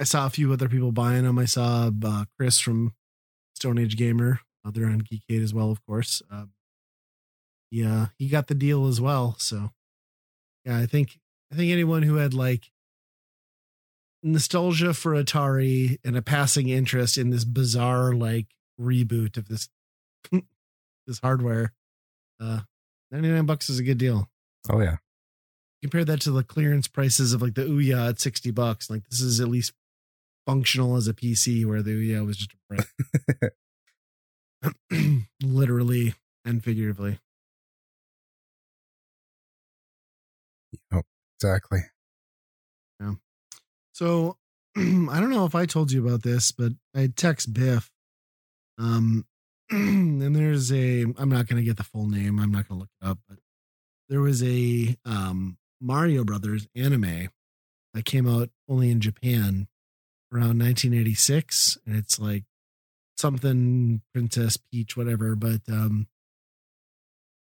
I 0.00 0.04
saw 0.04 0.26
a 0.26 0.30
few 0.30 0.52
other 0.52 0.68
people 0.68 0.92
buying 0.92 1.24
them. 1.24 1.38
I 1.38 1.44
saw 1.44 1.90
uh, 2.04 2.24
Chris 2.38 2.58
from 2.58 2.94
Stone 3.54 3.78
Age 3.78 3.96
Gamer. 3.96 4.40
Uh, 4.64 4.70
they're 4.70 4.86
on 4.86 5.02
Geekade 5.02 5.42
as 5.42 5.52
well, 5.52 5.70
of 5.70 5.84
course. 5.84 6.22
Uh, 6.30 6.46
yeah, 7.70 8.06
he 8.16 8.28
got 8.28 8.46
the 8.46 8.54
deal 8.54 8.86
as 8.86 9.00
well. 9.00 9.36
So 9.38 9.70
yeah, 10.64 10.78
I 10.78 10.86
think 10.86 11.18
I 11.52 11.56
think 11.56 11.70
anyone 11.72 12.02
who 12.02 12.16
had 12.16 12.34
like 12.34 12.70
nostalgia 14.22 14.94
for 14.94 15.12
Atari 15.12 15.98
and 16.04 16.16
a 16.16 16.22
passing 16.22 16.68
interest 16.68 17.18
in 17.18 17.30
this 17.30 17.44
bizarre 17.44 18.12
like 18.12 18.46
reboot 18.80 19.36
of 19.36 19.48
this 19.48 19.68
this 21.06 21.18
hardware, 21.20 21.72
uh, 22.40 22.60
ninety 23.10 23.28
nine 23.28 23.46
bucks 23.46 23.68
is 23.68 23.78
a 23.78 23.84
good 23.84 23.98
deal. 23.98 24.28
oh 24.70 24.80
yeah. 24.80 24.96
Compare 25.82 26.04
that 26.04 26.20
to 26.20 26.30
the 26.30 26.44
clearance 26.44 26.86
prices 26.86 27.32
of 27.32 27.42
like 27.42 27.54
the 27.54 27.64
Ouya 27.64 28.10
at 28.10 28.20
sixty 28.20 28.52
bucks. 28.52 28.88
Like 28.88 29.02
this 29.10 29.20
is 29.20 29.40
at 29.40 29.48
least 29.48 29.72
functional 30.46 30.96
as 30.96 31.08
a 31.08 31.12
PC, 31.14 31.66
where 31.66 31.82
the 31.82 31.90
Ouya 31.90 32.24
was 32.24 32.36
just 32.36 32.52
a 32.52 32.56
brick. 32.68 33.52
literally 35.42 36.14
and 36.44 36.62
figuratively. 36.62 37.18
Oh, 40.92 41.02
exactly. 41.36 41.80
Yeah. 43.00 43.12
So 43.92 44.38
I 44.76 44.80
don't 45.20 45.30
know 45.30 45.44
if 45.44 45.54
I 45.54 45.66
told 45.66 45.92
you 45.92 46.06
about 46.06 46.22
this, 46.22 46.52
but 46.52 46.72
I 46.94 47.08
text 47.14 47.52
Biff. 47.52 47.90
Um, 48.78 49.26
and 49.70 50.34
there's 50.34 50.72
a 50.72 51.02
I'm 51.18 51.28
not 51.28 51.46
gonna 51.46 51.62
get 51.62 51.76
the 51.76 51.84
full 51.84 52.08
name. 52.08 52.38
I'm 52.38 52.52
not 52.52 52.68
gonna 52.68 52.80
look 52.80 52.90
it 53.00 53.06
up, 53.06 53.18
but 53.28 53.38
there 54.08 54.20
was 54.20 54.42
a 54.42 54.96
um 55.04 55.58
Mario 55.80 56.24
Brothers 56.24 56.66
anime 56.76 57.28
that 57.94 58.04
came 58.04 58.28
out 58.28 58.50
only 58.68 58.90
in 58.90 59.00
Japan 59.00 59.68
around 60.32 60.58
1986, 60.58 61.78
and 61.86 61.96
it's 61.96 62.18
like 62.18 62.44
something 63.18 64.00
Princess 64.14 64.56
Peach, 64.56 64.96
whatever. 64.96 65.36
But 65.36 65.60
um, 65.68 66.06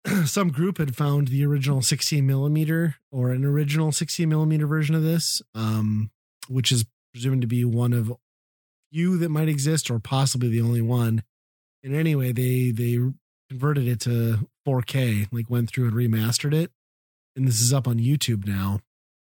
some 0.25 0.49
group 0.49 0.77
had 0.77 0.95
found 0.95 1.27
the 1.27 1.45
original 1.45 1.81
16 1.81 2.25
millimeter 2.25 2.95
or 3.11 3.31
an 3.31 3.43
original 3.43 3.91
16 3.91 4.27
millimeter 4.27 4.67
version 4.67 4.95
of 4.95 5.03
this, 5.03 5.41
um, 5.55 6.11
which 6.47 6.71
is 6.71 6.85
presumed 7.13 7.41
to 7.41 7.47
be 7.47 7.65
one 7.65 7.93
of 7.93 8.13
few 8.91 9.17
that 9.17 9.29
might 9.29 9.49
exist, 9.49 9.89
or 9.89 9.99
possibly 9.99 10.49
the 10.49 10.61
only 10.61 10.81
one. 10.81 11.23
And 11.83 11.95
anyway, 11.95 12.31
they 12.31 12.71
they 12.71 12.99
converted 13.49 13.87
it 13.87 13.99
to 14.01 14.47
4K, 14.67 15.27
like 15.31 15.49
went 15.49 15.69
through 15.69 15.87
and 15.87 15.93
remastered 15.93 16.53
it, 16.53 16.71
and 17.35 17.47
this 17.47 17.61
is 17.61 17.73
up 17.73 17.87
on 17.87 17.97
YouTube 17.97 18.47
now. 18.47 18.79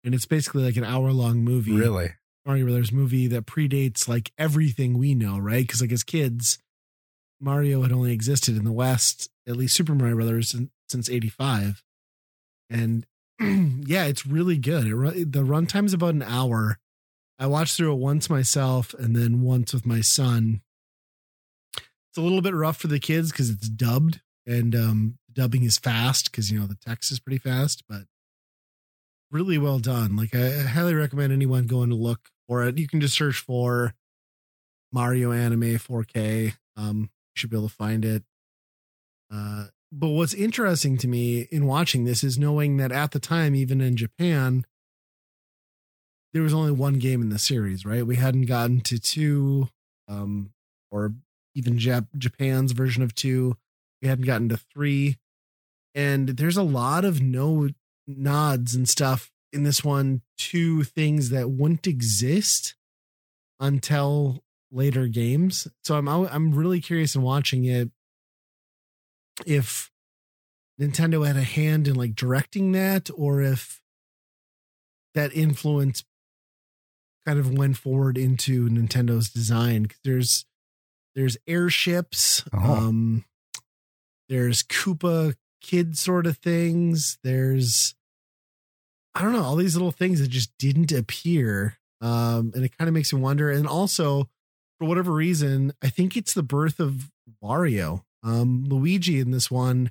And 0.05 0.15
it's 0.15 0.27
basically 0.27 0.65
like 0.65 0.77
an 0.77 0.85
hour 0.85 1.13
long 1.13 1.45
movie. 1.45 1.73
Really? 1.73 2.15
Mario 2.47 2.65
Brothers 2.65 2.91
movie 2.91 3.27
that 3.27 3.45
predates 3.47 4.09
like 4.09 4.33
everything 4.39 4.97
we 4.97 5.15
know, 5.15 5.39
right? 5.39 5.67
Because 5.67 5.83
like 5.83 5.93
as 5.93 6.03
kids, 6.03 6.59
Mario 7.39 7.83
had 7.83 7.93
only 7.93 8.13
existed 8.13 8.57
in 8.57 8.65
the 8.65 8.73
West, 8.73 9.29
at 9.51 9.57
least 9.57 9.77
Super 9.77 9.95
Mario 9.95 10.17
Brothers, 10.17 10.51
sin- 10.51 10.71
since 10.89 11.11
'85, 11.11 11.83
and 12.71 13.07
yeah, 13.41 14.05
it's 14.05 14.27
really 14.27 14.59
good. 14.59 14.87
It, 14.87 15.33
the 15.33 15.45
runtime's 15.45 15.93
about 15.95 16.15
an 16.15 16.23
hour. 16.23 16.79
I 17.39 17.47
watched 17.47 17.77
through 17.77 17.93
it 17.93 17.99
once 17.99 18.29
myself 18.29 18.95
and 18.95 19.17
then 19.17 19.43
once 19.43 19.73
with 19.73 19.87
my 19.87 20.03
son. 20.03 20.61
It's 21.75 22.19
a 22.19 22.21
little 22.21 22.43
bit 22.43 22.55
rough 22.55 22.77
for 22.77 22.89
the 22.89 22.99
kids 22.99 23.31
because 23.31 23.49
it's 23.49 23.69
dubbed 23.69 24.21
and 24.47 24.75
um, 24.75 25.19
dubbing 25.33 25.63
is 25.63 25.79
fast 25.79 26.31
because 26.31 26.51
you 26.51 26.59
know 26.59 26.67
the 26.67 26.77
text 26.85 27.11
is 27.11 27.21
pretty 27.21 27.39
fast, 27.39 27.85
but 27.89 28.03
really 29.31 29.59
well 29.59 29.79
done. 29.79 30.17
Like 30.17 30.35
I, 30.35 30.47
I 30.47 30.63
highly 30.63 30.95
recommend 30.95 31.33
anyone 31.33 31.67
going 31.67 31.89
to 31.91 31.97
look 31.97 32.29
for 32.47 32.65
it. 32.65 32.79
You 32.79 32.89
can 32.89 33.01
just 33.01 33.17
search 33.17 33.39
for 33.39 33.95
Mario 34.93 35.33
Anime 35.33 35.79
4K. 35.79 36.55
Um, 36.77 37.03
you 37.03 37.39
should 37.39 37.51
be 37.51 37.57
able 37.57 37.69
to 37.69 37.75
find 37.75 38.05
it. 38.05 38.25
Uh, 39.33 39.67
but 39.93 40.09
what's 40.09 40.35
interesting 40.35 40.97
to 40.99 41.09
me 41.09 41.49
in 41.51 41.67
watching 41.67 42.05
this 42.05 42.23
is 42.23 42.39
knowing 42.39 42.77
that 42.77 42.93
at 42.93 43.11
the 43.11 43.19
time, 43.19 43.55
even 43.55 43.81
in 43.81 43.97
Japan, 43.97 44.65
there 46.33 46.43
was 46.43 46.55
only 46.55 46.73
one 46.73 46.95
game 46.95 47.23
in 47.23 47.29
the 47.29 47.39
series, 47.39 47.85
right? 47.85 48.07
We 48.07 48.17
hadn't 48.17 48.47
gotten 48.47 48.81
to 48.83 48.99
two, 48.99 49.69
um, 50.09 50.51
or 50.91 51.15
even 51.55 51.77
Jap- 51.77 52.17
Japan's 52.17 52.73
version 52.73 53.03
of 53.03 53.15
two. 53.15 53.57
We 54.01 54.09
hadn't 54.09 54.27
gotten 54.27 54.49
to 54.51 54.57
three. 54.57 55.19
And 55.95 56.31
there's 56.31 56.57
a 56.57 56.63
lot 56.63 57.05
of 57.05 57.21
no 57.21 57.69
nods 58.07 58.75
and 58.75 58.89
stuff 58.89 59.33
in 59.53 59.65
this 59.65 59.83
one 59.83 60.23
to 60.39 60.85
things 60.85 61.31
that 61.31 61.51
wouldn't 61.51 61.87
exist 61.89 62.77
until 63.59 64.45
later 64.71 65.09
games. 65.09 65.67
So 65.83 65.97
I'm 65.97 66.09
I'm 66.09 66.53
really 66.53 66.81
curious 66.81 67.17
in 67.17 67.23
watching 67.23 67.65
it 67.65 67.91
if 69.47 69.91
Nintendo 70.81 71.27
had 71.27 71.37
a 71.37 71.43
hand 71.43 71.87
in 71.89 71.95
like 71.95 72.15
directing 72.15 72.73
that 72.73 73.11
or 73.15 73.43
if 73.43 73.81
that 75.15 75.33
influence 75.35 76.05
kind 77.27 77.39
of 77.39 77.53
went 77.53 77.77
forward 77.77 78.17
into 78.17 78.69
Nintendo's 78.69 79.31
design? 79.31 79.87
Cuz 79.87 79.99
there's 80.05 80.47
there's 81.15 81.37
airships 81.47 82.45
Oh. 82.53 82.59
um 82.59 83.25
there's 84.29 84.63
Koopa 84.63 85.35
kid 85.61 85.99
sort 85.99 86.27
of 86.27 86.39
things 86.39 87.19
there's 87.23 87.95
I 89.15 89.23
don't 89.23 89.33
know 89.33 89.43
all 89.43 89.57
these 89.57 89.75
little 89.75 89.91
things 89.93 90.21
that 90.21 90.29
just 90.29 90.57
didn't 90.59 90.93
appear 90.93 91.79
um 92.01 92.53
and 92.55 92.65
it 92.65 92.77
kind 92.79 92.89
of 92.89 92.95
makes 92.95 93.13
me 93.13 93.21
wonder. 93.21 93.51
And 93.51 93.67
also 93.67 94.29
for 94.79 94.87
whatever 94.87 95.13
reason 95.13 95.73
I 95.83 95.91
think 95.91 96.17
it's 96.17 96.33
the 96.33 96.43
birth 96.45 96.81
of 96.81 97.11
Wario 97.43 98.05
um 98.23 98.65
Luigi 98.67 99.21
in 99.21 99.31
this 99.31 99.51
one 99.51 99.91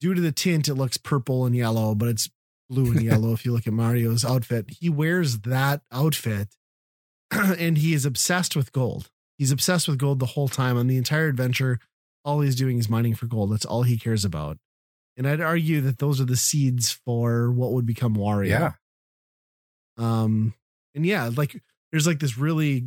due 0.00 0.14
to 0.14 0.20
the 0.20 0.32
tint 0.32 0.68
it 0.68 0.74
looks 0.74 0.96
purple 0.96 1.46
and 1.46 1.54
yellow 1.54 1.94
but 1.94 2.08
it's 2.08 2.28
blue 2.70 2.90
and 2.92 3.02
yellow 3.02 3.32
if 3.32 3.44
you 3.44 3.52
look 3.52 3.66
at 3.66 3.72
Mario's 3.72 4.24
outfit. 4.24 4.66
He 4.80 4.88
wears 4.88 5.40
that 5.40 5.82
outfit 5.92 6.48
and 7.30 7.78
he 7.78 7.94
is 7.94 8.04
obsessed 8.04 8.56
with 8.56 8.72
gold. 8.72 9.10
He's 9.38 9.52
obsessed 9.52 9.86
with 9.88 9.98
gold 9.98 10.18
the 10.18 10.26
whole 10.26 10.48
time. 10.48 10.76
On 10.76 10.86
the 10.86 10.96
entire 10.96 11.28
adventure 11.28 11.78
all 12.24 12.40
he's 12.40 12.56
doing 12.56 12.78
is 12.78 12.88
mining 12.88 13.14
for 13.14 13.26
gold. 13.26 13.52
That's 13.52 13.66
all 13.66 13.82
he 13.82 13.98
cares 13.98 14.24
about. 14.24 14.58
And 15.16 15.28
I'd 15.28 15.40
argue 15.40 15.80
that 15.82 15.98
those 15.98 16.20
are 16.20 16.24
the 16.24 16.36
seeds 16.36 16.90
for 16.90 17.52
what 17.52 17.72
would 17.72 17.86
become 17.86 18.16
Wario. 18.16 18.48
Yeah. 18.48 18.72
um, 19.98 20.54
and 20.94 21.04
yeah, 21.04 21.30
like 21.36 21.60
there's 21.92 22.06
like 22.06 22.18
this 22.18 22.38
really 22.38 22.84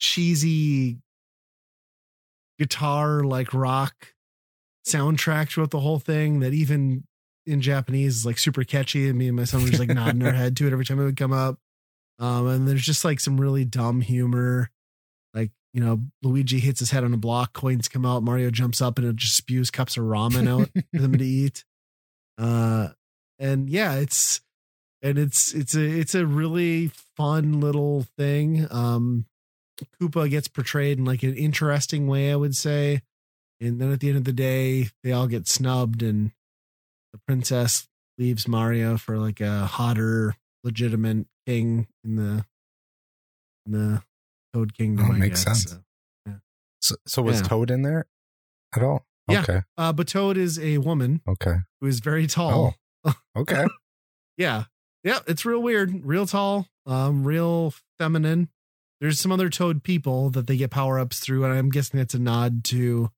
cheesy 0.00 0.98
guitar 2.58 3.22
like 3.22 3.52
rock 3.52 4.14
soundtrack 4.86 5.48
throughout 5.48 5.70
the 5.70 5.80
whole 5.80 5.98
thing 5.98 6.40
that 6.40 6.54
even 6.54 7.04
in 7.44 7.60
Japanese 7.60 8.16
is 8.16 8.26
like 8.26 8.38
super 8.38 8.64
catchy. 8.64 9.08
And 9.08 9.18
me 9.18 9.28
and 9.28 9.36
my 9.36 9.44
son 9.44 9.62
were 9.62 9.68
just 9.68 9.80
like 9.80 9.88
nodding 9.88 10.24
our 10.24 10.32
head 10.34 10.56
to 10.56 10.66
it 10.66 10.72
every 10.72 10.84
time 10.84 11.00
it 11.00 11.04
would 11.04 11.16
come 11.16 11.32
up. 11.32 11.58
Um, 12.18 12.46
and 12.46 12.68
there's 12.68 12.84
just 12.84 13.04
like 13.04 13.20
some 13.20 13.40
really 13.40 13.64
dumb 13.64 14.00
humor. 14.00 14.70
Like, 15.34 15.50
you 15.72 15.82
know, 15.82 16.00
Luigi 16.22 16.60
hits 16.60 16.80
his 16.80 16.90
head 16.90 17.04
on 17.04 17.12
a 17.12 17.18
block, 17.18 17.52
coins 17.52 17.88
come 17.88 18.06
out, 18.06 18.22
Mario 18.22 18.50
jumps 18.50 18.80
up 18.80 18.98
and 18.98 19.06
it 19.06 19.16
just 19.16 19.36
spews 19.36 19.70
cups 19.70 19.96
of 19.96 20.04
ramen 20.04 20.48
out 20.48 20.70
for 20.94 21.00
them 21.00 21.16
to 21.16 21.24
eat. 21.24 21.64
Uh 22.38 22.88
and 23.38 23.68
yeah, 23.68 23.94
it's 23.94 24.40
and 25.02 25.18
it's 25.18 25.54
it's 25.54 25.74
a 25.74 25.84
it's 25.84 26.14
a 26.14 26.26
really 26.26 26.90
fun 27.16 27.60
little 27.60 28.06
thing. 28.16 28.66
Um 28.70 29.26
Koopa 30.00 30.28
gets 30.30 30.48
portrayed 30.48 30.98
in 30.98 31.04
like 31.04 31.22
an 31.22 31.34
interesting 31.34 32.06
way, 32.06 32.32
I 32.32 32.36
would 32.36 32.54
say. 32.54 33.02
And 33.60 33.80
then 33.80 33.92
at 33.92 34.00
the 34.00 34.08
end 34.08 34.18
of 34.18 34.24
the 34.24 34.32
day, 34.32 34.88
they 35.02 35.12
all 35.12 35.26
get 35.26 35.48
snubbed 35.48 36.02
and 36.02 36.32
the 37.12 37.18
princess 37.26 37.88
leaves 38.18 38.46
Mario 38.48 38.96
for 38.96 39.18
like 39.18 39.40
a 39.40 39.66
hotter, 39.66 40.34
legitimate 40.64 41.26
king 41.46 41.86
in 42.04 42.16
the 42.16 42.44
in 43.66 43.72
the 43.72 44.02
Toad 44.52 44.74
Kingdom. 44.74 45.10
Oh, 45.10 45.12
makes 45.14 45.44
guess. 45.44 45.62
sense. 45.64 45.78
So, 46.26 46.34
So, 46.80 46.96
so 47.06 47.22
was 47.22 47.40
Yeah. 47.40 47.46
Toad 47.48 47.70
in 47.70 47.82
there 47.82 48.06
at 48.74 48.82
all? 48.82 49.06
Yeah. 49.28 49.40
Okay. 49.42 49.62
uh, 49.76 49.92
but 49.92 50.06
Toad 50.08 50.36
is 50.36 50.58
a 50.58 50.78
woman 50.78 51.20
Okay. 51.26 51.56
who 51.80 51.86
is 51.86 52.00
very 52.00 52.26
tall. 52.26 52.74
Okay. 53.36 53.64
Yeah. 54.36 54.64
Yeah, 55.04 55.20
it's 55.28 55.44
real 55.44 55.62
weird, 55.62 56.04
real 56.04 56.26
tall, 56.26 56.66
um, 56.86 57.22
real 57.24 57.72
feminine. 58.00 58.48
There's 59.00 59.20
some 59.20 59.30
other 59.32 59.50
toad 59.50 59.82
people 59.82 60.30
that 60.30 60.46
they 60.46 60.56
get 60.56 60.70
power 60.70 60.98
ups 60.98 61.20
through, 61.20 61.44
and 61.44 61.52
I'm 61.52 61.68
guessing 61.70 62.00
it's 62.00 62.14
a 62.14 62.18
nod 62.18 62.64
to 62.64 62.76
you 62.76 63.10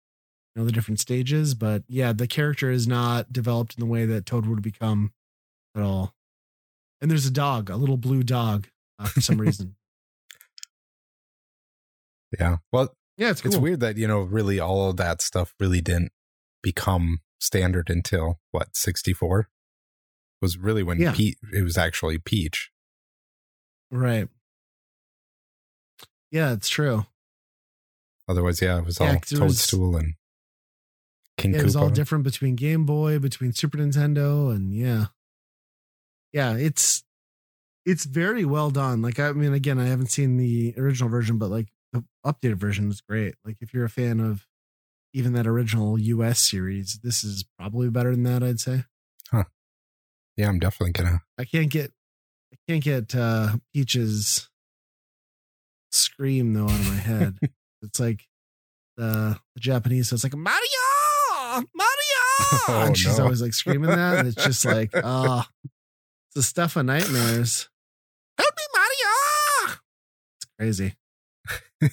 know 0.56 0.64
the 0.64 0.72
different 0.72 0.98
stages. 1.00 1.54
But 1.54 1.84
yeah, 1.88 2.12
the 2.12 2.26
character 2.26 2.70
is 2.70 2.86
not 2.88 3.32
developed 3.32 3.74
in 3.74 3.80
the 3.80 3.86
way 3.90 4.04
that 4.06 4.26
Toad 4.26 4.46
would 4.46 4.62
become 4.62 5.12
at 5.76 5.82
all. 5.82 6.14
And 7.00 7.08
there's 7.10 7.26
a 7.26 7.30
dog, 7.30 7.70
a 7.70 7.76
little 7.76 7.96
blue 7.96 8.24
dog, 8.24 8.66
uh, 8.98 9.06
for 9.06 9.20
some 9.20 9.40
reason. 9.40 9.76
yeah. 12.38 12.56
Well, 12.72 12.94
Yeah, 13.16 13.30
it's 13.30 13.40
cool. 13.40 13.52
it's 13.52 13.60
weird 13.60 13.80
that, 13.80 13.96
you 13.96 14.08
know, 14.08 14.20
really 14.20 14.58
all 14.58 14.90
of 14.90 14.96
that 14.96 15.22
stuff 15.22 15.54
really 15.60 15.80
didn't 15.80 16.10
become 16.62 17.20
standard 17.40 17.88
until 17.88 18.40
what, 18.50 18.76
64? 18.76 19.48
Was 20.42 20.58
really 20.58 20.82
when 20.82 21.00
Yeah. 21.00 21.12
Pete, 21.14 21.38
it 21.52 21.62
was 21.62 21.78
actually 21.78 22.18
Peach. 22.18 22.70
right? 23.90 24.28
Yeah, 26.30 26.52
it's 26.52 26.68
true. 26.68 27.06
Otherwise, 28.28 28.60
yeah, 28.60 28.78
it 28.78 28.84
was 28.84 28.98
Yeah, 29.00 29.12
all 29.14 29.18
'cause 29.20 29.32
it 29.32 29.38
was- 29.40 29.56
Toadstool 29.58 29.96
and 29.96 30.14
King 31.38 31.54
Yeah, 31.54 31.60
it 31.60 31.64
was 31.64 31.76
all 31.76 31.88
different 31.90 32.24
between 32.24 32.56
Game 32.56 32.84
Boy, 32.84 33.18
between 33.18 33.52
Super 33.52 33.78
Nintendo, 33.78 34.54
and 34.54 34.74
yeah, 34.74 35.06
yeah, 36.32 36.54
it's 36.56 37.04
it's 37.86 38.04
very 38.04 38.44
well 38.44 38.70
done. 38.70 39.00
Like 39.02 39.18
I 39.18 39.32
mean, 39.32 39.52
again, 39.54 39.78
I 39.78 39.86
haven't 39.86 40.10
seen 40.10 40.36
the 40.36 40.74
original 40.76 41.08
version, 41.08 41.38
but 41.38 41.48
like 41.50 41.68
the 41.92 42.04
updated 42.26 42.56
version 42.56 42.90
is 42.90 43.00
great. 43.00 43.36
Like 43.44 43.56
if 43.60 43.72
you're 43.72 43.84
a 43.84 43.88
fan 43.90 44.20
of 44.20 44.46
even 45.14 45.32
that 45.34 45.46
original 45.46 45.98
US 45.98 46.40
series, 46.40 46.98
this 47.02 47.24
is 47.24 47.44
probably 47.58 47.88
better 47.88 48.10
than 48.10 48.24
that. 48.24 48.42
I'd 48.42 48.60
say. 48.60 48.84
Huh. 49.30 49.44
Yeah, 50.36 50.48
I'm 50.48 50.58
definitely 50.58 50.92
gonna. 50.92 51.22
I 51.38 51.44
can't 51.44 51.70
get 51.70 51.92
I 52.52 52.56
can't 52.68 52.82
get 52.84 53.14
uh 53.14 53.56
Peach's 53.72 54.50
scream 55.92 56.52
though 56.54 56.64
out 56.64 56.70
of 56.80 56.88
my 56.88 56.94
head. 56.96 57.38
it's 57.82 58.00
like 58.00 58.26
the, 58.96 59.38
the 59.54 59.60
Japanese, 59.60 60.08
so 60.08 60.14
it's 60.14 60.24
like 60.24 60.34
Mario, 60.36 60.58
Mario, 61.44 61.64
Oh, 62.68 62.84
and 62.86 62.96
she's 62.96 63.18
no. 63.18 63.24
always 63.24 63.42
like 63.42 63.54
screaming 63.54 63.90
that, 63.90 64.18
and 64.18 64.28
it's 64.28 64.42
just 64.44 64.64
like, 64.64 64.90
ah, 64.94 65.48
it's 65.64 66.34
the 66.34 66.42
stuff 66.42 66.76
of 66.76 66.86
nightmares. 66.86 67.68
Help 68.38 68.54
me, 68.56 68.62
Mario! 68.74 69.78
It's 70.36 70.46
crazy. 70.58 70.94
but 71.80 71.90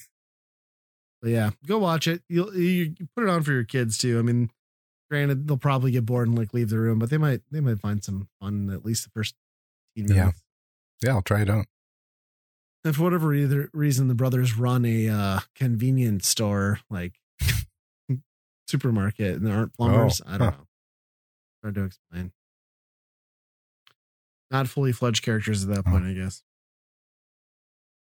yeah, 1.31 1.51
go 1.65 1.77
watch 1.79 2.07
it. 2.07 2.21
You'll 2.29 2.53
you, 2.55 2.95
you 2.99 3.07
put 3.15 3.23
it 3.23 3.29
on 3.29 3.43
for 3.43 3.51
your 3.51 3.63
kids 3.63 3.97
too. 3.97 4.19
I 4.19 4.21
mean, 4.21 4.51
granted, 5.09 5.47
they'll 5.47 5.57
probably 5.57 5.91
get 5.91 6.05
bored 6.05 6.27
and 6.27 6.37
like 6.37 6.53
leave 6.53 6.69
the 6.69 6.79
room, 6.79 6.99
but 6.99 7.09
they 7.09 7.17
might 7.17 7.41
they 7.51 7.59
might 7.61 7.79
find 7.79 8.03
some 8.03 8.27
fun 8.41 8.69
at 8.71 8.85
least 8.85 9.03
the 9.05 9.09
first 9.11 9.35
15 9.97 10.15
Yeah. 10.15 10.21
minutes. 10.23 10.43
Yeah, 11.03 11.11
I'll 11.11 11.21
try 11.21 11.41
it 11.41 11.49
out. 11.49 11.65
And 12.85 12.95
for 12.95 13.03
whatever 13.03 13.27
re- 13.29 13.67
reason, 13.73 14.07
the 14.07 14.15
brothers 14.15 14.57
run 14.57 14.85
a 14.85 15.09
uh, 15.09 15.39
convenience 15.55 16.27
store, 16.27 16.79
like 16.89 17.19
supermarket, 18.67 19.35
and 19.37 19.45
there 19.47 19.55
aren't 19.55 19.73
plumbers. 19.73 20.21
Oh, 20.25 20.29
I 20.31 20.37
don't 20.37 20.51
huh. 20.53 20.57
know. 20.59 20.67
Hard 21.63 21.75
to 21.75 21.83
explain. 21.85 22.31
Not 24.51 24.67
fully 24.67 24.91
fledged 24.91 25.23
characters 25.23 25.63
at 25.63 25.69
that 25.73 25.83
Oh. 25.87 25.91
point, 25.91 26.05
I 26.05 26.13
guess. 26.13 26.43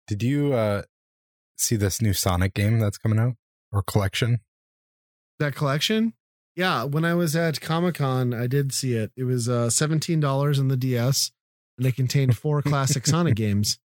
Did 0.08 0.24
you 0.24 0.54
uh 0.54 0.84
see 1.58 1.76
this 1.76 2.02
new 2.02 2.14
Sonic 2.14 2.54
game 2.54 2.80
that's 2.80 2.98
coming 2.98 3.20
out 3.20 3.36
or 3.72 3.82
collection? 3.84 4.40
That 5.40 5.56
collection, 5.56 6.14
yeah. 6.56 6.84
When 6.84 7.06
I 7.06 7.14
was 7.16 7.36
at 7.36 7.60
Comic 7.62 7.96
Con, 7.96 8.34
I 8.34 8.46
did 8.48 8.72
see 8.74 8.94
it. 8.94 9.12
It 9.16 9.24
was 9.24 9.50
uh, 9.50 9.70
seventeen 9.72 10.20
dollars 10.20 10.60
on 10.60 10.68
the 10.68 10.78
DS, 10.78 11.32
and 11.78 11.88
it 11.88 11.96
contained 11.96 12.38
four 12.38 12.62
classic 12.64 13.08
Sonic 13.08 13.36
games, 13.36 13.80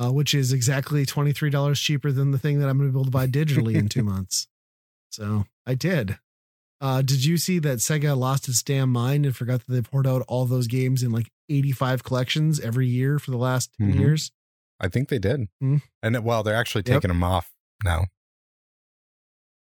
uh, 0.00 0.10
which 0.12 0.32
is 0.34 0.52
exactly 0.52 1.04
twenty 1.04 1.32
three 1.32 1.50
dollars 1.50 1.80
cheaper 1.80 2.12
than 2.12 2.30
the 2.30 2.38
thing 2.38 2.60
that 2.60 2.68
I'm 2.68 2.78
going 2.78 2.88
to 2.88 2.92
be 2.92 2.96
able 2.98 3.04
to 3.06 3.10
buy 3.10 3.26
digitally 3.26 3.74
in 3.74 3.88
two 3.88 4.02
months. 4.14 4.46
So 5.10 5.44
I 5.66 5.74
did. 5.74 6.18
Uh, 6.80 7.02
did 7.02 7.24
you 7.24 7.36
see 7.38 7.58
that 7.58 7.78
Sega 7.78 8.16
lost 8.16 8.48
its 8.48 8.62
damn 8.62 8.90
mind 8.90 9.26
and 9.26 9.34
forgot 9.34 9.66
that 9.66 9.72
they 9.72 9.82
poured 9.82 10.06
out 10.06 10.22
all 10.28 10.44
those 10.44 10.68
games 10.68 11.02
in 11.02 11.10
like 11.10 11.28
85 11.48 12.04
collections 12.04 12.60
every 12.60 12.86
year 12.86 13.18
for 13.18 13.32
the 13.32 13.36
last 13.36 13.70
10 13.80 13.94
Mhm. 13.94 13.98
years? 13.98 14.30
I 14.78 14.86
think 14.86 15.08
they 15.08 15.18
did. 15.18 15.48
Hmm. 15.60 15.78
And 16.04 16.22
well, 16.24 16.44
they're 16.44 16.54
actually 16.54 16.84
Yep. 16.86 16.96
taking 17.02 17.08
them 17.08 17.24
off 17.24 17.50
now. 17.84 18.06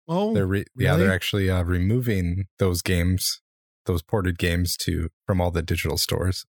Oh, 0.09 0.35
They're 0.35 0.47
re- 0.47 0.65
yeah, 0.77 0.97
they're 0.97 1.13
actually 1.13 1.49
uh, 1.51 1.63
removing 1.63 2.47
those 2.59 2.83
games, 2.83 3.41
those 3.87 4.03
ported 4.03 4.39
games 4.39 4.77
to 4.85 5.09
from 5.27 5.41
all 5.41 5.51
the 5.51 5.63
digital 5.63 5.97
stores. 5.97 6.45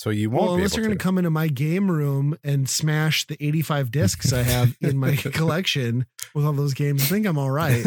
So 0.00 0.08
you 0.08 0.30
won't 0.30 0.42
well, 0.44 0.56
be 0.56 0.60
unless 0.62 0.72
able 0.72 0.78
you're 0.78 0.86
going 0.88 0.96
to. 0.98 1.02
come 1.02 1.18
into 1.18 1.28
my 1.28 1.48
game 1.48 1.90
room 1.90 2.34
and 2.42 2.66
smash 2.66 3.26
the 3.26 3.36
85 3.38 3.90
discs 3.90 4.32
I 4.32 4.44
have 4.44 4.74
in 4.80 4.96
my 4.96 5.14
collection 5.16 6.06
with 6.34 6.46
all 6.46 6.54
those 6.54 6.72
games, 6.72 7.02
I 7.02 7.04
think 7.04 7.26
I'm 7.26 7.36
all 7.36 7.50
right. 7.50 7.84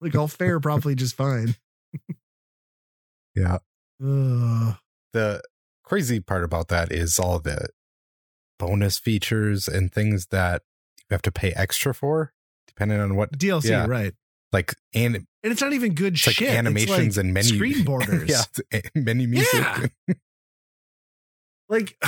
like 0.00 0.16
I'll 0.16 0.26
fare 0.26 0.58
probably 0.58 0.96
just 0.96 1.14
fine. 1.14 1.54
yeah. 3.36 3.58
Ugh. 4.04 4.74
The 5.12 5.40
crazy 5.84 6.18
part 6.18 6.42
about 6.42 6.66
that 6.66 6.90
is 6.90 7.16
all 7.20 7.38
the 7.38 7.68
bonus 8.58 8.98
features 8.98 9.68
and 9.68 9.92
things 9.92 10.26
that 10.32 10.62
you 10.98 11.14
have 11.14 11.22
to 11.22 11.30
pay 11.30 11.52
extra 11.52 11.94
for, 11.94 12.32
depending 12.66 12.98
on 12.98 13.14
what 13.14 13.38
DLC, 13.38 13.68
Yeah. 13.70 13.86
right? 13.86 14.14
like 14.52 14.74
and 14.94 15.14
And 15.14 15.52
it's 15.52 15.62
not 15.62 15.72
even 15.74 15.94
good 15.94 16.14
it's 16.14 16.26
like 16.26 16.36
shit. 16.36 16.50
animations 16.50 17.16
like 17.16 17.24
and 17.24 17.32
menu 17.32 17.54
screen 17.54 17.84
borders. 17.86 18.28
yeah, 18.28 18.80
menu 18.96 19.28
music. 19.28 19.54
Yeah. 20.08 20.14
Like 21.72 21.96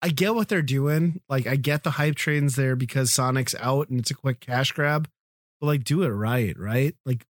I 0.00 0.10
get 0.14 0.34
what 0.34 0.48
they're 0.48 0.62
doing. 0.62 1.20
Like 1.28 1.46
I 1.46 1.56
get 1.56 1.82
the 1.82 1.90
hype 1.92 2.14
trains 2.14 2.54
there 2.54 2.76
because 2.76 3.12
Sonic's 3.12 3.54
out 3.58 3.88
and 3.88 3.98
it's 3.98 4.10
a 4.10 4.14
quick 4.14 4.40
cash 4.40 4.70
grab. 4.72 5.08
But 5.60 5.66
like 5.66 5.84
do 5.84 6.02
it 6.04 6.08
right, 6.10 6.56
right? 6.58 6.94
Like 7.04 7.26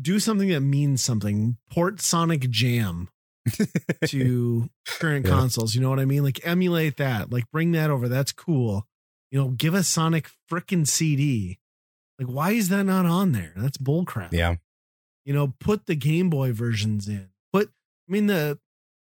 do 0.00 0.20
something 0.20 0.48
that 0.50 0.60
means 0.60 1.02
something. 1.02 1.56
Port 1.70 2.00
Sonic 2.00 2.48
Jam 2.50 3.08
to 4.06 4.68
current 4.86 5.26
Yeah. 5.26 5.32
consoles. 5.32 5.74
You 5.74 5.80
know 5.80 5.90
what 5.90 6.00
I 6.00 6.04
mean? 6.04 6.22
Like 6.22 6.40
emulate 6.46 6.96
that. 6.98 7.32
Like 7.32 7.50
bring 7.50 7.72
that 7.72 7.90
over. 7.90 8.08
That's 8.08 8.32
cool. 8.32 8.86
You 9.30 9.40
know, 9.40 9.48
give 9.48 9.74
us 9.74 9.88
Sonic 9.88 10.30
frickin' 10.50 10.86
CD. 10.86 11.58
Like, 12.20 12.28
why 12.28 12.52
is 12.52 12.68
that 12.68 12.84
not 12.84 13.06
on 13.06 13.32
there? 13.32 13.52
That's 13.56 13.76
bullcrap 13.78 14.32
yeah, 14.32 14.54
you 15.24 15.34
know 15.34 15.54
put 15.58 15.86
the 15.86 15.96
game 15.96 16.30
boy 16.30 16.52
versions 16.52 17.08
in 17.08 17.30
but 17.52 17.66
i 18.08 18.12
mean 18.12 18.26
the 18.28 18.56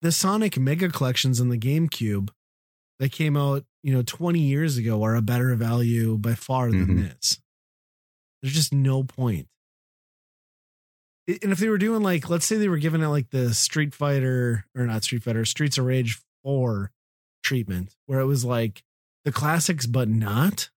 the 0.01 0.11
sonic 0.11 0.57
mega 0.57 0.89
collections 0.89 1.39
on 1.41 1.49
the 1.49 1.57
gamecube 1.57 2.29
that 2.99 3.11
came 3.11 3.35
out 3.37 3.65
you 3.83 3.93
know 3.93 4.01
20 4.03 4.39
years 4.39 4.77
ago 4.77 5.03
are 5.03 5.15
a 5.15 5.21
better 5.21 5.53
value 5.55 6.17
by 6.17 6.33
far 6.35 6.71
than 6.71 6.87
Mhm. 6.87 6.99
this 7.09 7.39
there's 8.41 8.53
just 8.53 8.73
no 8.73 9.03
point 9.03 9.47
and 11.27 11.51
if 11.51 11.57
they 11.59 11.69
were 11.69 11.77
doing 11.77 12.01
like 12.03 12.29
let's 12.29 12.45
say 12.45 12.57
they 12.57 12.69
were 12.69 12.77
giving 12.77 13.01
it 13.01 13.07
like 13.07 13.29
the 13.31 13.53
street 13.53 13.93
fighter 13.93 14.65
or 14.75 14.85
not 14.85 15.03
street 15.03 15.23
fighter 15.23 15.45
streets 15.45 15.77
of 15.77 15.85
rage 15.85 16.19
4 16.43 16.91
treatment 17.43 17.95
where 18.05 18.19
it 18.19 18.25
was 18.25 18.45
like 18.45 18.83
the 19.25 19.31
classics 19.31 19.85
but 19.85 20.07
not 20.07 20.69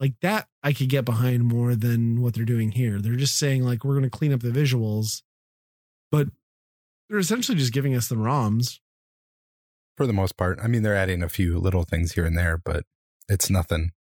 like 0.00 0.14
that 0.20 0.48
I 0.62 0.72
could 0.72 0.88
get 0.88 1.04
behind 1.04 1.44
more 1.44 1.74
than 1.74 2.20
what 2.20 2.34
they're 2.34 2.44
doing 2.44 2.72
here. 2.72 3.00
They're 3.00 3.14
just 3.16 3.38
saying 3.38 3.62
like 3.62 3.82
we're 3.84 3.94
going 3.94 4.02
to 4.02 4.10
clean 4.10 4.32
up 4.32 4.40
the 4.40 4.50
visuals, 4.50 5.22
but 6.10 6.28
they're 7.08 7.18
essentially 7.18 7.56
just 7.58 7.72
giving 7.72 7.94
us 7.94 8.08
the 8.08 8.16
ROMs. 8.16 8.78
for 9.96 10.06
the 10.06 10.12
most 10.12 10.36
part. 10.36 10.58
I 10.62 10.66
mean, 10.66 10.82
they're 10.82 10.94
adding 10.94 11.22
a 11.22 11.28
few 11.28 11.58
little 11.58 11.84
things 11.84 12.12
here 12.12 12.26
and 12.26 12.36
there, 12.36 12.58
but 12.62 12.84
it's 13.28 13.48
nothing. 13.48 13.92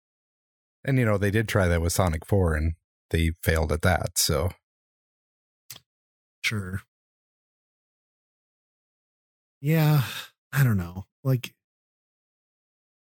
And 0.85 0.99
you 0.99 1.05
know, 1.05 1.19
they 1.19 1.31
did 1.31 1.49
try 1.49 1.69
that 1.69 1.81
with 1.81 1.93
Sonic 1.93 2.27
4 2.27 2.55
and 2.55 2.73
they 3.11 3.33
failed 3.43 3.71
at 3.73 3.83
that. 3.83 4.19
So 4.19 4.51
Sure. 6.43 6.83
Yeah, 9.61 10.03
I 10.53 10.63
don't 10.65 10.77
know. 10.77 11.05
Like 11.23 11.55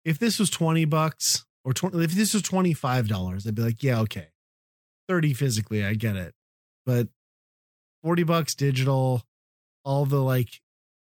if 0.05 0.19
this 0.19 0.39
was 0.39 0.51
20 0.51 0.85
bucks 0.85 1.47
or 1.65 1.73
20 1.73 2.05
if 2.05 2.13
this 2.13 2.35
was 2.35 2.43
$25, 2.43 3.47
I'd 3.47 3.55
be 3.55 3.63
like, 3.63 3.83
yeah, 3.83 4.01
okay. 4.01 4.29
30 5.09 5.33
physically, 5.35 5.85
I 5.85 5.95
get 5.95 6.17
it. 6.17 6.35
But 6.85 7.09
40 8.03 8.25
bucks 8.25 8.55
digital, 8.55 9.23
all 9.85 10.05
the 10.07 10.23
like 10.23 10.61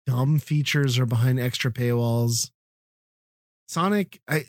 dumb 0.06 0.38
features 0.38 0.98
are 0.98 1.06
behind 1.06 1.38
extra 1.38 1.70
paywalls. 1.70 2.50
Sonic, 3.68 4.20
I 4.28 4.46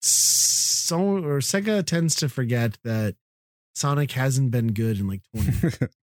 so 0.00 0.98
or 0.98 1.40
Sega 1.40 1.84
tends 1.84 2.14
to 2.16 2.28
forget 2.28 2.78
that 2.84 3.16
Sonic 3.74 4.12
hasn't 4.12 4.50
been 4.50 4.72
good 4.72 4.98
in 4.98 5.08
like 5.08 5.22
20 5.34 5.76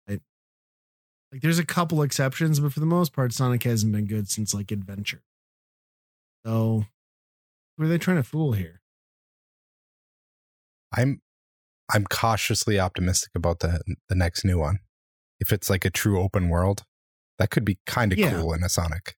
like 1.32 1.42
there's 1.42 1.58
a 1.58 1.66
couple 1.66 2.02
exceptions, 2.02 2.58
but 2.60 2.72
for 2.72 2.80
the 2.80 2.86
most 2.86 3.12
part, 3.12 3.32
Sonic 3.32 3.62
hasn't 3.62 3.92
been 3.92 4.06
good 4.06 4.28
since 4.28 4.52
like 4.52 4.72
Adventure. 4.72 5.22
So 6.44 6.86
who 7.76 7.84
are 7.84 7.88
they 7.88 7.98
trying 7.98 8.16
to 8.16 8.22
fool 8.22 8.52
here? 8.52 8.80
I'm 10.92 11.20
I'm 11.92 12.04
cautiously 12.04 12.80
optimistic 12.80 13.30
about 13.34 13.60
the 13.60 13.80
the 14.08 14.14
next 14.14 14.44
new 14.44 14.58
one. 14.58 14.80
If 15.38 15.52
it's 15.52 15.70
like 15.70 15.84
a 15.84 15.90
true 15.90 16.20
open 16.20 16.48
world, 16.48 16.84
that 17.40 17.50
could 17.50 17.64
be 17.64 17.78
kind 17.86 18.12
of 18.12 18.18
Yeah. 18.18 18.30
cool 18.40 18.52
in 18.52 18.62
a 18.62 18.68
Sonic. 18.68 19.16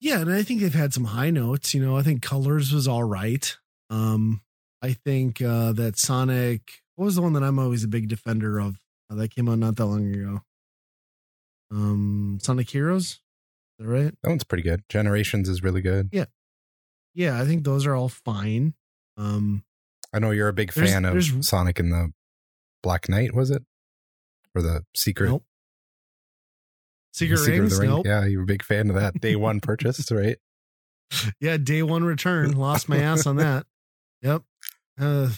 Yeah, 0.00 0.20
and 0.20 0.30
I 0.32 0.42
think 0.42 0.60
they've 0.60 0.74
had 0.74 0.92
some 0.92 1.04
high 1.04 1.30
notes. 1.30 1.72
You 1.72 1.82
know, 1.82 1.96
I 1.96 2.02
think 2.02 2.20
Colors 2.20 2.72
was 2.72 2.86
all 2.86 3.04
right. 3.04 3.56
Um, 3.88 4.42
I 4.82 4.92
think 4.92 5.40
uh 5.40 5.72
that 5.72 5.98
Sonic 5.98 6.82
what 6.96 7.06
was 7.06 7.14
the 7.14 7.22
one 7.22 7.32
that 7.34 7.42
I'm 7.42 7.58
always 7.58 7.82
a 7.84 7.88
big 7.88 8.08
defender 8.08 8.58
of? 8.58 8.78
Uh, 9.08 9.14
that 9.16 9.34
came 9.34 9.48
out 9.48 9.58
not 9.58 9.76
that 9.76 9.86
long 9.86 10.12
ago. 10.14 10.42
Um 11.70 12.38
Sonic 12.42 12.68
Heroes? 12.70 13.04
Is 13.04 13.20
that 13.78 13.86
right? 13.86 14.14
That 14.22 14.28
one's 14.28 14.44
pretty 14.44 14.62
good. 14.62 14.82
Generations 14.88 15.48
is 15.48 15.62
really 15.62 15.80
good. 15.82 16.08
Yeah, 16.12 16.26
yeah. 17.14 17.40
I 17.40 17.44
think 17.46 17.64
those 17.64 17.86
are 17.86 17.94
all 17.94 18.08
fine. 18.08 18.74
Um 19.16 19.64
I 20.12 20.18
know 20.18 20.30
you're 20.30 20.48
a 20.48 20.52
big 20.52 20.72
There's- 20.72 20.90
fan 20.90 21.04
of 21.04 21.44
Sonic 21.44 21.78
and 21.78 21.92
the 21.92 22.12
Black 22.82 23.08
Knight, 23.08 23.34
was 23.34 23.50
it? 23.50 23.62
Or 24.54 24.62
the 24.62 24.84
Secret 24.94 25.28
nope. 25.30 25.44
Secret, 27.16 27.38
Secret 27.38 27.58
Rings? 27.60 27.80
Ring? 27.80 27.88
Nope. 27.88 28.06
Yeah, 28.06 28.26
you 28.26 28.36
were 28.36 28.42
a 28.44 28.46
big 28.46 28.62
fan 28.62 28.90
of 28.90 28.96
that 28.96 29.18
day 29.22 29.36
one 29.36 29.60
purchase, 29.60 30.10
right? 30.12 30.36
Yeah, 31.40 31.56
day 31.56 31.82
one 31.82 32.04
return. 32.04 32.52
Lost 32.52 32.90
my 32.90 32.98
ass 32.98 33.26
on 33.26 33.36
that. 33.36 33.64
Yep. 34.20 34.42
Uh, 35.00 35.30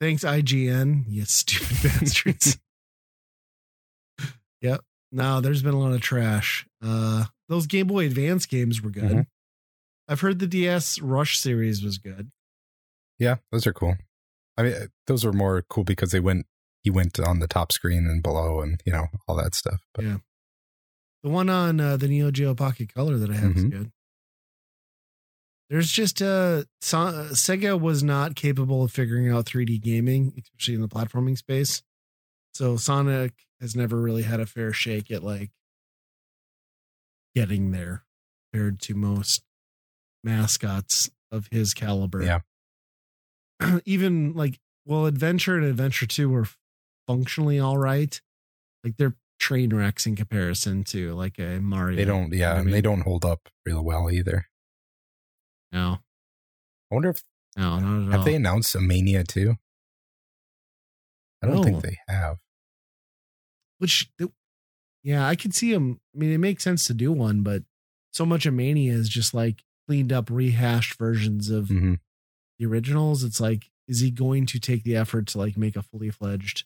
thanks, 0.00 0.24
IGN. 0.24 1.04
You 1.06 1.26
stupid 1.26 1.76
bastards. 2.00 2.58
yep. 4.62 4.80
No, 5.12 5.40
there's 5.42 5.62
been 5.62 5.74
a 5.74 5.78
lot 5.80 5.92
of 5.92 6.00
trash. 6.00 6.66
Uh, 6.82 7.24
those 7.48 7.66
Game 7.66 7.86
Boy 7.86 8.06
Advance 8.06 8.46
games 8.46 8.80
were 8.82 8.90
good. 8.90 9.04
Mhm. 9.10 9.26
I've 10.08 10.20
heard 10.20 10.38
the 10.38 10.46
DS 10.46 10.98
Rush 11.00 11.38
series 11.38 11.82
was 11.82 11.98
good. 11.98 12.30
Yeah, 13.18 13.36
those 13.52 13.66
are 13.66 13.72
cool. 13.72 13.96
I 14.56 14.62
mean, 14.62 14.72
uh, 14.72 14.86
those 15.06 15.24
were 15.24 15.32
more 15.32 15.62
cool 15.68 15.84
because 15.84 16.10
they 16.10 16.20
went. 16.20 16.46
He 16.82 16.90
went 16.90 17.18
on 17.20 17.38
the 17.40 17.46
top 17.48 17.70
screen 17.72 18.06
and 18.06 18.22
below, 18.22 18.60
and 18.60 18.80
you 18.86 18.92
know 18.92 19.06
all 19.28 19.36
that 19.36 19.54
stuff. 19.54 19.82
But 19.94 20.04
Yeah. 20.04 20.16
The 21.24 21.30
one 21.30 21.48
on 21.48 21.80
uh, 21.80 21.96
the 21.96 22.06
Neo 22.06 22.30
Geo 22.30 22.54
Pocket 22.54 22.92
Color 22.94 23.16
that 23.16 23.30
I 23.30 23.34
have 23.34 23.56
is 23.56 23.64
Mhm. 23.64 23.70
good. 23.70 23.92
There's 25.70 25.90
just 25.90 26.20
uh, 26.20 26.64
Sega 26.82 27.80
was 27.80 28.02
not 28.02 28.36
capable 28.36 28.84
of 28.84 28.92
figuring 28.92 29.30
out 29.30 29.46
3D 29.46 29.78
gaming, 29.80 30.34
especially 30.38 30.74
in 30.74 30.82
the 30.82 30.88
platforming 30.88 31.36
space. 31.38 31.82
So 32.52 32.76
Sonic 32.76 33.46
has 33.60 33.74
never 33.74 34.00
really 34.00 34.22
had 34.22 34.38
a 34.38 34.46
fair 34.46 34.72
shake 34.72 35.10
at 35.10 35.24
like 35.24 35.50
getting 37.34 37.70
there 37.72 38.04
compared 38.52 38.78
to 38.80 38.94
most 38.94 39.42
mascots 40.22 41.10
of 41.32 41.48
his 41.50 41.72
caliber. 41.74 42.22
Yeah. 42.22 42.40
Even 43.86 44.34
like 44.34 44.60
well, 44.84 45.06
Adventure 45.06 45.56
and 45.56 45.64
Adventure 45.64 46.06
2 46.06 46.28
were 46.28 46.46
functionally 47.08 47.58
all 47.58 47.78
right. 47.78 48.20
Like 48.84 48.98
they're 48.98 49.16
train 49.38 49.74
wrecks 49.74 50.06
in 50.06 50.16
comparison 50.16 50.84
to 50.84 51.12
like 51.14 51.38
a 51.38 51.60
Mario. 51.60 51.96
they 51.96 52.04
don't. 52.04 52.32
You 52.32 52.38
know 52.38 52.44
Yeah, 52.46 52.54
I 52.54 52.58
and 52.60 52.72
they 52.72 52.80
don't 52.80 53.02
hold 53.02 53.24
up 53.24 53.48
real 53.66 53.82
well 53.84 54.10
either. 54.10 54.46
No, 55.72 55.98
I 56.90 56.94
wonder 56.94 57.10
if 57.10 57.22
no, 57.56 57.78
not 57.78 58.06
at 58.06 58.10
have 58.12 58.20
all. 58.20 58.24
they 58.26 58.34
announced 58.34 58.74
a 58.74 58.80
Mania 58.80 59.24
too. 59.24 59.56
I 61.42 61.46
don't 61.46 61.56
No. 61.56 61.62
think 61.62 61.82
they 61.82 61.98
have. 62.08 62.38
Which, 63.78 64.08
yeah, 65.02 65.26
I 65.26 65.34
could 65.36 65.54
see 65.54 65.72
them. 65.72 66.00
I 66.14 66.18
mean, 66.18 66.32
it 66.32 66.38
makes 66.38 66.62
sense 66.64 66.84
to 66.86 66.94
do 66.94 67.12
one, 67.12 67.42
but 67.42 67.62
so 68.12 68.24
much 68.24 68.46
of 68.46 68.54
Mania 68.54 68.92
is 68.94 69.08
just 69.08 69.34
like 69.34 69.62
cleaned 69.86 70.12
up, 70.12 70.30
rehashed 70.30 70.96
versions 70.98 71.50
of 71.50 71.68
hmm 71.68 71.94
the 72.60 72.66
originals. 72.66 73.24
It's 73.24 73.40
like, 73.40 73.68
is 73.88 73.98
he 73.98 74.12
going 74.12 74.46
to 74.46 74.60
take 74.60 74.84
the 74.84 74.96
effort 74.96 75.26
to 75.28 75.38
like 75.38 75.56
make 75.56 75.74
a 75.74 75.82
fully 75.82 76.08
fledged 76.10 76.64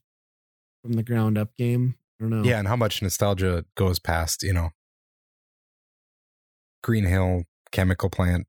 from 0.83 0.93
the 0.93 1.03
ground 1.03 1.39
up 1.39 1.57
game? 1.57 1.95
I 2.21 2.25
don't 2.25 2.31
know. 2.31 2.43
Yeah, 2.45 2.59
and 2.59 2.69
how 2.69 2.77
much 2.77 3.01
nostalgia 3.03 3.65
goes 3.77 3.99
past 3.99 4.43
you 4.43 4.53
know 4.53 4.71
Green 6.83 7.05
Hill 7.05 7.45
Chemical 7.73 8.11
Plant 8.11 8.47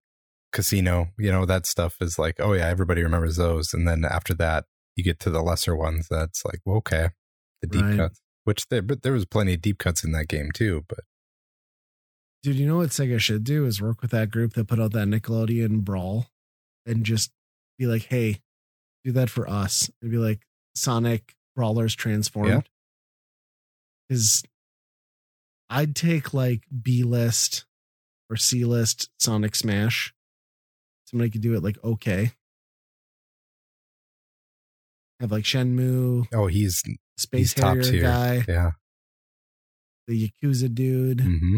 Casino. 0.52 1.08
You 1.18 1.32
know 1.32 1.46
that 1.46 1.66
stuff 1.66 1.98
is 2.02 2.18
like, 2.20 2.36
oh 2.40 2.54
yeah, 2.54 2.68
everybody 2.68 3.04
remembers 3.04 3.36
those, 3.38 3.74
and 3.74 3.88
then 3.88 4.06
after 4.06 4.34
that, 4.36 4.66
you 4.96 5.04
get 5.04 5.20
to 5.22 5.30
the 5.30 5.42
lesser 5.42 5.76
ones, 5.76 6.08
that's 6.10 6.44
like, 6.46 6.60
well, 6.66 6.78
okay, 6.78 7.10
the 7.62 7.68
deep 7.68 7.82
Right. 7.82 7.98
cuts. 7.98 8.22
Which 8.46 8.68
there, 8.70 8.82
but 8.82 9.04
there 9.04 9.14
was 9.14 9.26
plenty 9.26 9.54
of 9.54 9.62
deep 9.62 9.78
cuts 9.78 10.04
in 10.04 10.12
that 10.14 10.28
game 10.28 10.50
too. 10.54 10.84
But 10.88 11.00
Dude, 12.42 12.56
you 12.56 12.66
know 12.66 12.78
what 12.78 12.90
Sega 12.90 13.20
should 13.20 13.44
do 13.44 13.66
is 13.66 13.82
work 13.82 14.02
with 14.02 14.12
that 14.12 14.32
group 14.32 14.54
that 14.54 14.68
put 14.68 14.80
out 14.80 14.94
that 14.94 15.08
Nickelodeon 15.10 15.82
Brawl 15.84 16.28
and 16.86 17.04
just 17.04 17.32
be 17.78 17.86
like, 17.86 18.04
hey, 18.04 18.42
do 19.04 19.12
that 19.12 19.30
for 19.30 19.48
us. 19.50 19.92
It'd 20.02 20.12
be 20.12 20.18
like 20.18 20.40
Sonic 20.74 21.36
Brawlers 21.56 21.96
transformed. 21.96 22.50
Yeah. 22.50 22.62
Because 24.10 24.44
I'd 25.70 25.96
take 25.96 26.34
like 26.34 26.64
B 26.82 27.04
list 27.04 27.66
or 28.30 28.36
C 28.36 28.66
list 28.66 29.10
Sonic 29.20 29.56
Smash. 29.56 30.14
Somebody 31.06 31.30
could 31.30 31.42
do 31.42 31.54
it 31.56 31.64
like 31.64 31.78
okay. 31.84 32.32
Have 35.20 35.32
like 35.32 35.44
Shenmue, 35.44 36.28
oh, 36.34 36.48
he's 36.48 36.82
Space 37.18 37.40
He's 37.40 37.54
top 37.54 37.76
Harrier 37.76 37.84
tier. 37.84 38.02
guy, 38.02 38.46
yeah, 38.48 38.72
the 40.08 40.32
Yakuza 40.44 40.74
dude. 40.74 41.22
hmm 41.22 41.58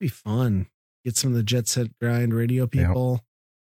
be 0.00 0.08
fun. 0.08 0.66
Get 1.04 1.16
some 1.16 1.30
of 1.32 1.36
the 1.36 1.42
Jet 1.42 1.68
Set 1.68 1.88
Grind 2.00 2.32
radio 2.32 2.66
people. 2.66 3.20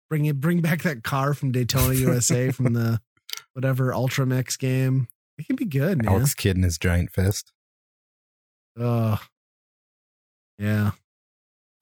Bring 0.08 0.24
it. 0.24 0.40
Bring 0.40 0.62
back 0.62 0.82
that 0.82 1.04
car 1.04 1.34
from 1.34 1.52
Daytona, 1.52 1.94
USA, 1.94 2.50
from 2.50 2.72
the 2.72 3.00
whatever 3.52 3.92
Ultramix 3.92 4.58
game. 4.58 5.06
It 5.38 5.46
can 5.46 5.56
be 5.56 5.64
good, 5.64 6.02
man. 6.02 6.12
Alex 6.12 6.34
Kidd 6.34 6.56
and 6.56 6.64
his 6.64 6.78
giant 6.78 7.10
fist. 7.10 7.52
Oh, 8.78 9.20
yeah. 10.58 10.92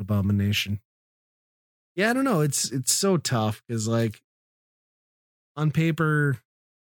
Abomination. 0.01 0.81
Yeah, 1.95 2.11
I 2.11 2.13
don't 2.15 2.25
know. 2.25 2.41
It's 2.41 2.71
it's 2.71 2.93
so 2.93 3.19
tough 3.19 3.63
because 3.67 3.87
like 3.87 4.23
on 5.57 5.71
paper, 5.71 6.39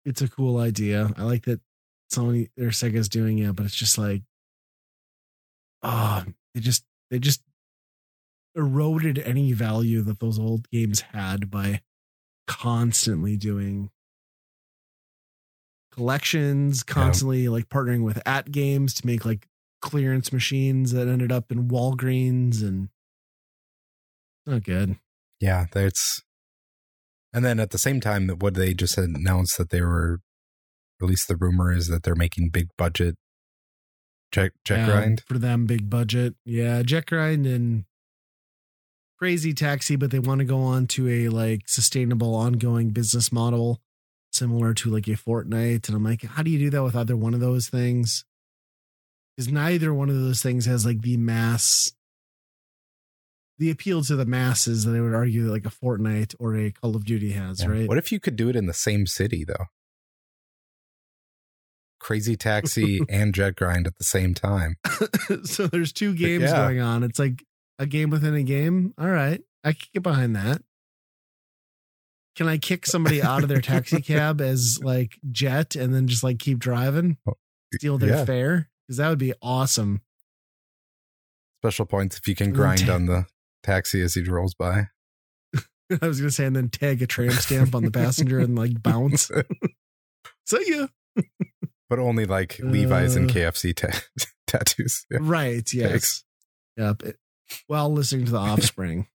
it's 0.04 0.20
a 0.20 0.28
cool 0.28 0.58
idea. 0.58 1.10
I 1.16 1.22
like 1.22 1.44
that 1.44 1.60
Sony 2.12 2.50
or 2.58 2.66
Sega's 2.66 3.08
doing 3.08 3.38
it, 3.38 3.54
but 3.54 3.66
it's 3.66 3.76
just 3.76 3.98
like, 3.98 4.22
oh, 5.82 6.24
they 6.54 6.60
just 6.60 6.84
they 7.10 7.18
just 7.20 7.42
eroded 8.56 9.18
any 9.20 9.52
value 9.52 10.02
that 10.02 10.18
those 10.18 10.38
old 10.38 10.68
games 10.70 11.02
had 11.12 11.50
by 11.50 11.82
constantly 12.48 13.36
doing 13.36 13.90
collections, 15.96 16.82
constantly 16.82 17.48
like 17.48 17.68
partnering 17.68 18.04
with 18.04 18.22
AtGames 18.24 18.94
to 19.00 19.06
make 19.06 19.24
like 19.24 19.48
clearance 19.82 20.32
machines 20.32 20.92
that 20.92 21.08
ended 21.08 21.32
up 21.32 21.50
in 21.50 21.68
Walgreens 21.68 22.62
and 22.62 22.88
not 24.46 24.62
good. 24.64 24.96
Yeah, 25.40 25.66
that's. 25.72 26.22
And 27.32 27.44
then 27.44 27.60
at 27.60 27.70
the 27.70 27.78
same 27.78 28.00
time, 28.00 28.26
that 28.28 28.42
what 28.42 28.54
they 28.54 28.72
just 28.72 28.96
announced 28.96 29.58
that 29.58 29.70
they 29.70 29.82
were, 29.82 30.20
at 31.02 31.08
least 31.08 31.28
the 31.28 31.36
rumor 31.36 31.72
is 31.72 31.88
that 31.88 32.02
they're 32.02 32.14
making 32.14 32.48
big 32.50 32.68
budget 32.78 33.16
check 34.32 34.52
check 34.64 34.78
Yeah, 34.78 34.86
grind. 34.86 35.22
for 35.26 35.38
them, 35.38 35.66
big 35.66 35.90
budget. 35.90 36.34
Yeah, 36.44 36.82
Jet 36.82 37.06
Grind 37.06 37.46
and 37.46 37.84
Crazy 39.18 39.52
Taxi, 39.52 39.96
but 39.96 40.10
they 40.10 40.18
want 40.18 40.38
to 40.40 40.44
go 40.44 40.60
on 40.60 40.86
to 40.88 41.08
a 41.08 41.28
like 41.28 41.68
sustainable, 41.68 42.34
ongoing 42.34 42.90
business 42.90 43.30
model 43.32 43.80
similar 44.36 44.74
to 44.74 44.90
like 44.90 45.08
a 45.08 45.12
Fortnite. 45.12 45.88
And 45.88 45.96
I'm 45.96 46.04
like, 46.04 46.22
how 46.22 46.42
do 46.42 46.50
you 46.50 46.58
do 46.58 46.70
that 46.70 46.82
with 46.82 46.96
either 46.96 47.16
one 47.16 47.34
of 47.34 47.40
those 47.40 47.68
things? 47.68 48.24
Because 49.36 49.52
neither 49.52 49.92
one 49.92 50.08
of 50.08 50.16
those 50.16 50.42
things 50.42 50.66
has 50.66 50.86
like 50.86 51.02
the 51.02 51.16
mass, 51.16 51.92
the 53.58 53.70
appeal 53.70 54.02
to 54.04 54.16
the 54.16 54.24
masses 54.26 54.84
that 54.84 54.96
I 54.96 55.00
would 55.00 55.14
argue 55.14 55.44
that 55.44 55.52
like 55.52 55.66
a 55.66 55.70
Fortnite 55.70 56.34
or 56.38 56.56
a 56.56 56.70
Call 56.70 56.96
of 56.96 57.04
Duty 57.04 57.32
has, 57.32 57.60
Yeah. 57.62 57.68
right? 57.68 57.88
What 57.88 57.98
if 57.98 58.12
you 58.12 58.20
could 58.20 58.36
do 58.36 58.48
it 58.48 58.56
in 58.56 58.66
the 58.66 58.74
same 58.74 59.06
city 59.06 59.44
though? 59.44 59.66
Crazy 61.98 62.36
Taxi 62.36 63.00
and 63.08 63.34
Jet 63.34 63.56
Grind 63.56 63.86
at 63.86 63.96
the 63.98 64.04
same 64.04 64.34
time. 64.34 64.76
so 65.44 65.66
there's 65.66 65.92
two 65.92 66.14
games 66.14 66.44
yeah. 66.44 66.56
going 66.56 66.80
on. 66.80 67.02
It's 67.02 67.18
like 67.18 67.44
a 67.78 67.86
game 67.86 68.10
within 68.10 68.34
a 68.34 68.42
game. 68.42 68.94
All 68.98 69.08
right. 69.08 69.40
I 69.64 69.72
can 69.72 69.88
get 69.92 70.02
behind 70.02 70.36
that. 70.36 70.62
Can 72.36 72.48
I 72.48 72.58
kick 72.58 72.84
somebody 72.86 73.22
out 73.22 73.42
of 73.42 73.48
their 73.48 73.60
taxi 73.62 74.02
cab 74.02 74.40
as 74.40 74.78
like 74.82 75.18
jet 75.32 75.74
and 75.74 75.94
then 75.94 76.06
just 76.06 76.22
like 76.22 76.38
keep 76.38 76.58
driving, 76.58 77.16
steal 77.74 77.96
their 77.98 78.10
Yeah. 78.10 78.24
fare? 78.26 78.70
Because 78.86 78.98
that 78.98 79.08
would 79.08 79.18
be 79.18 79.32
awesome. 79.40 80.02
Special 81.62 81.86
points 81.86 82.18
if 82.18 82.28
you 82.28 82.34
can 82.34 82.52
grind 82.52 82.86
ta- 82.86 82.94
on 82.94 83.06
the 83.06 83.26
taxi 83.62 84.00
as 84.02 84.14
he 84.14 84.22
rolls 84.22 84.54
by. 84.54 84.88
I 86.02 86.06
was 86.06 86.20
gonna 86.20 86.30
say, 86.30 86.44
and 86.44 86.54
then 86.54 86.68
tag 86.68 87.00
a 87.02 87.06
tram 87.06 87.30
stamp 87.30 87.74
on 87.74 87.84
the 87.84 87.90
passenger 87.90 88.38
and 88.38 88.54
like 88.56 88.82
bounce. 88.82 89.30
See 90.46 90.64
ya. 90.76 90.88
But 91.88 91.98
only 91.98 92.26
like 92.26 92.58
Levi's 92.60 93.16
and 93.16 93.30
Uh. 93.30 93.34
KFC 93.34 93.74
ta- 93.74 94.00
tattoos. 94.46 95.06
Yeah. 95.10 95.18
Right. 95.22 95.72
Yes. 95.72 95.90
Thanks. 95.90 96.24
Yep. 96.76 97.02
It- 97.02 97.18
while 97.68 97.92
listening 97.92 98.26
to 98.26 98.32
the 98.32 98.38
offspring. 98.38 99.06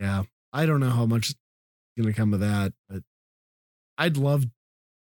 Yeah. 0.00 0.24
I 0.52 0.66
don't 0.66 0.80
know 0.80 0.90
how 0.90 1.06
much 1.06 1.28
is 1.30 1.36
going 1.96 2.12
to 2.12 2.16
come 2.18 2.34
of 2.34 2.40
that, 2.40 2.72
but 2.88 3.02
I'd 3.98 4.16
love, 4.16 4.46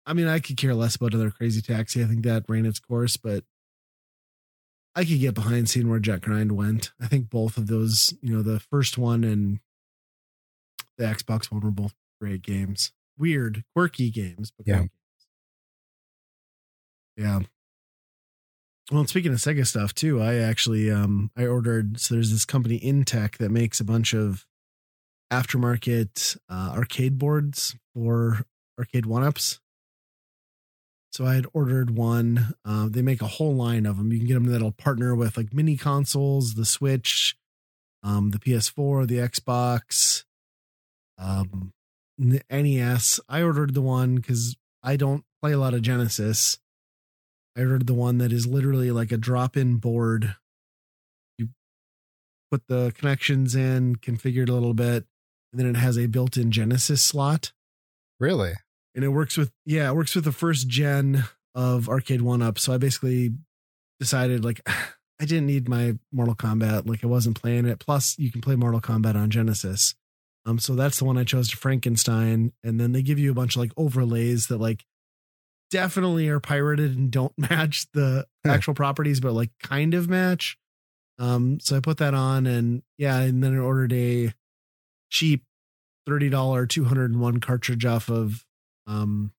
I 0.06 0.14
mean, 0.14 0.28
I 0.28 0.40
could 0.40 0.58
care 0.58 0.76
less 0.76 0.96
about 0.96 1.14
other 1.16 1.32
crazy 1.32 1.62
taxi. 1.62 2.04
I 2.04 2.08
think 2.08 2.24
that 2.24 2.46
ran 2.48 2.66
its 2.66 2.80
course, 2.80 3.18
but 3.18 3.44
I 4.96 5.06
could 5.06 5.20
get 5.20 5.34
behind 5.36 5.70
seeing 5.70 5.90
where 5.90 6.00
Jet 6.00 6.22
Grind 6.22 6.52
went. 6.52 6.92
I 7.00 7.08
think 7.08 7.30
both 7.30 7.58
of 7.58 7.68
those, 7.68 8.14
you 8.22 8.36
know, 8.36 8.42
the 8.42 8.60
first 8.60 8.98
one 8.98 9.24
and 9.24 9.60
the 10.98 11.06
Xbox 11.06 11.52
One 11.52 11.62
were 11.62 11.72
both 11.72 11.94
great 12.20 12.42
games. 12.42 12.92
Weird, 13.18 13.64
quirky 13.74 14.10
games, 14.12 14.52
but 14.56 14.68
Yeah. 14.68 14.80
games. 14.80 14.90
Yeah. 17.18 17.40
Well, 18.92 19.06
speaking 19.06 19.32
of 19.32 19.38
Sega 19.38 19.68
stuff 19.68 19.94
too, 19.94 20.22
I 20.22 20.36
actually 20.36 20.90
um 20.90 21.32
I 21.38 21.46
ordered 21.46 22.00
so 22.00 22.16
there's 22.16 22.32
this 22.32 22.46
company 22.46 22.80
Intech 22.80 23.38
that 23.38 23.52
makes 23.52 23.80
a 23.80 23.86
bunch 23.86 24.14
of 24.14 24.46
aftermarket 25.32 26.38
uh, 26.50 26.74
arcade 26.76 27.18
boards 27.18 27.76
for 27.94 28.46
arcade 28.78 29.06
one 29.06 29.24
ups. 29.24 29.60
So 31.12 31.26
I 31.26 31.36
had 31.36 31.48
ordered 31.54 31.96
one. 31.96 32.54
Uh, 32.64 32.88
they 32.90 33.02
make 33.02 33.22
a 33.22 33.28
whole 33.28 33.56
line 33.56 33.86
of 33.86 33.98
them. 33.98 34.12
You 34.12 34.20
can 34.20 34.28
get 34.28 34.34
them 34.36 34.46
that'll 34.46 34.72
partner 34.72 35.16
with 35.16 35.38
like 35.38 35.54
mini 35.54 35.76
consoles, 35.76 36.54
the 36.54 36.66
Switch, 36.66 37.36
um, 38.04 38.30
the 38.30 38.40
PS4, 38.40 39.08
the 39.08 39.18
Xbox, 39.18 40.24
um, 41.18 41.74
the 42.18 42.42
NES. 42.50 43.20
I 43.28 43.42
ordered 43.42 43.74
the 43.74 43.82
one 43.82 44.16
because 44.16 44.56
I 44.84 44.96
don't 44.96 45.26
play 45.42 45.52
a 45.54 45.58
lot 45.58 45.74
of 45.74 45.82
Genesis. 45.82 46.60
I 47.58 47.62
ordered 47.62 47.88
the 47.88 47.94
one 47.94 48.20
that 48.20 48.32
is 48.32 48.46
literally 48.46 48.92
like 48.92 49.12
a 49.12 49.18
drop-in 49.18 49.78
board. 49.78 50.36
You 51.38 51.50
put 52.52 52.68
the 52.68 52.94
connections 52.96 53.56
in, 53.56 53.96
configure 53.96 54.44
it 54.44 54.50
a 54.50 54.54
little 54.54 54.76
bit, 54.76 55.06
and 55.52 55.60
then 55.60 55.68
it 55.68 55.78
has 55.78 55.98
a 55.98 56.08
built-in 56.08 56.52
Genesis 56.52 57.04
slot. 57.04 57.52
Really? 58.20 58.54
And 58.96 59.04
it 59.04 59.10
works 59.10 59.38
with 59.38 59.52
yeah, 59.66 59.90
it 59.90 59.96
works 59.96 60.16
with 60.16 60.26
the 60.26 60.32
first 60.32 60.68
gen 60.68 61.24
of 61.56 61.90
Arcade 61.90 62.22
One 62.22 62.42
Up. 62.42 62.60
So 62.60 62.74
I 62.74 62.78
basically 62.78 63.32
decided 64.00 64.44
like 64.44 64.62
I 65.22 65.26
didn't 65.26 65.48
need 65.48 65.68
my 65.68 65.98
Mortal 66.14 66.36
Kombat, 66.36 66.88
like 66.88 67.04
I 67.04 67.08
wasn't 67.08 67.40
playing 67.40 67.66
it. 67.66 67.80
Plus, 67.80 68.18
you 68.18 68.32
can 68.32 68.40
play 68.40 68.56
Mortal 68.56 68.80
Kombat 68.80 69.16
on 69.16 69.30
Genesis. 69.30 69.96
Um, 70.46 70.60
so 70.60 70.76
that's 70.76 70.98
the 70.98 71.06
one 71.06 71.18
I 71.18 71.26
chose 71.26 71.50
to 71.50 71.58
Frankenstein, 71.58 72.54
and 72.64 72.80
then 72.80 72.94
they 72.94 73.02
give 73.02 73.20
you 73.20 73.30
a 73.30 73.36
bunch 73.36 73.56
of 73.56 73.60
like 73.60 73.74
overlays 73.76 74.48
that 74.48 74.60
like 74.60 74.86
definitely 75.70 76.30
are 76.30 76.40
pirated 76.40 76.98
and 76.98 77.12
don't 77.12 77.34
match 77.38 77.88
the 77.94 78.26
actual 78.46 78.74
properties, 78.74 79.20
but 79.20 79.34
like 79.34 79.52
kind 79.62 79.94
of 79.94 80.10
match. 80.10 80.58
Um, 81.20 81.60
so 81.60 81.76
I 81.76 81.82
put 81.82 81.98
that 81.98 82.14
on, 82.14 82.48
and 82.48 82.82
yeah, 82.98 83.20
and 83.20 83.44
then 83.44 83.56
I 83.56 83.60
ordered 83.60 83.92
a 83.92 84.34
cheap 85.10 85.44
thirty 86.06 86.30
dollar 86.30 86.66
two 86.66 86.86
hundred 86.86 87.12
and 87.12 87.20
one 87.20 87.40
cartridge 87.40 87.86
off 87.86 88.10
of 88.10 88.46
um 88.88 89.32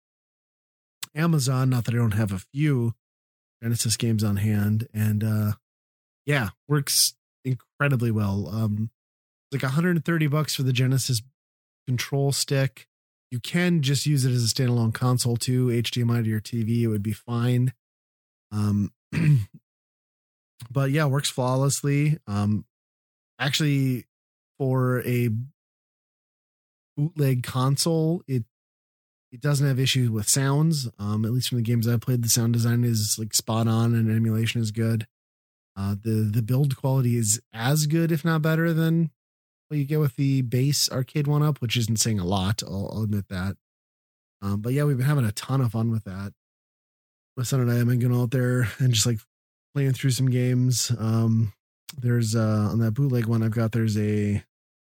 Amazon. 1.14 1.71
Not 1.71 1.85
that 1.85 1.95
I 1.95 1.99
don't 1.99 2.12
have 2.12 2.33
a 2.33 2.43
few 2.53 2.95
Genesis 3.62 3.97
games 3.97 4.25
on 4.25 4.37
hand, 4.37 4.89
and 4.93 5.25
uh 5.25 5.53
yeah, 6.27 6.51
works 6.68 7.14
incredibly 7.45 8.11
well. 8.11 8.49
Um, 8.49 8.91
like 9.53 9.62
130 9.62 10.27
bucks 10.29 10.55
for 10.55 10.62
the 10.62 10.73
Genesis 10.73 11.23
control 11.87 12.33
stick. 12.33 12.87
You 13.31 13.41
can 13.41 13.83
just 13.83 14.07
use 14.07 14.25
it 14.25 14.33
as 14.33 14.45
a 14.45 14.55
standalone 14.55 14.95
console 14.95 15.37
too, 15.37 15.66
HDMI 15.66 16.25
to 16.25 16.31
your 16.31 16.41
TV. 16.41 16.83
It 16.83 16.89
would 16.89 17.03
be 17.03 17.12
fine. 17.12 17.73
Um, 18.53 18.93
but 20.71 20.91
yeah, 20.91 21.07
works 21.07 21.31
flawlessly. 21.31 22.18
Um, 22.27 22.64
actually, 23.39 24.07
for 24.59 25.01
a 25.07 25.31
bootleg 26.97 27.43
console, 27.43 28.22
it 28.26 28.45
it 29.32 29.41
doesn't 29.41 29.66
have 29.66 29.78
issues 29.78 30.11
with 30.11 30.28
sounds. 30.28 30.88
Um, 30.99 31.24
at 31.24 31.32
least 31.32 31.49
from 31.49 31.59
the 31.59 31.62
games 31.62 31.86
I've 31.86 32.01
played, 32.01 32.22
the 32.22 32.28
sound 32.28 32.53
design 32.53 32.82
is 32.82 33.16
like 33.18 33.32
spot 33.32 33.68
on 33.68 33.95
and 33.95 34.11
emulation 34.11 34.61
is 34.61 34.72
good. 34.72 35.07
Uh, 35.76 35.95
the 36.03 36.30
the 36.32 36.43
build 36.43 36.76
quality 36.76 37.16
is 37.16 37.41
as 37.53 37.86
good, 37.86 38.11
if 38.11 38.24
not 38.24 38.43
better, 38.43 38.72
than 38.72 39.11
what 39.68 39.78
you 39.78 39.84
get 39.84 40.01
with 40.01 40.16
the 40.16 40.43
base 40.43 40.91
arcade 40.91 41.26
one 41.26 41.43
up, 41.43 41.61
which 41.61 41.76
isn't 41.76 42.01
saying 42.01 42.18
a 42.18 42.24
lot. 42.24 42.62
I'll, 42.66 42.91
I'll 42.93 43.03
admit 43.05 43.28
that. 43.28 43.57
Um, 44.43 44.61
but 44.61 44.72
yeah, 44.72 44.84
we've 44.84 44.97
been 44.97 45.07
having 45.07 45.24
a 45.24 45.32
ton 45.32 45.61
of 45.61 45.72
fun 45.72 45.91
with 45.91 46.05
that. 46.05 46.32
My 47.36 47.45
son 47.45 47.61
and 47.61 47.70
I 47.70 47.76
have 47.76 47.86
been 47.86 48.01
going 48.01 48.14
out 48.20 48.32
there 48.32 48.68
and 48.78 48.93
just 48.93 49.07
like 49.07 49.20
playing 49.74 49.93
through 49.93 50.11
some 50.11 50.30
games. 50.30 50.91
Um, 50.99 51.53
there's 51.97 52.36
uh 52.36 52.68
on 52.70 52.78
that 52.78 52.95
bootleg 52.95 53.26
one 53.26 53.43
I've 53.43 53.51
got 53.51 53.72
there's 53.72 53.99
a 53.99 54.45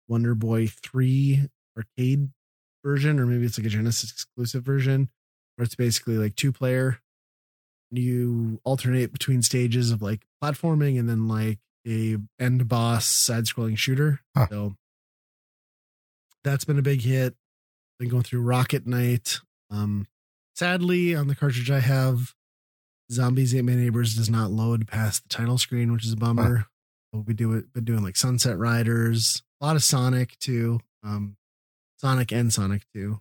Wonder 0.09 0.35
Boy 0.35 0.69
3 0.69 1.49
arcade 1.77 2.31
version, 2.85 3.19
or 3.19 3.27
maybe 3.27 3.47
it's 3.47 3.59
like 3.59 3.67
a 3.67 3.71
Genesis 3.71 4.11
exclusive 4.11 4.63
version, 4.63 5.09
where 5.57 5.65
it's 5.65 5.75
basically 5.75 6.17
like 6.17 6.37
two 6.37 6.53
player. 6.53 7.01
You 7.91 8.61
alternate 8.65 9.13
between 9.13 9.43
stages 9.43 9.91
of 9.91 10.03
like 10.03 10.23
platforming 10.43 10.99
and 10.99 11.09
then 11.09 11.29
like 11.29 11.59
a 11.87 12.17
end 12.41 12.67
boss 12.69 13.07
side 13.07 13.45
scrolling 13.45 13.79
shooter. 13.79 14.21
Huh. 14.37 14.47
So 14.51 14.75
that's 16.43 16.65
been 16.65 16.79
a 16.79 16.83
big 16.83 17.03
hit. 17.03 17.35
Been 17.99 18.09
going 18.09 18.23
through 18.23 18.43
Rocket 18.43 18.87
Knight. 18.87 19.41
Um 19.71 20.07
sadly 20.55 21.15
on 21.15 21.29
the 21.29 21.35
cartridge 21.35 21.71
I 21.71 21.81
have 21.81 22.35
Zombies 23.13 23.55
Ate 23.55 23.65
My 23.65 23.75
Neighbors 23.75 24.15
does 24.15 24.31
not 24.31 24.51
load 24.51 24.89
past 24.89 25.23
the 25.23 25.29
title 25.29 25.59
screen, 25.59 25.93
which 25.93 26.05
is 26.05 26.13
a 26.13 26.17
bummer. 26.17 26.67
But 27.13 27.27
we 27.27 27.35
do 27.35 27.53
it 27.53 27.73
been 27.73 27.85
doing 27.85 28.03
like 28.03 28.17
Sunset 28.17 28.59
Riders, 28.59 29.43
a 29.61 29.67
lot 29.67 29.77
of 29.77 29.85
Sonic 29.85 30.39
too. 30.39 30.81
Um 31.05 31.37
Sonic 32.05 32.33
and 32.33 32.53
Sonic 32.53 32.83
2. 32.95 33.19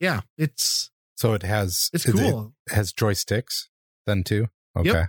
Yeah, 0.00 0.22
it's 0.36 0.90
So 1.16 1.34
it 1.34 1.42
has 1.44 1.88
it's 1.92 2.04
cool. 2.10 2.52
It 2.68 2.72
has 2.74 2.92
joysticks 2.92 3.68
then 4.06 4.24
too. 4.24 4.48
Okay. 4.76 5.04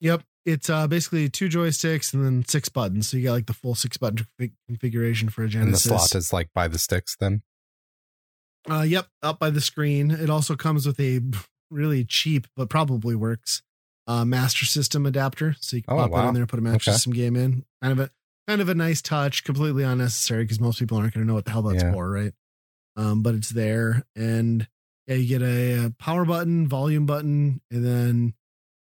Yep. 0.00 0.22
It's 0.44 0.68
uh 0.68 0.88
basically 0.88 1.28
two 1.28 1.48
joysticks 1.48 2.12
and 2.12 2.24
then 2.24 2.44
six 2.48 2.68
buttons. 2.68 3.06
So 3.08 3.16
you 3.16 3.24
got 3.24 3.32
like 3.34 3.46
the 3.46 3.52
full 3.54 3.74
six 3.76 3.96
button 3.96 4.26
config- 4.40 4.54
configuration 4.66 5.28
for 5.28 5.44
a 5.44 5.46
And 5.46 5.72
the 5.72 5.78
slot 5.78 6.14
is 6.16 6.32
like 6.32 6.48
by 6.52 6.66
the 6.66 6.78
sticks 6.78 7.16
then. 7.18 7.42
uh 8.68 8.82
yep, 8.82 9.06
up 9.22 9.38
by 9.38 9.50
the 9.50 9.60
screen. 9.60 10.10
It 10.10 10.30
also 10.30 10.56
comes 10.56 10.84
with 10.86 10.98
a 10.98 11.20
really 11.70 12.04
cheap 12.04 12.46
but 12.56 12.68
probably 12.68 13.14
works 13.14 13.62
uh 14.08 14.24
Master 14.24 14.64
System 14.64 15.06
adapter. 15.06 15.54
So 15.60 15.76
you 15.76 15.82
can 15.84 15.94
Oh, 15.94 15.98
pop 15.98 16.10
that 16.10 16.16
wow. 16.16 16.28
in 16.28 16.34
there, 16.34 16.46
put 16.46 16.58
a 16.58 16.62
Master 16.62 16.90
Okay. 16.90 16.92
System 16.92 17.12
game 17.12 17.36
in. 17.36 17.64
Kind 17.80 17.92
of 17.92 18.00
a 18.00 18.10
kind 18.48 18.60
of 18.60 18.68
a 18.68 18.74
nice 18.74 19.00
touch, 19.02 19.44
completely 19.44 19.82
unnecessary 19.84 20.44
because 20.44 20.60
most 20.60 20.78
people 20.78 20.98
aren't 20.98 21.14
going 21.14 21.24
to 21.24 21.28
know 21.28 21.34
what 21.34 21.44
the 21.44 21.50
hell 21.52 21.62
that's 21.62 21.82
Yeah. 21.82 21.92
for, 21.92 22.10
right? 22.10 22.32
Um, 22.96 23.22
but 23.22 23.34
it's 23.34 23.50
there, 23.50 24.04
and 24.14 24.68
yeah, 25.06 25.14
you 25.14 25.26
get 25.26 25.42
a, 25.42 25.86
a 25.86 25.90
power 25.98 26.24
button, 26.24 26.68
volume 26.68 27.06
button, 27.06 27.60
and 27.70 27.84
then 27.84 28.34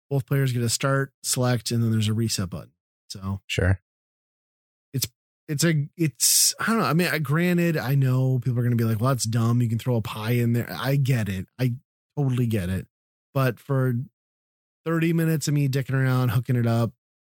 both 0.09 0.27
players 0.27 0.53
get 0.53 0.63
a 0.63 0.69
start, 0.69 1.13
select, 1.23 1.71
and 1.71 1.83
then 1.83 1.91
there's 1.91 2.09
a 2.09 2.15
reset 2.15 2.49
button. 2.51 2.73
So 3.11 3.41
Sure. 3.47 3.81
it's 4.95 5.07
it's 5.49 5.65
a 5.65 5.89
it's 5.97 6.55
I 6.61 6.67
don't 6.67 6.79
know. 6.79 6.85
I 6.85 6.93
mean, 6.95 7.09
I, 7.09 7.19
granted, 7.19 7.77
I 7.77 7.95
know 7.95 8.39
people 8.39 8.59
are 8.59 8.63
going 8.63 8.77
to 8.77 8.77
be 8.77 8.85
like, 8.85 9.01
"Well, 9.01 9.11
that's 9.11 9.25
dumb. 9.25 9.61
You 9.61 9.69
can 9.69 9.79
throw 9.79 9.97
a 9.97 10.03
Pi 10.03 10.33
in 10.33 10.53
there." 10.53 10.69
I 10.71 10.97
get 10.97 11.29
it. 11.29 11.47
I 11.59 11.75
totally 12.17 12.47
get 12.47 12.69
it. 12.71 12.87
But 13.35 13.61
for 13.61 13.95
30 14.87 15.13
minutes 15.13 15.47
of 15.49 15.55
me 15.55 15.69
dicking 15.69 15.95
around, 15.95 16.31
hooking 16.31 16.57
it 16.57 16.67
up, 16.67 16.93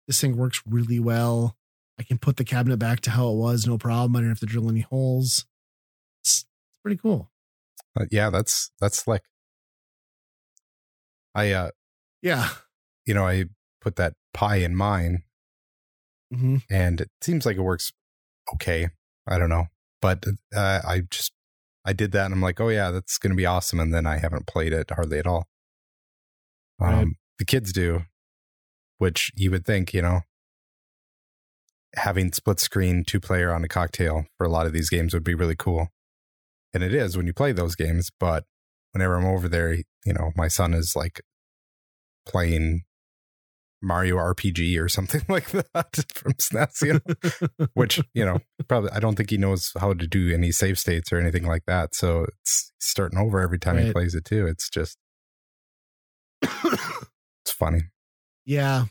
this 0.07 0.19
thing 0.19 0.35
works 0.35 0.61
really 0.67 0.99
well. 0.99 1.55
I 1.99 2.03
can 2.03 2.17
put 2.17 2.37
the 2.37 2.43
cabinet 2.43 2.77
back 2.77 2.99
to 3.01 3.11
how 3.11 3.29
it 3.29 3.35
was, 3.37 3.65
no 3.65 3.77
problem. 3.77 4.15
I 4.15 4.19
don't 4.19 4.29
have 4.29 4.39
to 4.39 4.45
drill 4.45 4.69
any 4.69 4.81
holes. 4.81 5.45
It's, 6.21 6.45
it's 6.69 6.77
pretty 6.81 6.97
cool. 6.97 7.31
Uh, 7.99 8.05
yeah, 8.11 8.29
that's 8.29 8.71
that's 8.81 8.97
slick. 8.97 9.23
I 11.33 11.51
uh 11.51 11.69
Yeah. 12.21 12.49
you 13.05 13.13
know, 13.13 13.25
I 13.27 13.45
put 13.81 13.95
that 13.97 14.13
Pi 14.33 14.57
in 14.57 14.75
mine 14.75 15.23
hmm 16.33 16.57
and 16.69 17.01
it 17.01 17.11
seems 17.21 17.45
like 17.45 17.55
it 17.57 17.61
works 17.61 17.91
okay. 18.55 18.89
I 19.27 19.37
don't 19.37 19.49
know. 19.49 19.65
But 20.01 20.25
uh, 20.55 20.81
I 20.85 21.01
just 21.09 21.31
I 21.85 21.93
did 21.93 22.11
that 22.11 22.25
and 22.25 22.33
I'm 22.33 22.41
like, 22.41 22.59
"Oh 22.59 22.69
yeah, 22.69 22.91
that's 22.91 23.17
going 23.17 23.31
to 23.31 23.37
be 23.37 23.45
awesome." 23.45 23.79
And 23.79 23.93
then 23.93 24.05
I 24.05 24.17
haven't 24.17 24.47
played 24.47 24.73
it 24.73 24.91
hardly 24.91 25.19
at 25.19 25.27
all. 25.27 25.47
Um 26.79 26.89
Right. 26.95 27.07
the 27.39 27.45
kids 27.45 27.71
do, 27.71 28.03
which 28.97 29.31
you 29.35 29.51
would 29.51 29.65
think, 29.65 29.93
you 29.93 30.01
know, 30.01 30.21
having 31.97 32.31
split 32.31 32.59
screen 32.59 33.03
two 33.03 33.19
player 33.19 33.51
on 33.51 33.63
a 33.63 33.67
cocktail 33.67 34.25
for 34.37 34.45
a 34.45 34.49
lot 34.49 34.65
of 34.65 34.73
these 34.73 34.89
games 34.89 35.13
would 35.13 35.23
be 35.23 35.35
really 35.35 35.55
cool. 35.55 35.89
And 36.73 36.83
it 36.83 36.93
is 36.93 37.15
when 37.15 37.27
you 37.27 37.33
play 37.33 37.51
those 37.51 37.75
games, 37.75 38.09
but 38.19 38.43
whenever 38.91 39.15
I'm 39.15 39.25
over 39.25 39.47
there, 39.47 39.73
you 39.73 40.13
know, 40.13 40.31
my 40.35 40.47
son 40.47 40.73
is 40.73 40.93
like 40.95 41.21
playing 42.25 42.83
Mario 43.81 44.17
RPG 44.17 44.79
or 44.81 44.89
something 44.89 45.21
like 45.29 45.51
that 45.51 46.05
from 46.13 46.33
SNES, 46.33 46.81
you 46.85 46.93
know, 46.93 47.67
which, 47.73 48.01
you 48.13 48.25
know, 48.25 48.39
probably 48.67 48.91
I 48.91 48.99
don't 48.99 49.15
think 49.15 49.29
he 49.29 49.37
knows 49.37 49.71
how 49.79 49.93
to 49.93 50.07
do 50.07 50.33
any 50.33 50.51
save 50.51 50.79
states 50.79 51.13
or 51.13 51.19
anything 51.19 51.45
like 51.45 51.63
that. 51.67 51.95
So 51.95 52.25
it's 52.41 52.71
starting 52.79 53.19
over 53.19 53.39
every 53.39 53.59
time 53.59 53.77
he 53.77 53.91
plays 53.91 54.15
it 54.15 54.25
too. 54.25 54.47
It's 54.47 54.69
just 54.69 54.97
it's 56.41 57.51
funny. 57.51 57.83
Yeah. 58.45 58.85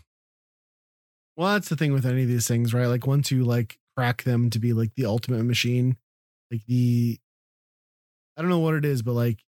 Well, 1.36 1.52
that's 1.52 1.68
the 1.68 1.76
thing 1.76 1.92
with 1.92 2.06
any 2.06 2.22
of 2.22 2.28
these 2.28 2.46
things, 2.46 2.72
right? 2.72 2.86
Like 2.86 3.06
once 3.06 3.30
you 3.30 3.44
like 3.44 3.78
crack 3.96 4.22
them 4.22 4.50
to 4.50 4.58
be 4.58 4.72
like 4.72 4.94
the 4.94 5.06
ultimate 5.06 5.44
machine, 5.44 5.96
like 6.50 6.64
the 6.66 7.18
I 8.36 8.42
don't 8.42 8.50
know 8.50 8.58
what 8.58 8.74
it 8.74 8.84
is, 8.84 9.02
but 9.02 9.12
like 9.12 9.44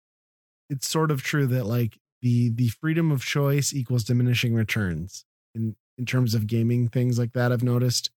it's 0.68 0.88
sort 0.88 1.10
of 1.10 1.22
true 1.22 1.46
that 1.46 1.66
like 1.66 1.98
the 2.22 2.50
the 2.50 2.68
freedom 2.68 3.12
of 3.12 3.24
choice 3.24 3.72
equals 3.72 4.04
diminishing 4.04 4.54
returns 4.54 5.24
in 5.54 5.76
in 5.98 6.06
terms 6.06 6.34
of 6.34 6.46
gaming 6.46 6.88
things 6.88 7.18
like 7.18 7.32
that. 7.32 7.52
I've 7.52 7.62
noticed, 7.62 8.10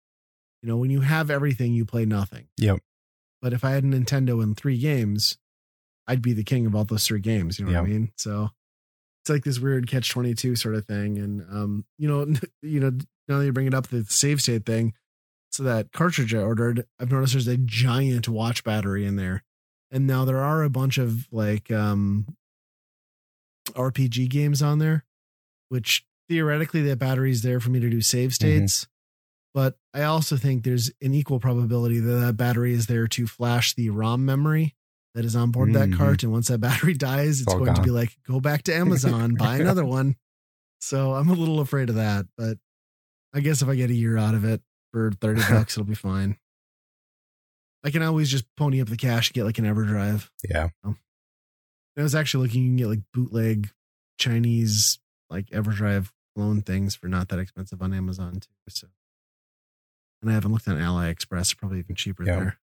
you 0.63 0.69
know, 0.69 0.77
when 0.77 0.91
you 0.91 1.01
have 1.01 1.31
everything, 1.31 1.73
you 1.73 1.85
play 1.85 2.05
nothing. 2.05 2.47
Yep. 2.59 2.79
But 3.43 3.53
if 3.53 3.65
I 3.65 3.73
had 3.73 3.85
a 3.85 3.89
Nintendo 3.89 4.43
and 4.43 4.57
three 4.57 4.79
games, 4.79 5.37
I'd 6.07 6.23
be 6.23 6.33
the 6.33 6.45
king 6.45 6.67
of 6.67 6.75
all 6.75 6.85
those 6.85 7.07
three 7.07 7.21
games. 7.21 7.59
You 7.59 7.67
know 7.67 7.73
what 7.73 7.87
I 7.87 7.91
mean? 7.91 8.13
So 8.17 8.51
it's 9.27 9.31
like 9.31 9.43
this 9.43 9.59
weird 9.59 9.89
catch 9.89 10.11
twenty 10.11 10.35
two 10.35 10.55
sort 10.55 10.77
of 10.77 10.85
thing. 10.85 11.19
And 11.19 11.43
um, 11.51 11.85
you 11.99 12.07
know, 12.09 12.33
you 12.63 12.79
know, 12.79 12.91
now 13.27 13.39
that 13.39 13.45
you 13.45 13.53
bring 13.53 13.67
it 13.67 13.75
up, 13.75 13.89
the 13.89 14.05
save 14.05 14.41
state 14.41 14.65
thing. 14.65 14.95
So 15.51 15.65
that 15.65 15.91
cartridge 15.93 16.33
I 16.35 16.39
ordered, 16.39 16.87
I've 17.01 17.11
noticed 17.11 17.33
there's 17.33 17.49
a 17.49 17.57
giant 17.57 18.29
watch 18.29 18.63
battery 18.63 19.05
in 19.05 19.17
there. 19.17 19.43
And 19.91 20.07
now 20.07 20.25
there 20.25 20.39
are 20.39 20.63
a 20.63 20.71
bunch 20.71 20.99
of 20.99 21.27
like 21.33 21.73
um 21.73 22.37
RPG 23.71 24.29
games 24.29 24.63
on 24.63 24.79
there, 24.79 25.05
which 25.71 26.05
theoretically 26.29 26.83
that 26.83 27.01
battery 27.01 27.33
is 27.33 27.43
there 27.43 27.59
for 27.59 27.71
me 27.71 27.81
to 27.81 27.91
do 27.91 28.01
save 28.01 28.33
states. 28.33 28.87
But 29.55 29.77
I 29.93 30.03
also 30.03 30.37
think 30.37 30.63
there's 30.63 30.93
an 31.03 31.15
equal 31.15 31.41
probability 31.41 31.99
that 31.99 32.13
that 32.13 32.37
battery 32.37 32.75
is 32.75 32.87
there 32.87 33.09
to 33.09 33.27
flash 33.27 33.75
the 33.75 33.91
ROM 33.91 34.25
memory 34.25 34.77
that 35.17 35.25
is 35.25 35.35
on 35.35 35.51
board 35.51 35.73
that 35.73 35.89
Mhm. 35.89 35.97
cart. 35.97 36.23
And 36.23 36.31
once 36.31 36.49
that 36.49 36.59
battery 36.61 36.95
dies, 36.95 37.41
it's 37.41 37.53
all 37.53 37.59
going 37.59 37.75
to 37.75 37.83
be 37.83 37.91
like, 37.91 38.17
go 38.27 38.39
back 38.39 38.63
to 38.65 38.75
Amazon, 38.75 39.35
buy 39.35 39.57
another 39.61 39.85
one. 39.85 40.15
So 40.81 41.15
I'm 41.15 41.29
a 41.31 41.33
little 41.35 41.59
afraid 41.61 41.89
of 41.89 41.95
that. 41.97 42.27
But 42.37 42.59
I 43.35 43.41
guess 43.41 43.63
if 43.63 43.69
I 43.69 43.75
get 43.77 43.91
a 43.91 43.95
year 43.95 44.17
out 44.19 44.35
of 44.35 44.45
it 44.45 44.63
for 44.93 45.11
30 45.21 45.41
bucks, 45.51 45.75
it'll 45.77 45.85
be 45.89 45.95
fine. 45.95 46.37
I 47.83 47.91
can 47.91 48.03
always 48.03 48.31
just 48.31 48.45
pony 48.57 48.81
up 48.81 48.89
the 48.89 48.97
cash 48.97 49.31
and 49.31 49.35
get 49.35 49.45
like 49.45 49.59
an 49.59 49.65
EverDrive. 49.65 50.29
Yeah. 50.49 50.69
I 50.85 52.03
was 52.03 52.15
actually 52.15 52.47
looking, 52.47 52.63
you 52.63 52.69
can 52.71 52.77
get 52.77 52.87
like 52.89 53.01
bootleg 53.15 53.71
Chinese 54.19 54.99
like 55.31 55.47
EverDrive 55.47 56.11
clone 56.35 56.61
things 56.63 56.95
for 56.95 57.09
not 57.09 57.29
that 57.29 57.39
expensive 57.39 57.81
on 57.81 57.95
Amazon 57.95 58.35
too. 58.41 58.49
So, 58.69 58.89
and 60.21 60.31
I 60.31 60.35
haven't 60.35 60.53
looked 60.53 60.69
on 60.69 60.77
AliExpress, 60.77 61.57
probably 61.57 61.79
even 61.79 61.95
cheaper 61.97 62.25
Yeah. 62.25 62.37
there. 62.39 62.59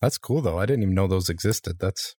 That's 0.00 0.18
cool 0.18 0.40
though. 0.40 0.58
I 0.58 0.66
didn't 0.66 0.82
even 0.82 0.94
know 0.94 1.06
those 1.06 1.28
existed. 1.28 1.78
That's 1.80 2.14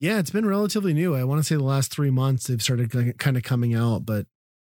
Yeah, 0.00 0.18
it's 0.18 0.30
been 0.30 0.46
relatively 0.46 0.92
new. 0.94 1.14
I 1.14 1.24
want 1.24 1.38
to 1.40 1.44
say 1.44 1.54
the 1.56 1.62
last 1.62 1.92
three 1.92 2.10
months 2.10 2.46
they've 2.46 2.62
started 2.62 2.90
kind 3.18 3.36
of 3.36 3.42
coming 3.42 3.74
out, 3.74 4.04
but 4.04 4.26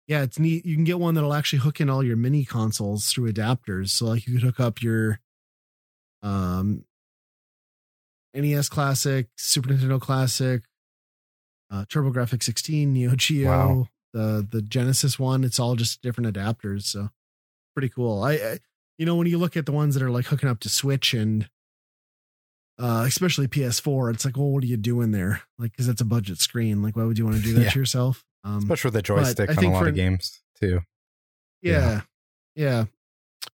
yeah, 0.07 0.21
it's 0.21 0.37
neat. 0.39 0.65
You 0.65 0.75
can 0.75 0.83
get 0.83 0.99
one 0.99 1.15
that'll 1.15 1.33
actually 1.33 1.59
hook 1.59 1.81
in 1.81 1.89
all 1.89 2.03
your 2.03 2.15
mini 2.15 2.45
consoles 2.45 3.07
through 3.07 3.31
adapters. 3.31 3.89
So 3.89 4.05
like 4.05 4.27
you 4.27 4.33
could 4.35 4.43
hook 4.43 4.59
up 4.59 4.81
your 4.81 5.19
um 6.23 6.85
NES 8.33 8.69
Classic, 8.69 9.27
Super 9.37 9.69
Nintendo 9.69 9.99
Classic, 9.99 10.63
uh 11.71 11.85
TurboGrafx 11.85 12.43
16, 12.43 12.93
Neo 12.93 13.15
Geo, 13.15 13.49
Wow. 13.49 13.87
the 14.13 14.47
the 14.49 14.61
Genesis 14.61 15.17
one. 15.19 15.43
It's 15.43 15.59
all 15.59 15.75
just 15.75 16.01
different 16.01 16.35
adapters. 16.35 16.83
So 16.83 17.09
pretty 17.75 17.89
cool. 17.89 18.23
I, 18.23 18.33
I 18.33 18.59
you 18.97 19.05
know 19.05 19.15
when 19.15 19.27
you 19.27 19.37
look 19.37 19.57
at 19.57 19.65
the 19.65 19.71
ones 19.71 19.95
that 19.95 20.03
are 20.03 20.09
like 20.11 20.25
hooking 20.25 20.49
up 20.49 20.59
to 20.61 20.69
Switch 20.69 21.13
and 21.13 21.49
uh 22.77 23.03
especially 23.07 23.47
PS4, 23.47 24.13
it's 24.13 24.25
like, 24.25 24.35
well, 24.37 24.49
what 24.49 24.63
are 24.63 24.67
you 24.67 24.77
doing 24.77 25.11
there? 25.11 25.41
Like, 25.57 25.71
because 25.71 25.87
it's 25.87 26.01
a 26.01 26.05
budget 26.05 26.39
screen. 26.39 26.81
Like, 26.81 26.95
why 26.95 27.03
would 27.05 27.17
you 27.17 27.25
want 27.25 27.37
to 27.37 27.41
do 27.43 27.53
that 27.53 27.61
Yeah. 27.63 27.69
to 27.69 27.79
yourself? 27.79 28.23
Um, 28.43 28.57
especially 28.59 28.89
with 28.89 28.93
the 28.95 29.01
joystick 29.01 29.49
on 29.57 29.63
a 29.63 29.69
lot 29.71 29.83
for- 29.83 29.87
of 29.89 29.95
games 29.95 30.41
too. 30.59 30.81
yeah, 31.61 32.01
yeah. 32.55 32.85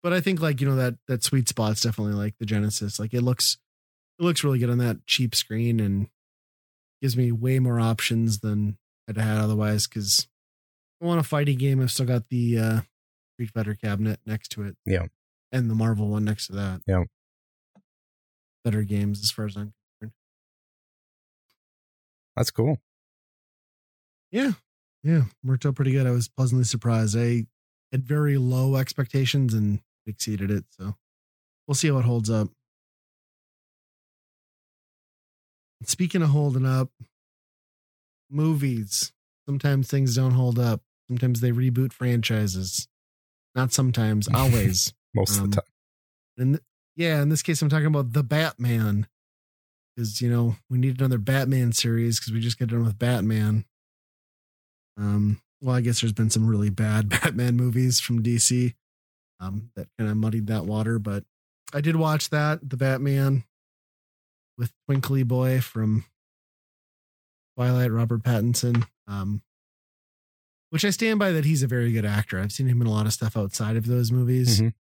But 0.02 0.12
I 0.12 0.20
think 0.20 0.40
like 0.40 0.60
you 0.60 0.68
know 0.68 0.76
that 0.76 0.94
that 1.08 1.24
sweet 1.24 1.48
spot's 1.48 1.80
definitely 1.80 2.14
like 2.14 2.34
the 2.38 2.46
Genesis. 2.46 2.98
Like 3.00 3.12
it 3.14 3.22
looks, 3.22 3.58
it 4.18 4.22
looks 4.22 4.44
really 4.44 4.58
good 4.58 4.70
on 4.70 4.78
that 4.78 5.06
cheap 5.06 5.34
screen 5.34 5.80
and 5.80 6.08
gives 7.02 7.16
me 7.16 7.32
way 7.32 7.58
more 7.58 7.80
options 7.80 8.38
than 8.40 8.78
I'd 9.08 9.16
have 9.16 9.26
had 9.26 9.38
otherwise. 9.38 9.86
Because 9.86 10.28
I 11.02 11.06
want 11.06 11.20
a 11.20 11.24
fighting 11.24 11.58
game. 11.58 11.80
I've 11.82 11.90
still 11.90 12.06
got 12.06 12.28
the 12.28 12.58
uh 12.58 12.80
Street 13.34 13.50
Fighter 13.50 13.74
cabinet 13.74 14.20
next 14.26 14.48
to 14.52 14.62
it. 14.62 14.76
Yeah. 14.86 15.06
and 15.52 15.68
the 15.70 15.74
Marvel 15.74 16.08
one 16.08 16.24
next 16.24 16.46
to 16.48 16.52
that. 16.54 16.80
Yeah. 16.86 17.04
Better 18.64 18.82
games 18.82 19.22
as 19.22 19.30
far 19.30 19.46
as 19.46 19.56
I'm 19.56 19.72
concerned. 20.00 20.12
That's 22.36 22.50
cool. 22.50 22.80
Yeah. 24.30 24.52
Yeah. 25.02 25.22
Worked 25.44 25.64
out 25.66 25.74
pretty 25.76 25.92
good. 25.92 26.06
I 26.06 26.10
was 26.10 26.28
pleasantly 26.28 26.64
surprised. 26.64 27.16
I 27.18 27.46
had 27.92 28.04
very 28.04 28.36
low 28.36 28.76
expectations 28.76 29.54
and 29.54 29.80
exceeded 30.06 30.50
it. 30.50 30.64
So 30.78 30.96
we'll 31.66 31.74
see 31.74 31.88
how 31.88 31.98
it 31.98 32.04
holds 32.04 32.28
up. 32.30 32.48
Speaking 35.84 36.22
of 36.22 36.30
holding 36.30 36.66
up, 36.66 36.90
movies. 38.30 39.12
Sometimes 39.46 39.88
things 39.88 40.16
don't 40.16 40.32
hold 40.32 40.58
up. 40.58 40.82
Sometimes 41.08 41.40
they 41.40 41.52
reboot 41.52 41.92
franchises. 41.92 42.88
Not 43.54 43.72
sometimes, 43.72 44.28
always. 44.34 44.92
Most 45.14 45.38
Um, 45.38 45.44
of 45.44 45.50
the 45.52 45.56
time. 45.56 45.64
And 46.36 46.54
th- 46.54 46.64
yeah, 46.98 47.22
in 47.22 47.28
this 47.28 47.42
case, 47.42 47.62
I'm 47.62 47.68
talking 47.68 47.86
about 47.86 48.12
the 48.12 48.24
Batman. 48.24 49.06
Because, 49.96 50.20
you 50.20 50.28
know, 50.30 50.56
we 50.68 50.78
need 50.78 50.98
another 51.00 51.18
Batman 51.18 51.72
series 51.72 52.18
because 52.20 52.32
we 52.32 52.40
just 52.40 52.58
got 52.58 52.68
done 52.68 52.84
with 52.84 52.98
Batman. 52.98 53.64
Um, 54.96 55.40
well, 55.60 55.74
I 55.76 55.80
guess 55.80 56.00
there's 56.00 56.12
been 56.12 56.30
some 56.30 56.46
really 56.46 56.70
bad 56.70 57.08
Batman 57.08 57.56
movies 57.56 57.98
from 58.00 58.22
DC 58.22 58.74
um, 59.40 59.70
that 59.76 59.86
kind 59.98 60.10
of 60.10 60.16
muddied 60.16 60.48
that 60.48 60.66
water, 60.66 60.98
but 60.98 61.24
I 61.72 61.80
did 61.80 61.96
watch 61.96 62.30
that, 62.30 62.68
the 62.68 62.76
Batman 62.76 63.44
with 64.56 64.72
Twinkly 64.88 65.22
Boy 65.26 65.60
from 65.60 66.04
Twilight, 67.56 67.92
Robert 67.92 68.22
Pattinson. 68.22 68.86
Um, 69.06 69.42
which 70.70 70.84
I 70.84 70.90
stand 70.90 71.18
by 71.18 71.32
that 71.32 71.44
he's 71.44 71.62
a 71.62 71.66
very 71.68 71.92
good 71.92 72.04
actor. 72.04 72.38
I've 72.38 72.52
seen 72.52 72.66
him 72.68 72.80
in 72.82 72.86
a 72.86 72.90
lot 72.90 73.06
of 73.06 73.12
stuff 73.12 73.36
outside 73.36 73.76
of 73.76 73.86
those 73.86 74.12
movies, 74.12 74.60
Mhm. 74.60 74.74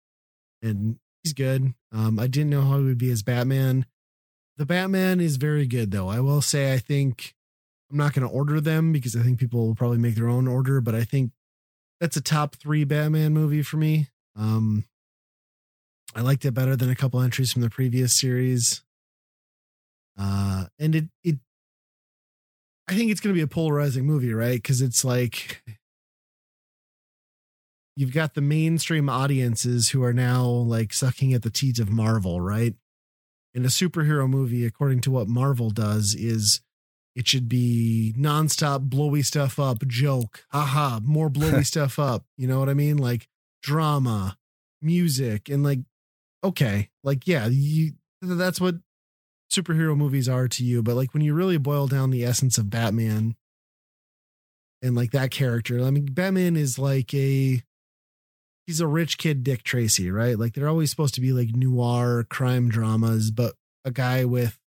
and 0.61 0.99
he's 1.27 1.33
good. 1.33 1.73
Um, 1.91 2.19
I 2.19 2.27
didn't 2.27 2.49
know 2.49 2.61
how 2.61 2.77
he 2.79 2.85
would 2.85 2.97
be 2.97 3.11
as 3.11 3.23
Batman. 3.23 3.85
The 4.57 4.65
Batman 4.65 5.19
is 5.19 5.35
very 5.37 5.67
good, 5.67 5.91
though. 5.91 6.07
I 6.07 6.19
will 6.19 6.41
say, 6.41 6.73
I 6.73 6.77
think 6.77 7.35
I'm 7.91 7.97
not 7.97 8.13
going 8.13 8.27
to 8.27 8.33
order 8.33 8.59
them 8.59 8.91
because 8.91 9.15
I 9.15 9.21
think 9.21 9.39
people 9.39 9.67
will 9.67 9.75
probably 9.75 9.97
make 9.97 10.15
their 10.15 10.29
own 10.29 10.47
order, 10.47 10.81
but 10.81 10.95
I 10.95 11.03
think 11.03 11.31
that's 11.99 12.17
a 12.17 12.21
top 12.21 12.55
three 12.55 12.83
Batman 12.83 13.33
movie 13.33 13.61
for 13.61 13.77
me. 13.77 14.07
Um, 14.35 14.85
I 16.15 16.21
liked 16.21 16.45
it 16.45 16.53
better 16.53 16.75
than 16.75 16.89
a 16.89 16.95
couple 16.95 17.21
entries 17.21 17.51
from 17.51 17.61
the 17.61 17.69
previous 17.69 18.19
series. 18.19 18.83
Uh, 20.17 20.65
and 20.79 20.95
it, 20.95 21.05
it, 21.23 21.35
I 22.87 22.95
think 22.95 23.11
it's 23.11 23.19
going 23.19 23.33
to 23.33 23.37
be 23.37 23.43
a 23.43 23.47
polarizing 23.47 24.05
movie, 24.05 24.33
right? 24.33 24.55
Because 24.55 24.81
it's 24.81 25.03
like 25.03 25.61
you've 27.97 28.13
got 28.13 28.35
the 28.35 28.41
mainstream 28.41 29.09
audiences 29.09 29.89
who 29.89 30.03
are 30.03 30.13
now 30.13 30.45
like 30.45 30.93
sucking 30.93 31.33
at 31.33 31.41
the 31.41 31.49
teat 31.49 31.79
of 31.79 31.89
Marvel, 31.89 32.39
right? 32.39 32.75
And 33.55 33.65
a 33.65 33.69
superhero 33.69 34.29
movie, 34.29 34.67
according 34.67 35.01
to 35.01 35.11
what 35.11 35.27
Marvel 35.27 35.71
does, 35.71 36.13
is 36.13 36.61
it 37.15 37.27
should 37.27 37.49
be 37.49 38.13
nonstop 38.15 38.81
blowy 38.81 39.23
stuff 39.23 39.57
up, 39.57 39.87
joke, 39.87 40.45
haha, 40.51 40.99
more 41.03 41.27
blowy 41.27 41.63
stuff 41.65 41.97
up. 41.97 42.23
You 42.37 42.47
know 42.47 42.59
what 42.59 42.69
I 42.69 42.75
mean? 42.75 42.97
Like 42.97 43.27
drama, 43.63 44.37
music, 44.79 45.49
and 45.49 45.63
like, 45.63 45.79
okay, 46.43 46.91
like, 47.03 47.25
yeah, 47.25 47.47
you 47.49 47.93
that's 48.21 48.61
what 48.61 48.75
superhero 49.51 49.97
movies 49.97 50.29
are 50.29 50.47
to 50.49 50.63
you. 50.63 50.83
But 50.83 50.95
like 50.95 51.15
when 51.15 51.23
you 51.23 51.33
really 51.33 51.57
boil 51.57 51.87
down 51.87 52.11
the 52.11 52.23
essence 52.23 52.59
of 52.59 52.69
Batman 52.69 53.35
and 54.83 54.95
like 54.95 55.13
that 55.13 55.31
character, 55.31 55.83
I 55.83 55.89
mean, 55.89 56.05
Batman 56.05 56.55
is 56.55 56.77
like 56.77 57.11
a 57.15 57.63
he's 58.67 58.81
a 58.81 58.87
rich 58.87 59.17
kid 59.17 59.43
Dick 59.43 59.63
Tracy, 59.63 60.11
right? 60.11 60.37
Like 60.37 60.53
they're 60.53 60.67
always 60.67 60.91
supposed 60.91 61.15
to 61.15 61.21
be 61.21 61.31
like 61.31 61.55
noir 61.55 62.25
crime 62.29 62.69
dramas, 62.69 63.31
but 63.31 63.55
a 63.85 63.91
guy 63.91 64.25
with 64.25 64.59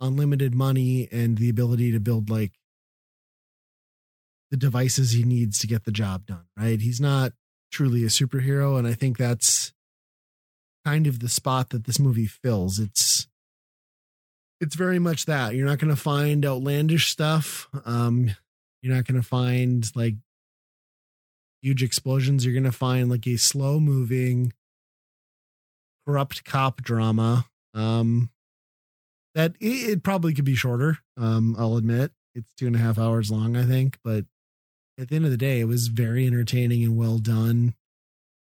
unlimited 0.00 0.54
money 0.54 1.08
and 1.10 1.38
the 1.38 1.48
ability 1.48 1.90
to 1.90 1.98
build 1.98 2.28
like 2.28 2.52
the 4.50 4.56
devices 4.58 5.12
he 5.12 5.24
needs 5.24 5.58
to 5.58 5.66
get 5.66 5.84
the 5.84 5.90
job 5.90 6.26
done, 6.26 6.44
right? 6.56 6.80
He's 6.80 7.00
not 7.00 7.32
truly 7.72 8.04
a 8.04 8.08
superhero 8.08 8.78
and 8.78 8.86
I 8.86 8.92
think 8.92 9.16
that's 9.16 9.72
kind 10.84 11.06
of 11.06 11.20
the 11.20 11.28
spot 11.28 11.70
that 11.70 11.84
this 11.84 11.98
movie 11.98 12.26
fills. 12.26 12.78
It's 12.78 13.26
it's 14.60 14.76
very 14.76 14.98
much 14.98 15.26
that. 15.26 15.54
You're 15.54 15.66
not 15.66 15.78
going 15.78 15.94
to 15.94 16.00
find 16.00 16.44
outlandish 16.44 17.10
stuff. 17.10 17.68
Um 17.86 18.30
you're 18.82 18.94
not 18.94 19.06
going 19.06 19.20
to 19.20 19.26
find 19.26 19.90
like 19.96 20.16
huge 21.64 21.82
explosions. 21.82 22.44
You're 22.44 22.54
going 22.54 22.64
to 22.64 22.72
find 22.72 23.08
like 23.08 23.26
a 23.26 23.36
slow 23.36 23.80
moving, 23.80 24.52
corrupt 26.06 26.44
cop 26.44 26.82
drama. 26.82 27.46
Um, 27.72 28.30
that 29.34 29.54
it, 29.60 29.90
it 29.90 30.02
probably 30.02 30.34
could 30.34 30.44
be 30.44 30.54
shorter. 30.54 30.98
Um, 31.16 31.56
I'll 31.58 31.76
admit 31.76 32.12
it's 32.34 32.52
two 32.54 32.66
and 32.66 32.76
a 32.76 32.80
half 32.80 32.98
hours 32.98 33.30
long, 33.30 33.56
I 33.56 33.64
think, 33.64 33.98
but 34.04 34.26
at 34.98 35.08
the 35.08 35.16
end 35.16 35.24
of 35.24 35.30
the 35.30 35.36
day, 35.36 35.60
it 35.60 35.64
was 35.64 35.88
very 35.88 36.26
entertaining 36.26 36.84
and 36.84 36.96
well 36.96 37.18
done. 37.18 37.74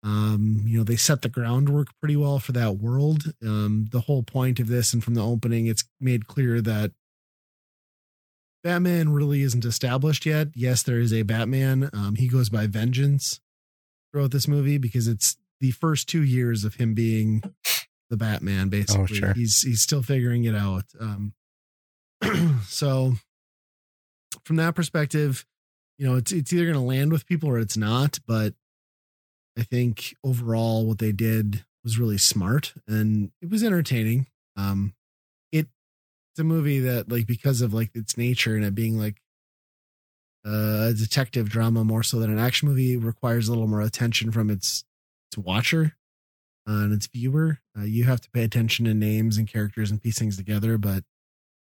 Um, 0.02 0.62
you 0.66 0.78
know, 0.78 0.84
they 0.84 0.96
set 0.96 1.22
the 1.22 1.28
groundwork 1.28 1.88
pretty 2.00 2.16
well 2.16 2.38
for 2.38 2.52
that 2.52 2.76
world. 2.76 3.32
Um, 3.42 3.86
the 3.90 4.02
whole 4.02 4.22
point 4.22 4.60
of 4.60 4.68
this, 4.68 4.92
and 4.92 5.02
from 5.02 5.14
the 5.14 5.24
opening, 5.24 5.66
it's 5.66 5.84
made 6.00 6.26
clear 6.26 6.60
that 6.60 6.92
Batman 8.66 9.10
really 9.10 9.42
isn't 9.42 9.64
established 9.64 10.26
yet. 10.26 10.48
Yes, 10.56 10.82
there 10.82 10.98
is 10.98 11.12
a 11.12 11.22
Batman. 11.22 11.88
Um, 11.92 12.16
he 12.16 12.26
goes 12.26 12.48
by 12.48 12.66
Vengeance 12.66 13.40
throughout 14.10 14.32
this 14.32 14.48
movie 14.48 14.76
because 14.76 15.06
it's 15.06 15.36
the 15.60 15.70
first 15.70 16.08
two 16.08 16.24
years 16.24 16.64
of 16.64 16.74
him 16.74 16.92
being 16.92 17.44
the 18.10 18.16
Batman. 18.16 18.68
Basically, 18.68 19.18
sure. 19.18 19.34
he's 19.34 19.60
he's 19.60 19.82
still 19.82 20.02
figuring 20.02 20.42
it 20.42 20.56
out. 20.56 20.82
Um, 21.00 21.32
so 22.66 23.12
from 24.44 24.56
that 24.56 24.74
perspective, 24.74 25.46
you 25.96 26.04
know, 26.04 26.16
it's 26.16 26.32
it's 26.32 26.52
either 26.52 26.64
going 26.64 26.74
to 26.74 26.80
land 26.80 27.12
with 27.12 27.24
people 27.24 27.48
or 27.48 27.60
it's 27.60 27.76
not. 27.76 28.18
But 28.26 28.54
I 29.56 29.62
think 29.62 30.16
overall, 30.24 30.88
what 30.88 30.98
they 30.98 31.12
did 31.12 31.64
was 31.84 32.00
really 32.00 32.18
smart 32.18 32.74
and 32.88 33.30
it 33.40 33.48
was 33.48 33.62
entertaining. 33.62 34.26
Um, 34.56 34.92
it's 36.36 36.40
a 36.42 36.44
movie 36.44 36.80
that 36.80 37.10
like 37.10 37.26
because 37.26 37.62
of 37.62 37.72
like 37.72 37.90
its 37.94 38.18
nature 38.18 38.56
and 38.56 38.62
it 38.62 38.74
being 38.74 38.98
like 38.98 39.22
uh, 40.46 40.88
a 40.90 40.92
detective 40.92 41.48
drama 41.48 41.82
more 41.82 42.02
so 42.02 42.18
than 42.18 42.30
an 42.30 42.38
action 42.38 42.68
movie 42.68 42.94
requires 42.94 43.48
a 43.48 43.52
little 43.52 43.66
more 43.66 43.80
attention 43.80 44.30
from 44.30 44.50
its 44.50 44.84
its 45.30 45.38
watcher 45.38 45.96
uh, 46.68 46.72
and 46.72 46.92
its 46.92 47.06
viewer. 47.06 47.58
Uh, 47.76 47.84
you 47.84 48.04
have 48.04 48.20
to 48.20 48.30
pay 48.32 48.42
attention 48.42 48.84
to 48.84 48.92
names 48.92 49.38
and 49.38 49.48
characters 49.50 49.90
and 49.90 50.02
piece 50.02 50.18
things 50.18 50.36
together, 50.36 50.76
but 50.76 51.04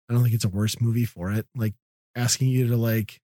I 0.10 0.14
don't 0.14 0.24
think 0.24 0.34
it's 0.34 0.46
a 0.46 0.50
worse 0.50 0.80
movie 0.80 1.04
for 1.04 1.30
it. 1.34 1.46
Like 1.54 1.74
asking 2.16 2.48
you 2.48 2.66
to 2.68 2.78
like 2.78 3.20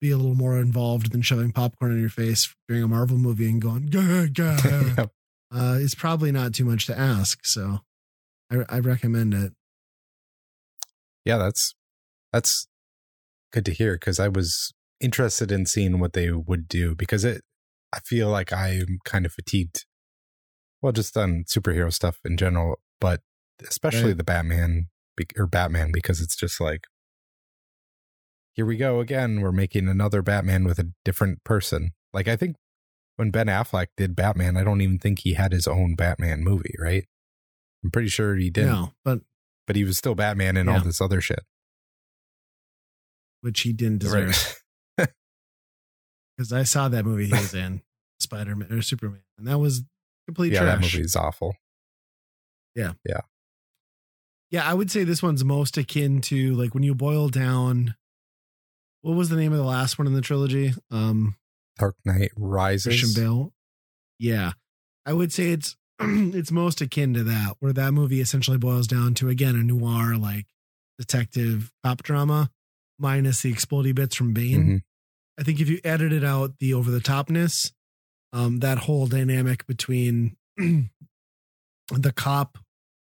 be 0.00 0.10
a 0.12 0.16
little 0.16 0.34
more 0.34 0.58
involved 0.58 1.12
than 1.12 1.20
shoving 1.20 1.52
popcorn 1.52 1.92
in 1.92 2.00
your 2.00 2.08
face 2.08 2.54
during 2.68 2.82
a 2.82 2.88
Marvel 2.88 3.18
movie 3.18 3.50
and 3.50 3.60
going 3.60 3.88
gah, 3.88 4.28
gah, 4.32 4.56
Yep. 4.96 5.10
uh, 5.54 5.76
is 5.78 5.94
probably 5.94 6.32
not 6.32 6.54
too 6.54 6.64
much 6.64 6.86
to 6.86 6.98
ask. 6.98 7.44
So 7.44 7.80
I, 8.50 8.64
I 8.70 8.78
recommend 8.78 9.34
it. 9.34 9.52
Yeah, 11.24 11.38
that's 11.38 11.74
that's 12.32 12.66
good 13.52 13.64
to 13.66 13.72
hear 13.72 13.94
because 13.94 14.18
I 14.18 14.28
was 14.28 14.72
interested 15.00 15.52
in 15.52 15.66
seeing 15.66 15.98
what 15.98 16.12
they 16.12 16.30
would 16.30 16.66
do 16.68 16.94
because 16.94 17.24
it 17.24 17.42
I 17.92 18.00
feel 18.00 18.28
like 18.28 18.52
I'm 18.52 18.98
kind 19.04 19.24
of 19.26 19.32
fatigued. 19.32 19.84
Well, 20.82 20.92
just 20.92 21.16
on 21.16 21.44
superhero 21.48 21.92
stuff 21.92 22.18
in 22.24 22.36
general, 22.36 22.80
but 23.00 23.20
especially 23.66 24.08
Right. 24.08 24.16
the 24.18 24.24
Batman 24.24 24.88
or 25.38 25.46
Batman 25.46 25.90
because 25.92 26.20
it's 26.20 26.36
just 26.36 26.60
like 26.60 26.82
here 28.54 28.66
we 28.66 28.76
go 28.76 29.00
again. 29.00 29.40
We're 29.40 29.52
making 29.52 29.88
another 29.88 30.22
Batman 30.22 30.64
with 30.64 30.78
a 30.78 30.92
different 31.04 31.42
person. 31.44 31.90
Like 32.12 32.28
I 32.28 32.36
think 32.36 32.56
when 33.16 33.30
Ben 33.30 33.46
Affleck 33.46 33.88
did 33.96 34.14
Batman, 34.16 34.56
I 34.56 34.64
don't 34.64 34.80
even 34.80 34.98
think 34.98 35.20
he 35.20 35.34
had 35.34 35.52
his 35.52 35.66
own 35.66 35.94
Batman 35.94 36.42
movie, 36.42 36.74
right? 36.80 37.04
I'm 37.82 37.90
pretty 37.90 38.08
sure 38.08 38.34
he 38.36 38.50
didn't, 38.50 38.70
No, 38.70 38.92
but 39.04 39.20
but 39.66 39.76
he 39.76 39.84
was 39.84 39.96
still 39.98 40.14
Batman 40.14 40.56
and 40.56 40.68
all 40.68 40.80
this 40.80 41.00
other 41.00 41.20
shit. 41.20 41.40
which 43.40 43.60
he 43.60 43.72
didn't 43.72 43.98
deserve 43.98 44.56
Right. 44.98 45.08
because 46.36 46.52
I 46.52 46.62
saw 46.64 46.88
that 46.88 47.04
movie 47.04 47.26
he 47.26 47.32
was 47.32 47.54
in, 47.54 47.82
Spider 48.20 48.56
Man 48.56 48.72
or 48.72 48.82
Superman, 48.82 49.22
and 49.38 49.46
that 49.46 49.58
was 49.58 49.82
complete 50.26 50.52
yeah, 50.52 50.64
that 50.64 50.80
movie's 50.80 51.14
awful. 51.16 51.54
Yeah. 52.74 52.92
Yeah. 53.06 53.20
Yeah, 54.50 54.68
I 54.68 54.74
would 54.74 54.90
say 54.90 55.04
this 55.04 55.22
one's 55.22 55.44
most 55.44 55.76
akin 55.78 56.20
to 56.22 56.54
like 56.54 56.74
when 56.74 56.82
you 56.82 56.94
boil 56.94 57.28
down. 57.28 57.94
What 59.02 59.16
was 59.16 59.28
the 59.28 59.36
name 59.36 59.52
of 59.52 59.58
the 59.58 59.64
last 59.64 59.98
one 59.98 60.06
in 60.06 60.14
the 60.14 60.20
trilogy? 60.22 60.72
Um, 60.90 61.36
Dark 61.78 61.96
Knight 62.04 62.30
Rises. 62.36 62.98
Christian 63.00 63.22
Bale. 63.22 63.52
Yeah, 64.18 64.52
I 65.04 65.12
would 65.12 65.32
say 65.32 65.50
it's 65.50 65.76
it's 66.00 66.50
most 66.50 66.80
akin 66.80 67.14
to 67.14 67.24
that, 67.24 67.56
where 67.60 67.72
that 67.72 67.92
movie 67.92 68.20
essentially 68.20 68.58
boils 68.58 68.86
down 68.86 69.14
to 69.14 69.28
again 69.28 69.54
a 69.54 69.62
noir 69.62 70.16
like 70.16 70.46
detective 70.98 71.72
cop 71.84 72.02
drama, 72.02 72.50
minus 72.98 73.42
the 73.42 73.52
explodey 73.52 73.94
bits 73.94 74.14
from 74.16 74.32
Bane. 74.32 74.66
Mhm. 74.66 74.82
I 75.38 75.42
think 75.42 75.60
if 75.60 75.68
you 75.68 75.80
edited 75.82 76.22
out 76.24 76.58
the 76.60 76.74
over 76.74 76.90
the 76.90 77.00
topness, 77.00 77.72
um, 78.32 78.60
that 78.60 78.78
whole 78.78 79.06
dynamic 79.06 79.66
between 79.66 80.36
the 80.56 82.12
cop 82.14 82.58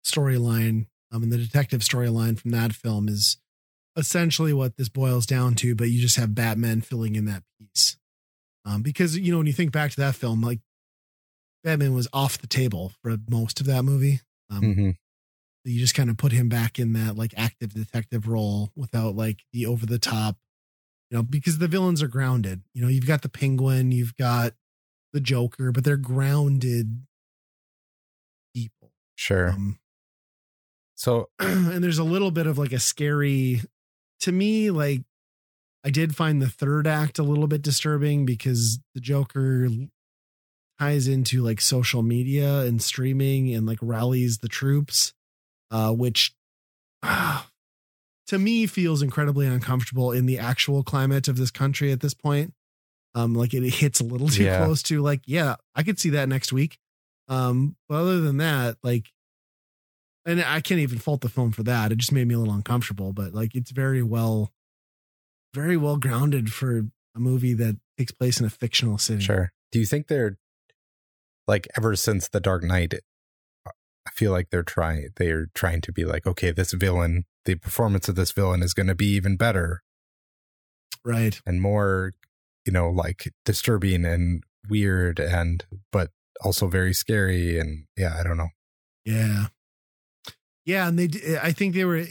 storyline 0.06 0.88
um, 1.12 1.24
and 1.24 1.32
the 1.32 1.38
detective 1.38 1.82
storyline 1.82 2.40
from 2.40 2.52
that 2.52 2.74
film 2.74 3.08
is 3.10 3.38
essentially 3.98 4.54
what 4.54 4.78
this 4.78 4.90
boils 4.90 5.26
down 5.26 5.56
to, 5.56 5.76
but 5.76 5.90
you 5.90 6.02
just 6.02 6.18
have 6.18 6.36
Batman 6.36 6.82
filling 6.82 7.16
in 7.16 7.26
that 7.26 7.44
piece. 7.60 7.98
Um, 8.66 8.82
because 8.82 9.18
you 9.18 9.32
know 9.32 9.38
when 9.38 9.48
you 9.48 9.54
think 9.54 9.72
back 9.72 9.92
to 9.92 10.02
that 10.02 10.16
film, 10.16 10.42
like 10.42 10.60
Batman 11.66 11.94
was 11.94 12.08
off 12.14 12.38
the 12.38 12.48
table 12.48 12.94
for 13.04 13.18
most 13.30 13.60
of 13.60 13.66
that 13.66 13.84
movie. 13.84 14.22
Um, 14.50 14.74
hmm 14.74 14.90
you 15.68 15.80
just 15.80 15.96
kind 15.96 16.12
of 16.12 16.18
put 16.18 16.32
him 16.32 16.48
back 16.48 16.78
in 16.78 16.94
that 16.94 17.16
like 17.16 17.34
active 17.36 17.74
detective 17.74 18.28
role 18.28 18.70
without 18.76 19.16
like 19.16 19.40
the 19.52 19.66
over 19.66 19.86
the 19.88 19.98
top 19.98 20.38
you 21.10 21.18
know 21.18 21.24
because 21.24 21.58
the 21.58 21.68
villains 21.68 22.04
are 22.04 22.08
grounded 22.08 22.62
you 22.76 22.84
know 22.84 22.88
you've 22.88 23.08
got 23.08 23.24
the 23.24 23.30
penguin 23.30 23.92
you've 23.92 24.16
got 24.16 24.54
the 25.12 25.20
joker 25.20 25.72
but 25.72 25.84
they're 25.84 25.98
grounded 25.98 27.02
people 28.54 28.92
Sure. 29.16 29.50
um 29.50 29.80
so 30.94 31.30
and 31.40 31.84
there's 31.84 31.98
a 31.98 32.04
little 32.04 32.32
bit 32.32 32.46
of 32.48 32.58
like 32.60 32.72
a 32.72 32.80
scary 32.80 33.62
to 34.20 34.32
me 34.32 34.70
like 34.70 35.02
i 35.84 35.90
did 35.90 36.16
find 36.16 36.42
the 36.42 36.50
third 36.50 36.86
act 36.86 37.18
a 37.18 37.24
little 37.24 37.48
bit 37.48 37.62
disturbing 37.64 38.24
because 38.26 38.80
the 38.94 39.02
joker 39.02 39.68
ties 40.80 41.08
into 41.08 41.42
like 41.42 41.62
social 41.62 42.04
media 42.04 42.60
and 42.62 42.82
streaming 42.82 43.54
and 43.54 43.66
like 43.66 43.80
rallies 43.82 44.40
the 44.40 44.48
troops 44.48 45.14
uh 45.72 45.92
which 45.92 46.34
ah, 47.04 47.48
to 48.28 48.38
me 48.38 48.66
feels 48.68 49.02
incredibly 49.02 49.46
uncomfortable 49.48 50.12
in 50.12 50.26
the 50.26 50.38
actual 50.40 50.84
climate 50.84 51.28
of 51.28 51.38
this 51.38 51.52
country 51.52 51.92
at 51.92 52.02
this 52.02 52.14
point 52.14 52.54
um 53.14 53.34
like 53.34 53.54
it 53.54 53.64
hits 53.64 54.00
a 54.00 54.04
little 54.04 54.28
too 54.28 54.44
Yeah. 54.44 54.64
close 54.66 54.84
to 54.84 55.02
like 55.02 55.22
yeah 55.26 55.56
i 55.76 55.84
could 55.84 56.00
see 56.00 56.10
that 56.12 56.28
next 56.30 56.52
week 56.52 56.78
um 57.28 57.76
but 57.90 57.96
other 57.96 58.20
than 58.22 58.38
that 58.38 58.78
like 58.84 59.06
and 60.28 60.42
I 60.42 60.60
can't 60.60 60.80
even 60.80 60.98
fault 60.98 61.22
the 61.22 61.30
film 61.30 61.52
for 61.52 61.62
that. 61.62 61.92
It 61.92 62.00
just 62.00 62.12
made 62.12 62.28
me 62.28 62.34
a 62.34 62.40
little 62.40 62.56
uncomfortable, 62.56 63.14
but 63.14 63.36
like 63.36 63.54
it's 63.54 63.70
very 63.70 64.02
well, 64.02 64.52
very 65.54 65.78
well 65.78 65.98
grounded 65.98 66.52
for 66.52 66.88
a 67.16 67.20
movie 67.20 67.54
that 67.54 67.78
takes 68.00 68.12
place 68.12 68.40
in 68.40 68.46
a 68.48 68.50
fictional 68.50 68.98
city. 68.98 69.22
Sure. 69.22 69.52
Do 69.72 69.78
you 69.80 69.86
think 69.86 70.08
they're 70.08 70.40
like 71.48 71.68
ever 71.78 71.96
since 71.96 72.28
The 72.28 72.40
Dark 72.40 72.64
Knight? 72.64 72.94
I 74.08 74.12
feel 74.12 74.32
like 74.32 74.50
they're 74.52 74.64
trying. 74.64 75.10
They're 75.16 75.48
trying 75.56 75.82
to 75.82 75.92
be 75.92 76.06
like, 76.06 76.28
okay, 76.28 76.52
this 76.52 76.74
villain, 76.74 77.26
the 77.46 77.56
performance 77.56 78.08
of 78.08 78.16
this 78.16 78.32
villain 78.32 78.62
is 78.62 78.74
going 78.74 78.88
to 78.88 78.96
be 78.96 79.08
even 79.08 79.36
better 79.36 79.82
Right. 81.04 81.40
and 81.46 81.62
more, 81.62 82.14
you 82.66 82.72
know, 82.72 82.90
like 82.90 83.32
disturbing 83.46 84.06
and 84.06 84.44
weird, 84.70 85.20
and 85.20 85.66
but 85.92 86.12
also 86.44 86.68
very 86.68 86.94
scary. 86.94 87.60
And 87.60 87.86
yeah, 87.98 88.16
I 88.20 88.24
don't 88.24 88.38
know. 88.38 88.50
Yeah. 89.06 89.48
Yeah. 90.66 90.88
And 90.88 90.98
they, 91.00 91.38
I 91.42 91.52
think 91.52 91.74
they 91.76 91.86
were, 91.86 92.04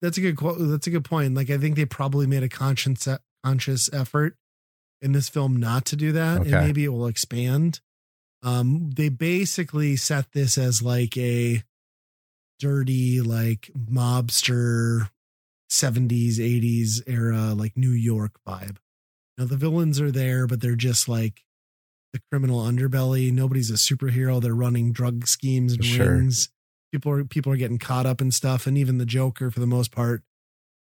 that's 0.00 0.18
a 0.18 0.22
good 0.22 0.36
quote. 0.36 0.56
That's 0.58 0.86
a 0.86 0.90
good 0.90 1.04
point. 1.04 1.34
Like, 1.34 1.50
I 1.50 1.58
think 1.58 1.76
they 1.76 1.84
probably 1.84 2.26
made 2.26 2.42
a 2.42 2.48
conscious, 2.48 3.06
conscious 3.44 3.90
effort 3.92 4.36
in 5.02 5.12
this 5.12 5.28
film 5.28 5.56
not 5.56 5.84
to 5.86 5.96
do 5.96 6.12
that. 6.12 6.42
And 6.42 6.50
maybe 6.50 6.84
it 6.84 6.88
will 6.88 7.06
expand. 7.06 7.80
Um, 8.42 8.90
they 8.94 9.08
basically 9.08 9.96
set 9.96 10.32
this 10.32 10.56
as 10.58 10.80
like 10.82 11.16
a 11.16 11.62
dirty, 12.60 13.20
like 13.20 13.70
mobster 13.76 15.10
70s, 15.70 16.38
80s 16.38 17.02
era, 17.06 17.54
like 17.54 17.76
New 17.76 17.90
York 17.90 18.32
vibe. 18.46 18.76
Now 19.36 19.44
the 19.46 19.56
villains 19.56 20.00
are 20.00 20.10
there, 20.10 20.46
but 20.46 20.60
they're 20.60 20.74
just 20.76 21.08
like 21.08 21.44
the 22.12 22.20
criminal 22.30 22.60
underbelly. 22.64 23.32
Nobody's 23.32 23.70
a 23.70 23.74
superhero. 23.74 24.40
They're 24.40 24.54
running 24.54 24.92
drug 24.92 25.26
schemes 25.26 25.74
and 25.74 25.84
Sure. 25.84 26.14
rings. 26.16 26.48
People 26.92 27.12
are 27.12 27.24
people 27.24 27.52
are 27.52 27.56
getting 27.56 27.78
caught 27.78 28.06
up 28.06 28.20
in 28.20 28.30
stuff, 28.30 28.66
and 28.66 28.78
even 28.78 28.98
the 28.98 29.04
Joker, 29.04 29.50
for 29.50 29.60
the 29.60 29.66
most 29.66 29.90
part, 29.92 30.22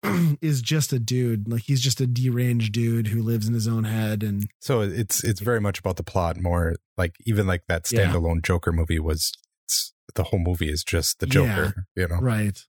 is 0.42 0.62
just 0.62 0.92
a 0.94 1.00
dude. 1.00 1.48
Like 1.50 1.64
he's 1.64 1.82
just 1.82 2.02
a 2.02 2.08
deranged 2.08 2.74
dude 2.74 3.08
who 3.08 3.22
lives 3.22 3.48
in 3.48 3.54
his 3.54 3.68
own 3.68 3.86
head. 3.86 4.24
And 4.24 4.48
So 4.60 4.82
it's 4.82 5.24
it's 5.24 5.40
very 5.40 5.62
much 5.62 5.80
about 5.80 5.96
the 5.98 6.04
plot. 6.04 6.40
More 6.40 6.76
like 6.98 7.16
even 7.26 7.48
like 7.48 7.64
that 7.68 7.90
Yeah. 7.92 8.12
standalone 8.12 8.44
Joker 8.44 8.72
movie 8.72 9.00
was. 9.00 9.32
It's, 9.66 9.94
the 10.16 10.24
whole 10.24 10.40
movie 10.40 10.70
is 10.70 10.84
just 10.84 11.20
the 11.20 11.26
Joker. 11.26 11.88
You 11.96 12.08
know. 12.08 12.18
right, 12.18 12.60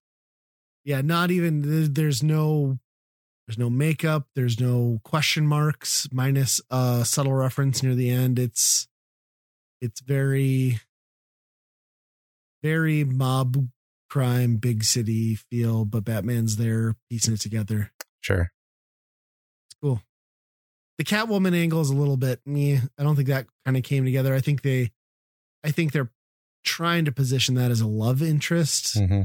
yeah, 0.85 1.01
not 1.01 1.31
even 1.31 1.93
there's 1.93 2.23
no 2.23 2.79
there's 3.47 3.59
no 3.59 3.69
makeup. 3.69 4.29
There's 4.35 4.59
no 4.61 5.01
question 5.05 5.47
marks, 5.47 6.09
minus 6.13 6.61
a 6.71 7.05
subtle 7.05 7.35
reference 7.35 7.83
near 7.83 7.95
the 7.95 8.11
end. 8.11 8.39
It's 8.39 8.87
it's 9.83 10.01
very 10.01 10.79
very 12.63 13.05
mob 13.05 13.69
crime, 14.15 14.57
big 14.59 14.85
city 14.85 15.35
feel, 15.35 15.85
but 15.85 16.05
Batman's 16.05 16.57
there 16.57 16.95
piecing 17.11 17.35
it 17.35 17.41
together. 17.41 17.91
Sure. 18.21 18.53
It's 19.67 19.77
cool. 19.83 20.01
The 20.99 21.05
Catwoman 21.05 21.53
angle 21.57 21.81
is 21.81 21.91
a 21.91 21.97
little 21.97 22.17
bit 22.17 22.41
me. 22.47 22.77
I 22.97 23.03
don't 23.03 23.17
think 23.17 23.27
that 23.27 23.47
kind 23.65 23.77
of 23.77 23.83
came 23.83 24.05
together. 24.05 24.33
I 24.33 24.41
think 24.41 24.63
they, 24.63 24.93
I 25.65 25.73
think 25.73 25.91
they're 25.91 26.13
trying 26.65 27.05
to 27.07 27.13
position 27.13 27.57
that 27.57 27.73
as 27.73 27.81
a 27.81 27.89
love 27.89 28.23
interest 28.23 28.97
hmm 28.99 29.23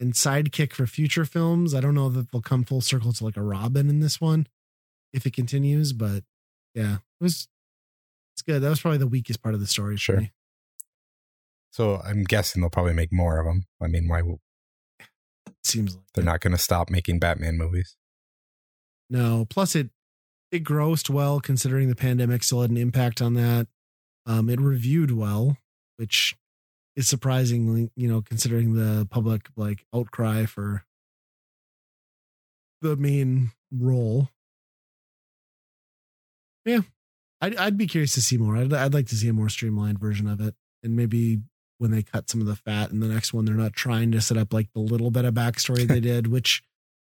and 0.00 0.14
sidekick 0.14 0.72
for 0.72 0.84
future 0.86 1.24
films. 1.24 1.74
I 1.74 1.80
don't 1.80 1.94
know 1.94 2.08
that 2.08 2.32
they'll 2.32 2.40
come 2.42 2.64
full 2.64 2.80
circle 2.80 3.12
to 3.12 3.24
like 3.24 3.36
a 3.36 3.42
Robin 3.42 3.88
in 3.88 4.00
this 4.00 4.20
one 4.20 4.48
if 5.12 5.26
it 5.26 5.32
continues, 5.34 5.92
but 5.92 6.24
yeah, 6.74 6.94
it 6.94 7.22
was. 7.24 7.46
It's 8.34 8.42
good. 8.42 8.62
That 8.62 8.70
was 8.70 8.80
probably 8.80 8.98
the 8.98 9.06
weakest 9.06 9.42
part 9.42 9.54
of 9.54 9.60
the 9.60 9.66
story. 9.66 9.94
for 9.96 10.00
Sure. 10.00 10.16
me. 10.16 10.32
So 11.72 12.02
I'm 12.04 12.22
guessing 12.24 12.60
they'll 12.60 12.70
probably 12.70 12.92
make 12.92 13.12
more 13.12 13.40
of 13.40 13.46
them. 13.46 13.64
I 13.82 13.88
mean, 13.88 14.06
why 14.06 14.20
seems 15.64 15.96
like 15.96 16.04
they're 16.14 16.22
it. 16.22 16.26
not 16.26 16.40
going 16.40 16.52
to 16.52 16.58
stop 16.58 16.90
making 16.90 17.18
Batman 17.18 17.56
movies? 17.56 17.96
No. 19.08 19.46
Plus, 19.48 19.74
it 19.74 19.88
it 20.50 20.64
grossed 20.64 21.08
well 21.08 21.40
considering 21.40 21.88
the 21.88 21.96
pandemic 21.96 22.42
still 22.42 22.60
had 22.60 22.70
an 22.70 22.76
impact 22.76 23.22
on 23.22 23.34
that. 23.34 23.68
Um, 24.26 24.50
it 24.50 24.60
reviewed 24.60 25.12
well, 25.12 25.56
which 25.96 26.36
is 26.94 27.08
surprisingly, 27.08 27.90
you 27.96 28.06
know, 28.06 28.20
considering 28.20 28.74
the 28.74 29.06
public 29.10 29.48
like 29.56 29.86
outcry 29.94 30.44
for 30.44 30.84
the 32.82 32.96
main 32.96 33.52
role. 33.74 34.28
Yeah, 36.66 36.80
I'd 37.40 37.56
I'd 37.56 37.78
be 37.78 37.86
curious 37.86 38.12
to 38.14 38.20
see 38.20 38.36
more. 38.36 38.58
I'd 38.58 38.74
I'd 38.74 38.92
like 38.92 39.06
to 39.08 39.16
see 39.16 39.28
a 39.28 39.32
more 39.32 39.48
streamlined 39.48 39.98
version 39.98 40.28
of 40.28 40.40
it, 40.42 40.54
and 40.82 40.94
maybe 40.94 41.40
when 41.82 41.90
they 41.90 42.02
cut 42.02 42.30
some 42.30 42.40
of 42.40 42.46
the 42.46 42.56
fat 42.56 42.90
in 42.90 43.00
the 43.00 43.08
next 43.08 43.34
one, 43.34 43.44
they're 43.44 43.54
not 43.54 43.74
trying 43.74 44.10
to 44.12 44.20
set 44.22 44.38
up 44.38 44.52
like 44.54 44.72
the 44.72 44.80
little 44.80 45.10
bit 45.10 45.24
of 45.26 45.34
backstory 45.34 45.86
they 45.86 46.00
did, 46.12 46.28
which 46.28 46.62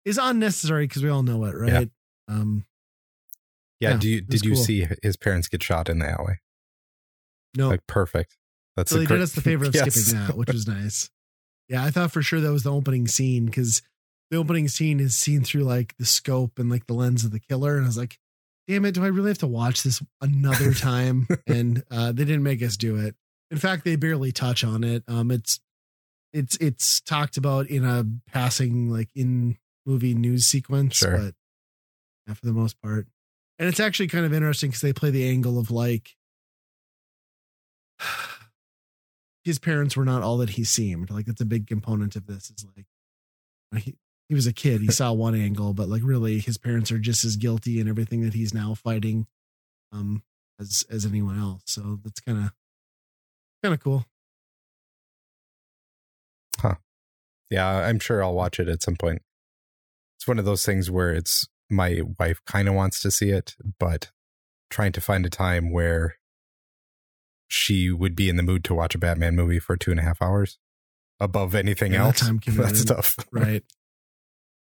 is 0.04 0.18
unnecessary 0.18 0.86
because 0.86 1.02
we 1.02 1.08
all 1.08 1.22
know 1.24 1.44
it, 1.44 1.54
right? 1.56 1.90
Um, 2.28 2.64
Yeah. 3.80 3.90
Yeah, 3.92 3.96
do 3.96 4.08
you 4.08 4.20
did 4.20 4.44
you 4.44 4.54
cool. 4.54 4.62
see 4.62 4.86
his 5.02 5.16
parents 5.16 5.48
get 5.48 5.62
shot 5.62 5.88
in 5.88 5.98
the 5.98 6.08
alley? 6.08 6.36
no, 7.56 7.70
Like 7.70 7.86
perfect. 7.86 8.36
That's 8.76 8.90
so 8.92 8.98
they 8.98 9.06
did 9.06 9.20
us 9.20 9.32
the 9.32 9.40
favor 9.40 9.64
of 9.64 9.74
Yes. 9.74 9.94
skipping 9.94 10.20
that, 10.26 10.36
which 10.36 10.52
was 10.52 10.68
nice. 10.68 11.10
Yeah, 11.68 11.84
I 11.84 11.90
thought 11.90 12.12
for 12.12 12.22
sure 12.22 12.40
that 12.40 12.52
was 12.52 12.62
the 12.62 12.72
opening 12.72 13.08
scene 13.08 13.46
because 13.46 13.82
the 14.30 14.36
opening 14.36 14.68
scene 14.68 15.00
is 15.00 15.16
seen 15.16 15.42
through 15.42 15.62
like 15.64 15.94
the 15.98 16.06
scope 16.06 16.58
and 16.58 16.70
like 16.70 16.86
the 16.86 16.94
lens 16.94 17.24
of 17.24 17.30
the 17.30 17.40
killer, 17.40 17.76
and 17.76 17.84
I 17.84 17.88
was 17.88 17.98
like, 17.98 18.18
"Damn 18.68 18.84
it, 18.84 18.92
do 18.94 19.02
I 19.04 19.08
really 19.08 19.30
have 19.30 19.38
to 19.38 19.46
watch 19.46 19.82
this 19.82 20.02
another 20.20 20.72
time?" 20.74 21.26
and 21.46 21.82
uh, 21.90 22.12
they 22.12 22.24
didn't 22.24 22.42
make 22.42 22.62
us 22.62 22.76
do 22.76 22.96
it. 22.96 23.16
In 23.50 23.58
fact, 23.58 23.84
they 23.84 23.96
barely 23.96 24.32
touch 24.32 24.62
on 24.64 24.84
it. 24.84 25.02
Um, 25.08 25.30
it's 25.30 25.60
it's 26.32 26.56
it's 26.58 27.00
talked 27.00 27.36
about 27.36 27.66
in 27.68 27.84
a 27.84 28.04
passing 28.30 28.90
like 28.90 29.08
in 29.14 29.56
movie 29.86 30.14
news 30.14 30.44
sequence, 30.46 30.96
Sure. 30.96 31.16
but 31.18 31.34
yeah, 32.26 32.34
for 32.34 32.44
the 32.46 32.52
most 32.52 32.80
part, 32.82 33.06
and 33.58 33.68
it's 33.68 33.80
actually 33.80 34.08
kind 34.08 34.26
of 34.26 34.34
interesting 34.34 34.68
because 34.70 34.82
they 34.82 34.92
play 34.92 35.10
the 35.10 35.26
angle 35.28 35.58
of 35.58 35.70
like 35.70 36.14
his 39.44 39.58
parents 39.58 39.96
were 39.96 40.04
not 40.04 40.22
all 40.22 40.36
that 40.38 40.50
he 40.50 40.64
seemed. 40.64 41.10
Like 41.10 41.26
that's 41.26 41.40
a 41.40 41.46
big 41.46 41.66
component 41.66 42.16
of 42.16 42.26
this. 42.26 42.50
Is 42.50 42.66
like 42.76 42.86
he, 43.82 43.94
he 44.28 44.34
was 44.34 44.46
a 44.46 44.52
kid. 44.52 44.82
He 44.82 44.88
saw 44.88 45.12
one 45.12 45.34
angle, 45.34 45.72
but 45.74 45.88
like 45.88 46.02
really, 46.04 46.38
his 46.38 46.58
parents 46.58 46.92
are 46.92 46.98
just 46.98 47.24
as 47.24 47.36
guilty 47.36 47.80
in 47.80 47.88
everything 47.88 48.22
that 48.22 48.34
he's 48.34 48.52
now 48.52 48.74
fighting, 48.74 49.26
um, 49.92 50.22
as 50.60 50.84
as 50.90 51.06
anyone 51.06 51.38
else. 51.38 51.62
So 51.66 51.98
that's 52.04 52.20
kind 52.20 52.38
of 52.38 52.52
kind 53.62 53.74
of 53.74 53.80
cool. 53.80 54.04
Huh. 56.60 56.74
Yeah, 57.50 57.66
I'm 57.68 57.98
sure 57.98 58.22
I'll 58.22 58.34
watch 58.34 58.58
it 58.60 58.68
at 58.68 58.82
some 58.82 58.96
point. 58.96 59.22
It's 60.18 60.26
one 60.26 60.38
of 60.38 60.44
those 60.44 60.64
things 60.66 60.90
where 60.90 61.12
it's 61.12 61.46
my 61.70 62.00
wife 62.18 62.40
kind 62.46 62.68
of 62.68 62.74
wants 62.74 63.00
to 63.02 63.10
see 63.10 63.30
it, 63.30 63.54
but 63.78 64.10
trying 64.70 64.92
to 64.92 65.00
find 65.00 65.24
a 65.24 65.30
time 65.30 65.70
where 65.70 66.16
she 67.46 67.90
would 67.90 68.14
be 68.16 68.28
in 68.28 68.36
the 68.36 68.42
mood 68.42 68.64
to 68.64 68.74
watch 68.74 68.94
a 68.94 68.98
Batman 68.98 69.34
movie 69.36 69.58
for 69.58 69.76
two 69.76 69.90
and 69.90 70.00
a 70.00 70.02
half 70.02 70.20
hours 70.20 70.58
above 71.20 71.54
anything 71.54 71.92
Yeah, 71.92 72.00
that 72.02 72.06
else. 72.06 72.20
time 72.20 72.40
That's 72.46 72.84
commitment. 72.84 72.88
tough. 72.88 73.16
right 73.32 73.64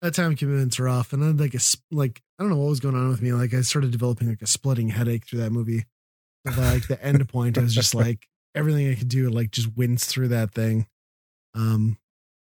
that 0.02 0.14
time 0.14 0.36
commitment's 0.36 0.80
rough 0.80 1.14
and 1.14 1.24
then 1.24 1.36
like 1.38 1.56
a 1.56 1.60
like 1.92 2.22
i 2.38 2.44
don't 2.44 2.50
know 2.52 2.58
what 2.58 2.70
was 2.70 2.80
going 2.80 2.96
on 2.96 3.10
with 3.10 3.22
me 3.24 3.34
like 3.34 3.54
i 3.56 3.62
started 3.62 3.90
developing 3.92 4.30
like 4.30 4.42
a 4.42 4.48
splitting 4.48 4.90
headache 4.90 5.26
through 5.26 5.40
that 5.40 5.52
movie 5.52 5.86
But 6.44 6.58
like 6.58 6.88
the 6.88 7.04
end 7.04 7.28
point 7.28 7.58
i 7.58 7.62
was 7.62 7.74
just 7.74 7.96
like 7.96 8.28
everything 8.56 8.90
I 8.90 8.96
could 8.96 9.10
do 9.10 9.30
like 9.30 9.52
just 9.52 9.76
wince 9.76 10.06
through 10.06 10.30
that 10.30 10.54
thing. 10.54 10.88
Um, 11.54 11.98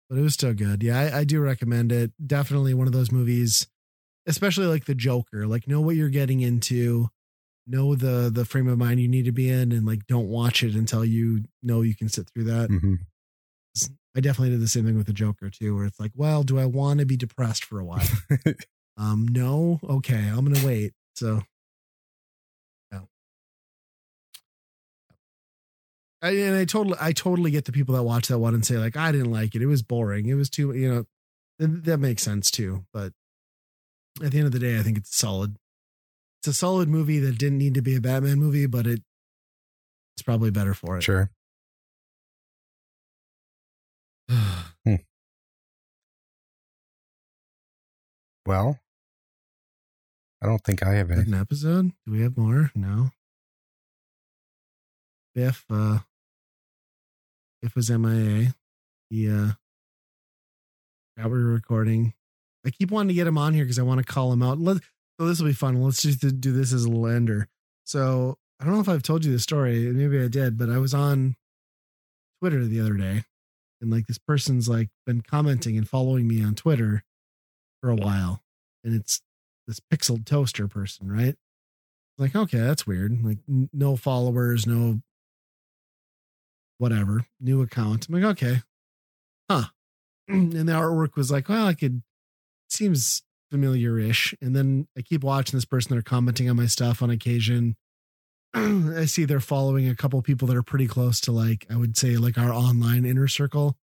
but 0.10 0.18
it 0.18 0.22
was 0.22 0.34
still 0.34 0.54
good. 0.54 0.84
Yeah, 0.84 1.00
I, 1.00 1.20
I 1.20 1.24
do 1.24 1.40
recommend 1.42 1.92
it. 1.92 2.12
Definitely 2.26 2.74
one 2.74 2.88
of 2.88 2.94
those 2.94 3.12
movies, 3.12 3.68
especially 4.28 4.68
like 4.68 4.86
the 4.86 4.96
Joker. 4.96 5.48
Like 5.48 5.68
know 5.68 5.82
what 5.82 5.96
you're 5.96 6.10
getting 6.10 6.42
into, 6.42 7.10
know 7.68 7.96
the 7.96 8.30
the 8.34 8.46
frame 8.46 8.68
of 8.68 8.78
mind 8.78 9.00
you 9.00 9.08
need 9.08 9.26
to 9.26 9.32
be 9.32 9.50
in, 9.50 9.72
and 9.72 9.86
like 9.86 10.06
don't 10.08 10.28
watch 10.30 10.64
it 10.64 10.76
until 10.76 11.04
you 11.04 11.46
know 11.62 11.82
you 11.82 11.96
can 11.96 12.10
sit 12.10 12.30
through 12.34 12.46
that. 12.46 12.70
Mhm. 12.70 13.00
I 14.16 14.20
definitely 14.20 14.52
did 14.52 14.62
the 14.62 14.68
same 14.68 14.86
thing 14.86 14.96
with 14.98 15.08
the 15.08 15.14
Joker 15.14 15.50
too, 15.50 15.76
where 15.76 15.86
it's 15.86 16.00
like, 16.00 16.12
well, 16.14 16.44
do 16.44 16.60
I 16.60 16.66
want 16.66 17.00
to 17.00 17.06
be 17.06 17.18
depressed 17.18 17.66
for 17.66 17.80
a 17.80 17.86
while? 17.86 18.08
um, 18.98 19.28
no, 19.28 19.80
okay, 19.84 20.30
I'm 20.30 20.46
gonna 20.46 20.64
wait. 20.66 20.94
So, 21.16 21.42
I, 26.24 26.30
and 26.32 26.56
I 26.56 26.64
totally, 26.66 26.98
I 27.02 27.12
totally 27.12 27.52
get 27.52 27.66
the 27.66 27.74
people 27.74 27.94
that 27.96 28.04
watch 28.04 28.30
that 28.30 28.40
one 28.40 28.54
and 28.54 28.66
say 28.66 28.78
like, 28.78 28.96
I 28.96 29.12
didn't 29.12 29.32
like 29.32 29.56
it. 29.56 29.62
It 29.62 29.66
was 29.66 29.84
boring. 29.84 30.28
It 30.28 30.36
was 30.36 30.50
too, 30.50 30.72
you 30.74 30.90
know, 30.90 31.06
th- 31.60 31.84
that 31.84 31.98
makes 31.98 32.24
sense 32.24 32.50
too. 32.50 32.86
But 32.94 33.12
at 34.24 34.32
the 34.32 34.38
end 34.38 34.48
of 34.48 34.54
the 34.54 34.60
day, 34.60 34.80
I 34.80 34.84
think 34.84 34.98
it's 34.98 35.16
solid. 35.16 35.58
It's 36.40 36.48
a 36.48 36.54
solid 36.54 36.88
movie 36.88 37.20
that 37.20 37.38
didn't 37.38 37.58
need 37.58 37.74
to 37.74 37.82
be 37.82 37.96
a 37.96 38.02
Batman 38.02 38.40
movie, 38.40 38.68
but 38.68 38.88
it 38.88 39.02
it's 40.16 40.24
probably 40.24 40.50
better 40.50 40.74
for 40.74 40.98
it. 40.98 41.02
Sure. 41.04 41.30
Well, 48.46 48.80
I 50.42 50.48
don't 50.48 50.62
think 50.64 50.84
I 50.84 50.94
have 50.96 51.10
any. 51.12 51.22
an 51.22 51.34
episode? 51.34 51.92
Do 52.06 52.12
we 52.12 52.22
have 52.22 52.38
more? 52.38 52.72
No. 52.76 53.12
Biff, 55.34 55.64
uh, 55.70 56.00
Biff 57.64 57.76
was 57.76 57.90
MIA. 57.90 58.54
He, 59.10 59.30
uh, 59.32 59.54
we 61.18 61.24
were 61.24 61.40
recording. 61.40 62.14
I 62.66 62.70
keep 62.70 62.92
wanting 62.92 63.08
to 63.08 63.14
get 63.14 63.26
him 63.26 63.38
on 63.38 63.54
here 63.54 63.64
because 63.64 63.80
I 63.80 63.84
want 63.84 64.06
to 64.06 64.14
call 64.14 64.34
him 64.34 64.44
out. 64.44 64.60
Let, 64.60 64.78
so 65.20 65.26
this 65.26 65.40
will 65.40 65.48
be 65.48 65.54
fun. 65.54 65.82
Let's 65.82 66.02
just 66.02 66.20
do 66.20 66.52
this 66.52 66.74
as 66.74 66.84
a 66.84 66.90
little 66.90 67.08
ender. 67.08 67.48
So 67.86 68.38
I 68.60 68.66
don't 68.66 68.74
know 68.74 68.82
if 68.82 68.90
I've 68.90 69.02
told 69.02 69.24
you 69.24 69.32
the 69.32 69.40
story. 69.40 69.92
Maybe 69.92 70.22
I 70.22 70.28
did, 70.28 70.58
but 70.58 70.70
I 70.70 70.78
was 70.78 70.94
on 70.94 71.38
Twitter 72.42 72.66
the 72.66 72.82
other 72.82 72.96
day 72.96 73.24
and 73.84 73.92
like 73.92 74.08
this 74.08 74.18
person's 74.18 74.68
like 74.68 74.90
been 75.06 75.22
commenting 75.22 75.78
and 75.78 75.88
following 75.88 76.28
me 76.28 76.44
on 76.44 76.56
Twitter 76.56 77.04
for 77.82 77.90
a 77.90 77.96
while. 77.96 78.42
And 78.84 78.96
it's 78.96 79.22
this 79.68 79.80
pixel 79.80 80.26
toaster 80.26 80.68
person, 80.68 81.12
right? 81.12 81.36
Like, 82.18 82.36
okay, 82.36 82.60
that's 82.60 82.86
weird. 82.88 83.24
Like, 83.24 83.40
n- 83.50 83.70
no 83.74 83.96
followers, 83.96 84.68
no 84.68 85.02
whatever, 86.78 87.26
new 87.40 87.62
account. 87.62 88.08
I'm 88.08 88.16
like, 88.16 88.32
okay, 88.32 88.62
huh. 89.50 89.66
and 90.28 90.54
the 90.54 90.74
artwork 90.74 91.16
was 91.16 91.32
like, 91.32 91.50
well, 91.50 91.68
I 91.68 91.74
could, 91.74 92.02
seems 92.70 93.24
familiar 93.52 94.00
ish. 94.00 94.34
And 94.42 94.56
then 94.56 94.88
I 94.98 95.02
keep 95.02 95.24
watching 95.24 95.58
this 95.58 95.66
person, 95.66 95.94
they're 95.94 96.02
commenting 96.02 96.50
on 96.50 96.56
my 96.56 96.66
stuff 96.66 97.02
on 97.02 97.10
occasion. 97.10 97.76
I 98.54 99.06
see 99.06 99.26
they're 99.26 99.40
following 99.40 99.88
a 99.88 99.96
couple 99.96 100.22
people 100.22 100.48
that 100.48 100.58
are 100.58 100.64
pretty 100.64 100.88
close 100.88 101.20
to 101.22 101.32
like, 101.32 101.66
I 101.70 101.78
would 101.78 101.98
say, 101.98 102.18
like 102.18 102.38
our 102.38 102.52
online 102.52 103.06
inner 103.06 103.28
circle. 103.28 103.78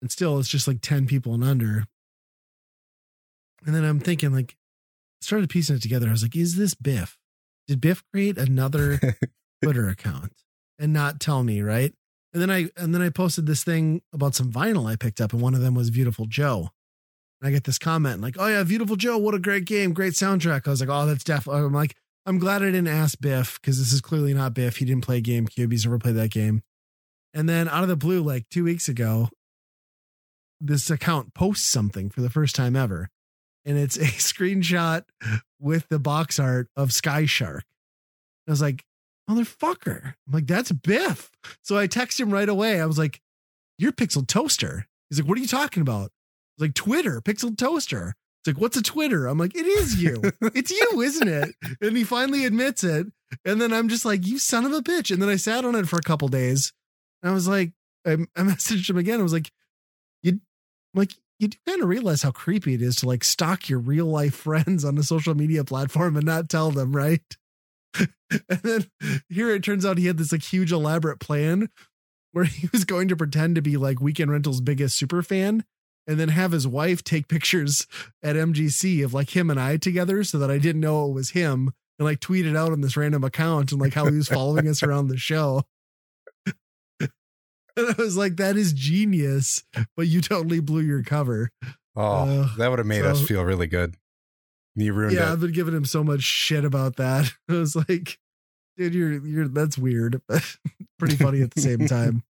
And 0.00 0.10
still, 0.10 0.38
it's 0.38 0.48
just 0.48 0.66
like 0.66 0.80
10 0.82 1.06
people 1.06 1.32
and 1.32 1.44
under. 1.44 1.84
And 3.64 3.74
then 3.74 3.84
I'm 3.84 4.00
thinking, 4.00 4.32
like, 4.32 4.56
started 5.20 5.48
piecing 5.48 5.76
it 5.76 5.82
together. 5.82 6.08
I 6.08 6.12
was 6.12 6.22
like, 6.22 6.36
is 6.36 6.56
this 6.56 6.74
Biff? 6.74 7.16
Did 7.68 7.80
Biff 7.80 8.02
create 8.12 8.36
another 8.36 8.98
Twitter 9.62 9.88
account 9.88 10.32
and 10.78 10.92
not 10.92 11.20
tell 11.20 11.44
me, 11.44 11.62
right? 11.62 11.94
And 12.32 12.40
then 12.40 12.50
I 12.50 12.70
and 12.76 12.94
then 12.94 13.02
I 13.02 13.10
posted 13.10 13.46
this 13.46 13.62
thing 13.62 14.02
about 14.12 14.34
some 14.34 14.50
vinyl 14.50 14.90
I 14.90 14.96
picked 14.96 15.20
up, 15.20 15.32
and 15.32 15.42
one 15.42 15.54
of 15.54 15.60
them 15.60 15.74
was 15.74 15.90
Viewtiful 15.90 16.26
Joe. 16.26 16.70
And 17.40 17.48
I 17.48 17.50
get 17.50 17.64
this 17.64 17.78
comment 17.78 18.20
like, 18.22 18.36
"Oh 18.38 18.46
yeah, 18.46 18.62
Viewtiful 18.62 18.96
Joe, 18.96 19.18
what 19.18 19.34
a 19.34 19.38
great 19.38 19.66
game, 19.66 19.92
great 19.92 20.14
soundtrack." 20.14 20.66
I 20.66 20.70
was 20.70 20.80
like, 20.80 20.88
"Oh, 20.90 21.06
that's 21.06 21.24
definitely." 21.24 21.62
I'm 21.62 21.72
like, 21.72 21.94
I'm 22.24 22.38
glad 22.38 22.62
I 22.62 22.66
didn't 22.66 22.88
ask 22.88 23.20
Biff 23.20 23.60
because 23.60 23.78
this 23.78 23.92
is 23.92 24.00
clearly 24.00 24.32
not 24.32 24.54
Biff. 24.54 24.76
He 24.76 24.84
didn't 24.84 25.04
play 25.04 25.20
GameCube. 25.20 25.72
He's 25.72 25.84
never 25.84 25.98
played 25.98 26.14
that 26.16 26.30
game. 26.30 26.62
And 27.34 27.48
then 27.48 27.68
out 27.68 27.82
of 27.82 27.88
the 27.88 27.96
blue, 27.96 28.22
like 28.22 28.48
two 28.48 28.64
weeks 28.64 28.88
ago, 28.88 29.28
this 30.60 30.88
account 30.90 31.34
posts 31.34 31.68
something 31.68 32.10
for 32.10 32.20
the 32.20 32.30
first 32.30 32.54
time 32.54 32.76
ever, 32.76 33.08
and 33.64 33.76
it's 33.76 33.96
a 33.96 34.00
screenshot 34.04 35.02
with 35.60 35.88
the 35.88 35.98
box 35.98 36.38
art 36.38 36.68
of 36.76 36.92
Sky 36.92 37.26
Shark. 37.26 37.64
I 38.46 38.50
was 38.50 38.62
like, 38.62 38.84
motherfucker. 39.28 40.14
I'm 40.26 40.32
like, 40.32 40.46
that's 40.46 40.72
Biff. 40.72 41.30
So 41.62 41.76
I 41.76 41.86
text 41.86 42.18
him 42.20 42.30
right 42.30 42.48
away. 42.48 42.80
I 42.80 42.86
was 42.86 42.98
like, 42.98 43.20
you're 43.78 43.92
Pixel 43.92 44.26
Toaster. 44.26 44.86
He's 45.08 45.20
like, 45.20 45.28
what 45.28 45.38
are 45.38 45.40
you 45.40 45.48
talking 45.48 45.80
about? 45.80 46.10
I 46.10 46.58
was 46.58 46.68
like, 46.68 46.74
Twitter, 46.74 47.20
Pixel 47.20 47.56
Toaster. 47.56 48.14
It's 48.40 48.54
like, 48.54 48.60
what's 48.60 48.76
a 48.76 48.82
Twitter? 48.82 49.26
I'm 49.26 49.38
like, 49.38 49.54
it 49.54 49.66
is 49.66 50.02
you. 50.02 50.20
it's 50.40 50.70
you, 50.70 51.00
isn't 51.00 51.28
it? 51.28 51.54
And 51.80 51.96
he 51.96 52.04
finally 52.04 52.44
admits 52.44 52.82
it. 52.82 53.06
And 53.44 53.60
then 53.60 53.72
I'm 53.72 53.88
just 53.88 54.04
like, 54.04 54.26
you 54.26 54.38
son 54.38 54.64
of 54.64 54.72
a 54.72 54.82
bitch. 54.82 55.10
And 55.10 55.22
then 55.22 55.28
I 55.28 55.36
sat 55.36 55.64
on 55.64 55.74
it 55.74 55.88
for 55.88 55.96
a 55.96 56.02
couple 56.02 56.28
days. 56.28 56.72
And 57.22 57.30
I 57.30 57.34
was 57.34 57.46
like, 57.46 57.72
I, 58.06 58.12
I 58.36 58.40
messaged 58.42 58.90
him 58.90 58.96
again. 58.98 59.20
I 59.20 59.22
was 59.22 59.32
like, 59.32 59.50
you 60.22 60.32
I'm 60.32 60.40
like, 60.94 61.12
you 61.38 61.48
do 61.48 61.58
kind 61.66 61.82
of 61.82 61.88
realize 61.88 62.22
how 62.22 62.30
creepy 62.30 62.74
it 62.74 62.82
is 62.82 62.96
to 62.96 63.06
like 63.06 63.24
stalk 63.24 63.68
your 63.68 63.78
real 63.78 64.06
life 64.06 64.34
friends 64.46 64.84
on 64.84 64.98
a 64.98 65.02
social 65.02 65.34
media 65.34 65.64
platform 65.64 66.16
and 66.16 66.26
not 66.26 66.48
tell 66.48 66.70
them, 66.70 66.94
right? 66.94 67.22
and 68.30 68.60
then 68.62 68.90
here 69.28 69.50
it 69.50 69.62
turns 69.62 69.84
out 69.84 69.98
he 69.98 70.06
had 70.06 70.18
this 70.18 70.32
like 70.32 70.42
huge 70.42 70.72
elaborate 70.72 71.20
plan 71.20 71.68
where 72.32 72.44
he 72.44 72.68
was 72.72 72.84
going 72.84 73.08
to 73.08 73.16
pretend 73.16 73.54
to 73.56 73.62
be 73.62 73.76
like 73.76 74.00
Weekend 74.00 74.30
Rental's 74.30 74.60
biggest 74.60 74.96
super 74.96 75.22
fan 75.22 75.64
and 76.06 76.18
then 76.18 76.30
have 76.30 76.52
his 76.52 76.66
wife 76.66 77.04
take 77.04 77.28
pictures 77.28 77.86
at 78.22 78.36
MGC 78.36 79.04
of 79.04 79.12
like 79.14 79.36
him 79.36 79.50
and 79.50 79.60
I 79.60 79.76
together 79.76 80.24
so 80.24 80.38
that 80.38 80.50
I 80.50 80.58
didn't 80.58 80.80
know 80.80 81.06
it 81.08 81.12
was 81.12 81.30
him 81.30 81.72
and 81.98 82.06
like 82.06 82.20
tweet 82.20 82.46
it 82.46 82.56
out 82.56 82.72
on 82.72 82.80
this 82.80 82.96
random 82.96 83.22
account 83.22 83.70
and 83.70 83.80
like 83.80 83.94
how 83.94 84.06
he 84.06 84.16
was 84.16 84.28
following 84.28 84.66
us 84.66 84.82
around 84.82 85.08
the 85.08 85.16
show. 85.18 85.62
And 87.74 87.88
I 87.88 87.94
was 88.02 88.18
like, 88.18 88.36
that 88.36 88.56
is 88.58 88.74
genius, 88.74 89.64
but 89.96 90.06
you 90.06 90.20
totally 90.20 90.60
blew 90.60 90.82
your 90.82 91.02
cover. 91.02 91.48
Oh, 91.96 92.02
Uh, 92.02 92.48
that 92.58 92.68
would 92.68 92.78
have 92.78 92.86
made 92.86 93.06
us 93.06 93.22
feel 93.22 93.42
really 93.44 93.66
good. 93.66 93.96
You 94.74 94.92
ruined 94.92 95.14
yeah, 95.14 95.28
it. 95.28 95.32
I've 95.32 95.40
been 95.40 95.52
giving 95.52 95.74
him 95.74 95.84
so 95.84 96.02
much 96.02 96.22
shit 96.22 96.64
about 96.64 96.96
that. 96.96 97.32
I 97.48 97.52
was 97.52 97.76
like, 97.76 98.18
dude, 98.76 98.94
you're 98.94 99.26
you're 99.26 99.48
that's 99.48 99.76
weird, 99.76 100.22
but 100.28 100.42
pretty 100.98 101.16
funny 101.16 101.42
at 101.42 101.52
the 101.52 101.60
same 101.60 101.86
time. 101.86 102.22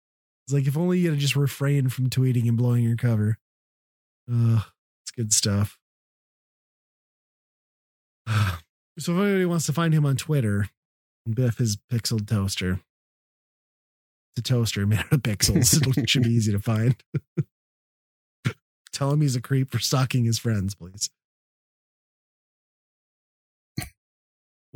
It's 0.46 0.52
like 0.52 0.68
if 0.68 0.76
only 0.76 1.00
you 1.00 1.10
had 1.10 1.18
just 1.18 1.34
refrained 1.34 1.92
from 1.92 2.08
tweeting 2.08 2.46
and 2.46 2.56
blowing 2.56 2.84
your 2.84 2.94
cover. 2.94 3.36
Uh, 4.32 4.60
it's 5.02 5.10
good 5.10 5.32
stuff. 5.32 5.76
So 8.98 9.12
if 9.12 9.18
anybody 9.18 9.44
wants 9.44 9.66
to 9.66 9.74
find 9.74 9.92
him 9.92 10.06
on 10.06 10.16
Twitter, 10.16 10.70
Biff 11.28 11.60
is 11.60 11.76
Pixel 11.92 12.24
Toaster. 12.26 12.80
It's 14.36 14.38
a 14.38 14.42
toaster 14.42 14.86
made 14.86 15.00
out 15.00 15.12
of 15.12 15.20
pixels. 15.20 15.98
it 15.98 16.08
should 16.08 16.22
be 16.22 16.30
easy 16.30 16.52
to 16.52 16.60
find. 16.60 16.96
Tell 18.92 19.10
him 19.10 19.20
he's 19.20 19.36
a 19.36 19.42
creep 19.42 19.70
for 19.70 19.78
stalking 19.78 20.24
his 20.24 20.38
friends, 20.38 20.74
please. 20.74 21.10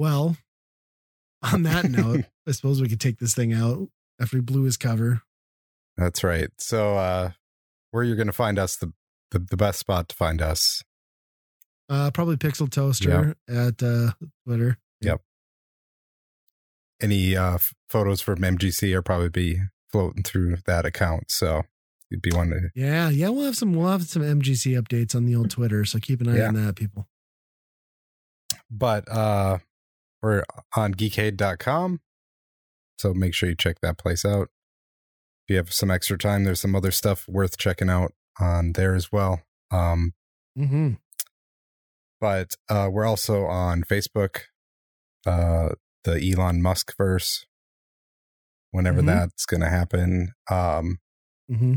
Well, 0.01 0.39
on 1.43 1.63
that 1.65 1.91
note, 1.91 2.25
I 2.49 2.53
suppose 2.53 2.81
we 2.81 2.89
could 2.89 3.01
take 3.03 3.19
this 3.19 3.35
thing 3.35 3.53
out 3.53 3.89
after 4.19 4.39
he 4.39 4.41
blew 4.41 4.63
his 4.63 4.79
cover. 4.79 5.21
That's 5.99 6.25
right. 6.25 6.49
So, 6.57 6.97
uh, 6.97 7.33
where 7.91 8.03
you're 8.03 8.17
going 8.17 8.27
to 8.27 8.33
find 8.33 8.59
us, 8.59 8.77
the, 8.77 8.95
the 9.31 9.41
the 9.41 9.59
best 9.59 9.79
spot 9.79 10.09
to 10.09 10.17
find 10.17 10.41
us. 10.41 10.83
Uh, 11.91 12.11
probably 12.13 12.37
Pixel 12.39 12.71
Toaster 12.71 13.35
at 13.47 13.83
uh, 13.83 14.13
Twitter. 14.47 14.79
Yep. 15.03 15.21
Any 17.03 17.37
uh, 17.37 17.55
f- 17.57 17.75
photos 17.91 18.23
from 18.23 18.39
MGC 18.39 18.95
are 18.95 19.03
probably 19.03 19.29
be 19.29 19.59
floating 19.93 20.23
through 20.23 20.57
that 20.65 20.87
account. 20.87 21.31
So, 21.31 21.65
you'd 22.09 22.23
be 22.23 22.31
one 22.33 22.49
to 22.51 22.71
Yeah, 22.75 23.11
yeah, 23.11 23.29
we'll 23.29 23.45
have 23.45 23.57
some 23.57 23.75
we'll 23.75 23.89
have 23.89 24.05
some 24.05 24.23
MGC 24.23 24.81
updates 24.81 25.15
on 25.15 25.27
the 25.27 25.37
old 25.37 25.51
Twitter, 25.51 25.85
so 25.85 25.99
keep 25.99 26.23
an 26.23 26.31
eye 26.31 26.39
Yeah. 26.39 26.49
on 26.49 26.55
that, 26.55 26.77
people. 26.77 27.07
but 28.71 29.07
uh 29.11 29.59
we're 30.23 30.43
on 30.77 30.95
geekade.com 30.95 32.01
so 32.99 33.15
make 33.15 33.35
sure 33.35 33.49
you 33.49 33.55
check 33.55 33.81
that 33.81 33.99
place 33.99 34.25
out 34.25 34.49
if 35.47 35.51
you 35.53 35.57
have 35.57 35.73
some 35.73 35.91
extra 35.91 36.19
time 36.19 36.45
there's 36.45 36.61
some 36.61 36.75
other 36.77 36.91
stuff 36.91 37.27
worth 37.29 37.57
checking 37.59 37.89
out 37.91 38.13
on 38.41 38.73
there 38.73 38.95
as 38.95 39.11
well 39.13 39.43
um 39.71 40.13
Mm-hmm. 40.59 40.95
but 42.21 42.55
uh 42.69 42.89
we're 42.93 43.07
also 43.07 43.47
on 43.47 43.83
facebook 43.85 44.41
uh 45.27 45.71
the 46.05 46.33
elon 46.33 46.61
musk 46.61 46.95
verse 46.97 47.47
whenever 48.73 49.01
Mhm. 49.03 49.07
that's 49.07 49.47
gonna 49.47 49.69
happen 49.71 50.33
um 50.51 50.99
Mm-hmm. 51.51 51.75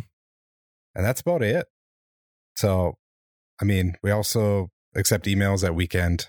and 0.95 1.05
that's 1.05 1.21
about 1.21 1.41
it 1.43 1.67
so 2.55 2.95
i 3.61 3.65
mean 3.65 3.95
we 4.03 4.11
also 4.11 4.69
accept 4.95 5.25
emails 5.25 5.63
at 5.63 5.75
weekend 5.75 6.27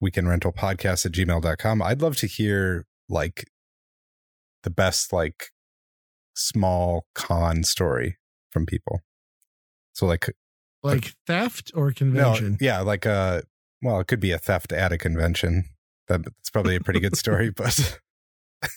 weekend 0.00 0.28
rental 0.28 0.52
podcast 0.52 1.06
at 1.06 1.12
gmail.com 1.12 1.82
i'd 1.82 2.02
love 2.02 2.16
to 2.16 2.26
hear 2.26 2.86
like 3.08 3.46
the 4.62 4.70
best 4.70 5.12
like 5.12 5.46
small 6.34 7.06
con 7.14 7.62
story 7.62 8.18
from 8.50 8.66
people. 8.66 9.00
So 9.92 10.06
like 10.06 10.28
Like 10.82 11.14
theft 11.26 11.72
or 11.74 11.86
no, 11.88 11.92
convention? 11.94 12.58
yeah, 12.60 12.80
like 12.80 13.06
uh 13.06 13.42
well, 13.82 14.00
it 14.00 14.06
could 14.08 14.20
be 14.20 14.32
a 14.32 14.38
theft 14.38 14.72
at 14.72 14.92
a 14.92 14.98
convention. 14.98 15.64
That's 16.08 16.50
probably 16.52 16.76
a 16.76 16.80
pretty 16.80 17.00
good 17.00 17.16
story, 17.16 17.50
but 17.56 18.00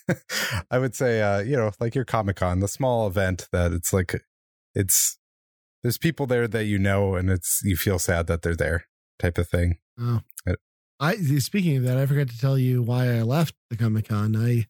I 0.72 0.78
would 0.78 0.96
say 0.96 1.22
uh, 1.22 1.40
you 1.40 1.58
know, 1.58 1.72
like 1.80 1.96
your 1.96 2.06
Comic 2.06 2.38
Con, 2.38 2.60
the 2.60 2.68
small 2.68 3.08
event 3.08 3.48
that 3.52 3.72
it's 3.72 3.92
like 3.92 4.16
it's 4.76 5.18
there's 5.84 5.98
people 5.98 6.28
there 6.28 6.48
that 6.48 6.66
you 6.66 6.78
know 6.78 7.16
and 7.16 7.30
it's 7.30 7.62
you 7.64 7.76
feel 7.76 8.00
sad 8.00 8.28
that 8.28 8.42
they're 8.42 8.56
there 8.56 8.86
type 9.18 9.38
of 9.38 9.50
thing. 9.50 9.78
Oh. 10.00 10.22
I 11.00 11.16
speaking 11.16 11.78
of 11.78 11.84
that, 11.84 11.98
I 11.98 12.06
forgot 12.06 12.30
to 12.30 12.40
tell 12.40 12.58
you 12.58 12.82
why 12.82 13.08
I 13.08 13.22
left 13.22 13.56
the 13.70 13.78
Comic 13.78 14.10
Con. 14.10 14.36
I 14.36 14.68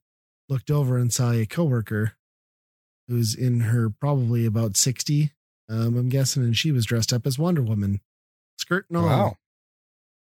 looked 0.47 0.69
over 0.69 0.97
and 0.97 1.11
saw 1.11 1.31
a 1.31 1.45
coworker 1.45 2.13
who's 3.07 3.33
in 3.33 3.61
her 3.61 3.89
probably 3.89 4.45
about 4.45 4.77
sixty. 4.77 5.31
Um, 5.69 5.97
I'm 5.97 6.09
guessing, 6.09 6.43
and 6.43 6.55
she 6.55 6.71
was 6.71 6.85
dressed 6.85 7.13
up 7.13 7.25
as 7.25 7.39
Wonder 7.39 7.61
Woman, 7.61 8.01
skirt 8.57 8.85
and 8.89 8.97
all. 8.97 9.05
Wow. 9.05 9.37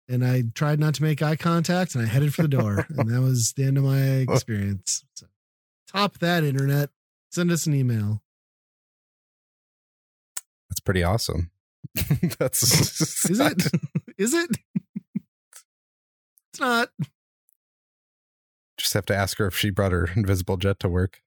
And 0.09 0.25
I 0.25 0.45
tried 0.55 0.81
not 0.81 0.95
to 0.95 1.03
make 1.03 1.23
eye 1.23 1.37
contact, 1.37 1.95
and 1.95 2.05
I 2.05 2.09
headed 2.09 2.35
for 2.35 2.43
the 2.43 2.49
door, 2.49 2.87
and 2.97 3.11
that 3.11 3.21
was 3.21 3.53
the 3.53 3.65
end 3.65 3.79
of 3.79 3.85
my 3.85 4.01
experience. 4.01 5.05
So, 5.15 5.27
top 5.91 6.19
that 6.19 6.45
internet. 6.45 6.91
Send 7.31 7.51
us 7.51 7.67
an 7.67 7.75
email. 7.75 8.23
That's 10.69 10.81
pretty 10.81 11.03
awesome. 11.03 11.51
That's 12.39 12.63
Is 13.31 13.41
it? 13.41 13.63
Is 14.19 14.35
it? 14.35 14.51
Not. 16.63 16.89
Just 18.79 18.95
have 18.95 19.07
to 19.07 19.17
ask 19.17 19.39
her 19.39 19.47
if 19.47 19.57
she 19.57 19.71
brought 19.71 19.93
her 19.93 20.09
invisible 20.17 20.57
jet 20.57 20.81
to 20.81 20.89
work. 20.89 21.21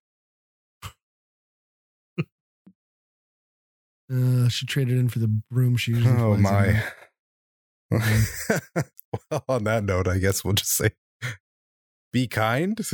Uh, 4.11 4.47
she 4.49 4.65
traded 4.65 4.97
in 4.97 5.09
for 5.09 5.19
the 5.19 5.41
broom 5.49 5.75
she 5.77 5.91
usually 5.91 6.15
Oh 6.15 6.37
my. 6.37 6.83
well, 7.91 9.43
on 9.49 9.63
that 9.63 9.83
note, 9.83 10.07
I 10.07 10.19
guess 10.19 10.43
we'll 10.43 10.53
just 10.53 10.75
say 10.75 10.91
be 12.11 12.27
kind. 12.27 12.79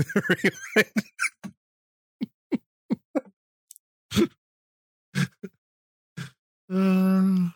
Uh, 6.74 7.50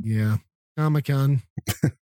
yeah, 0.00 0.36
Comic 0.76 1.06
Con. 1.06 1.42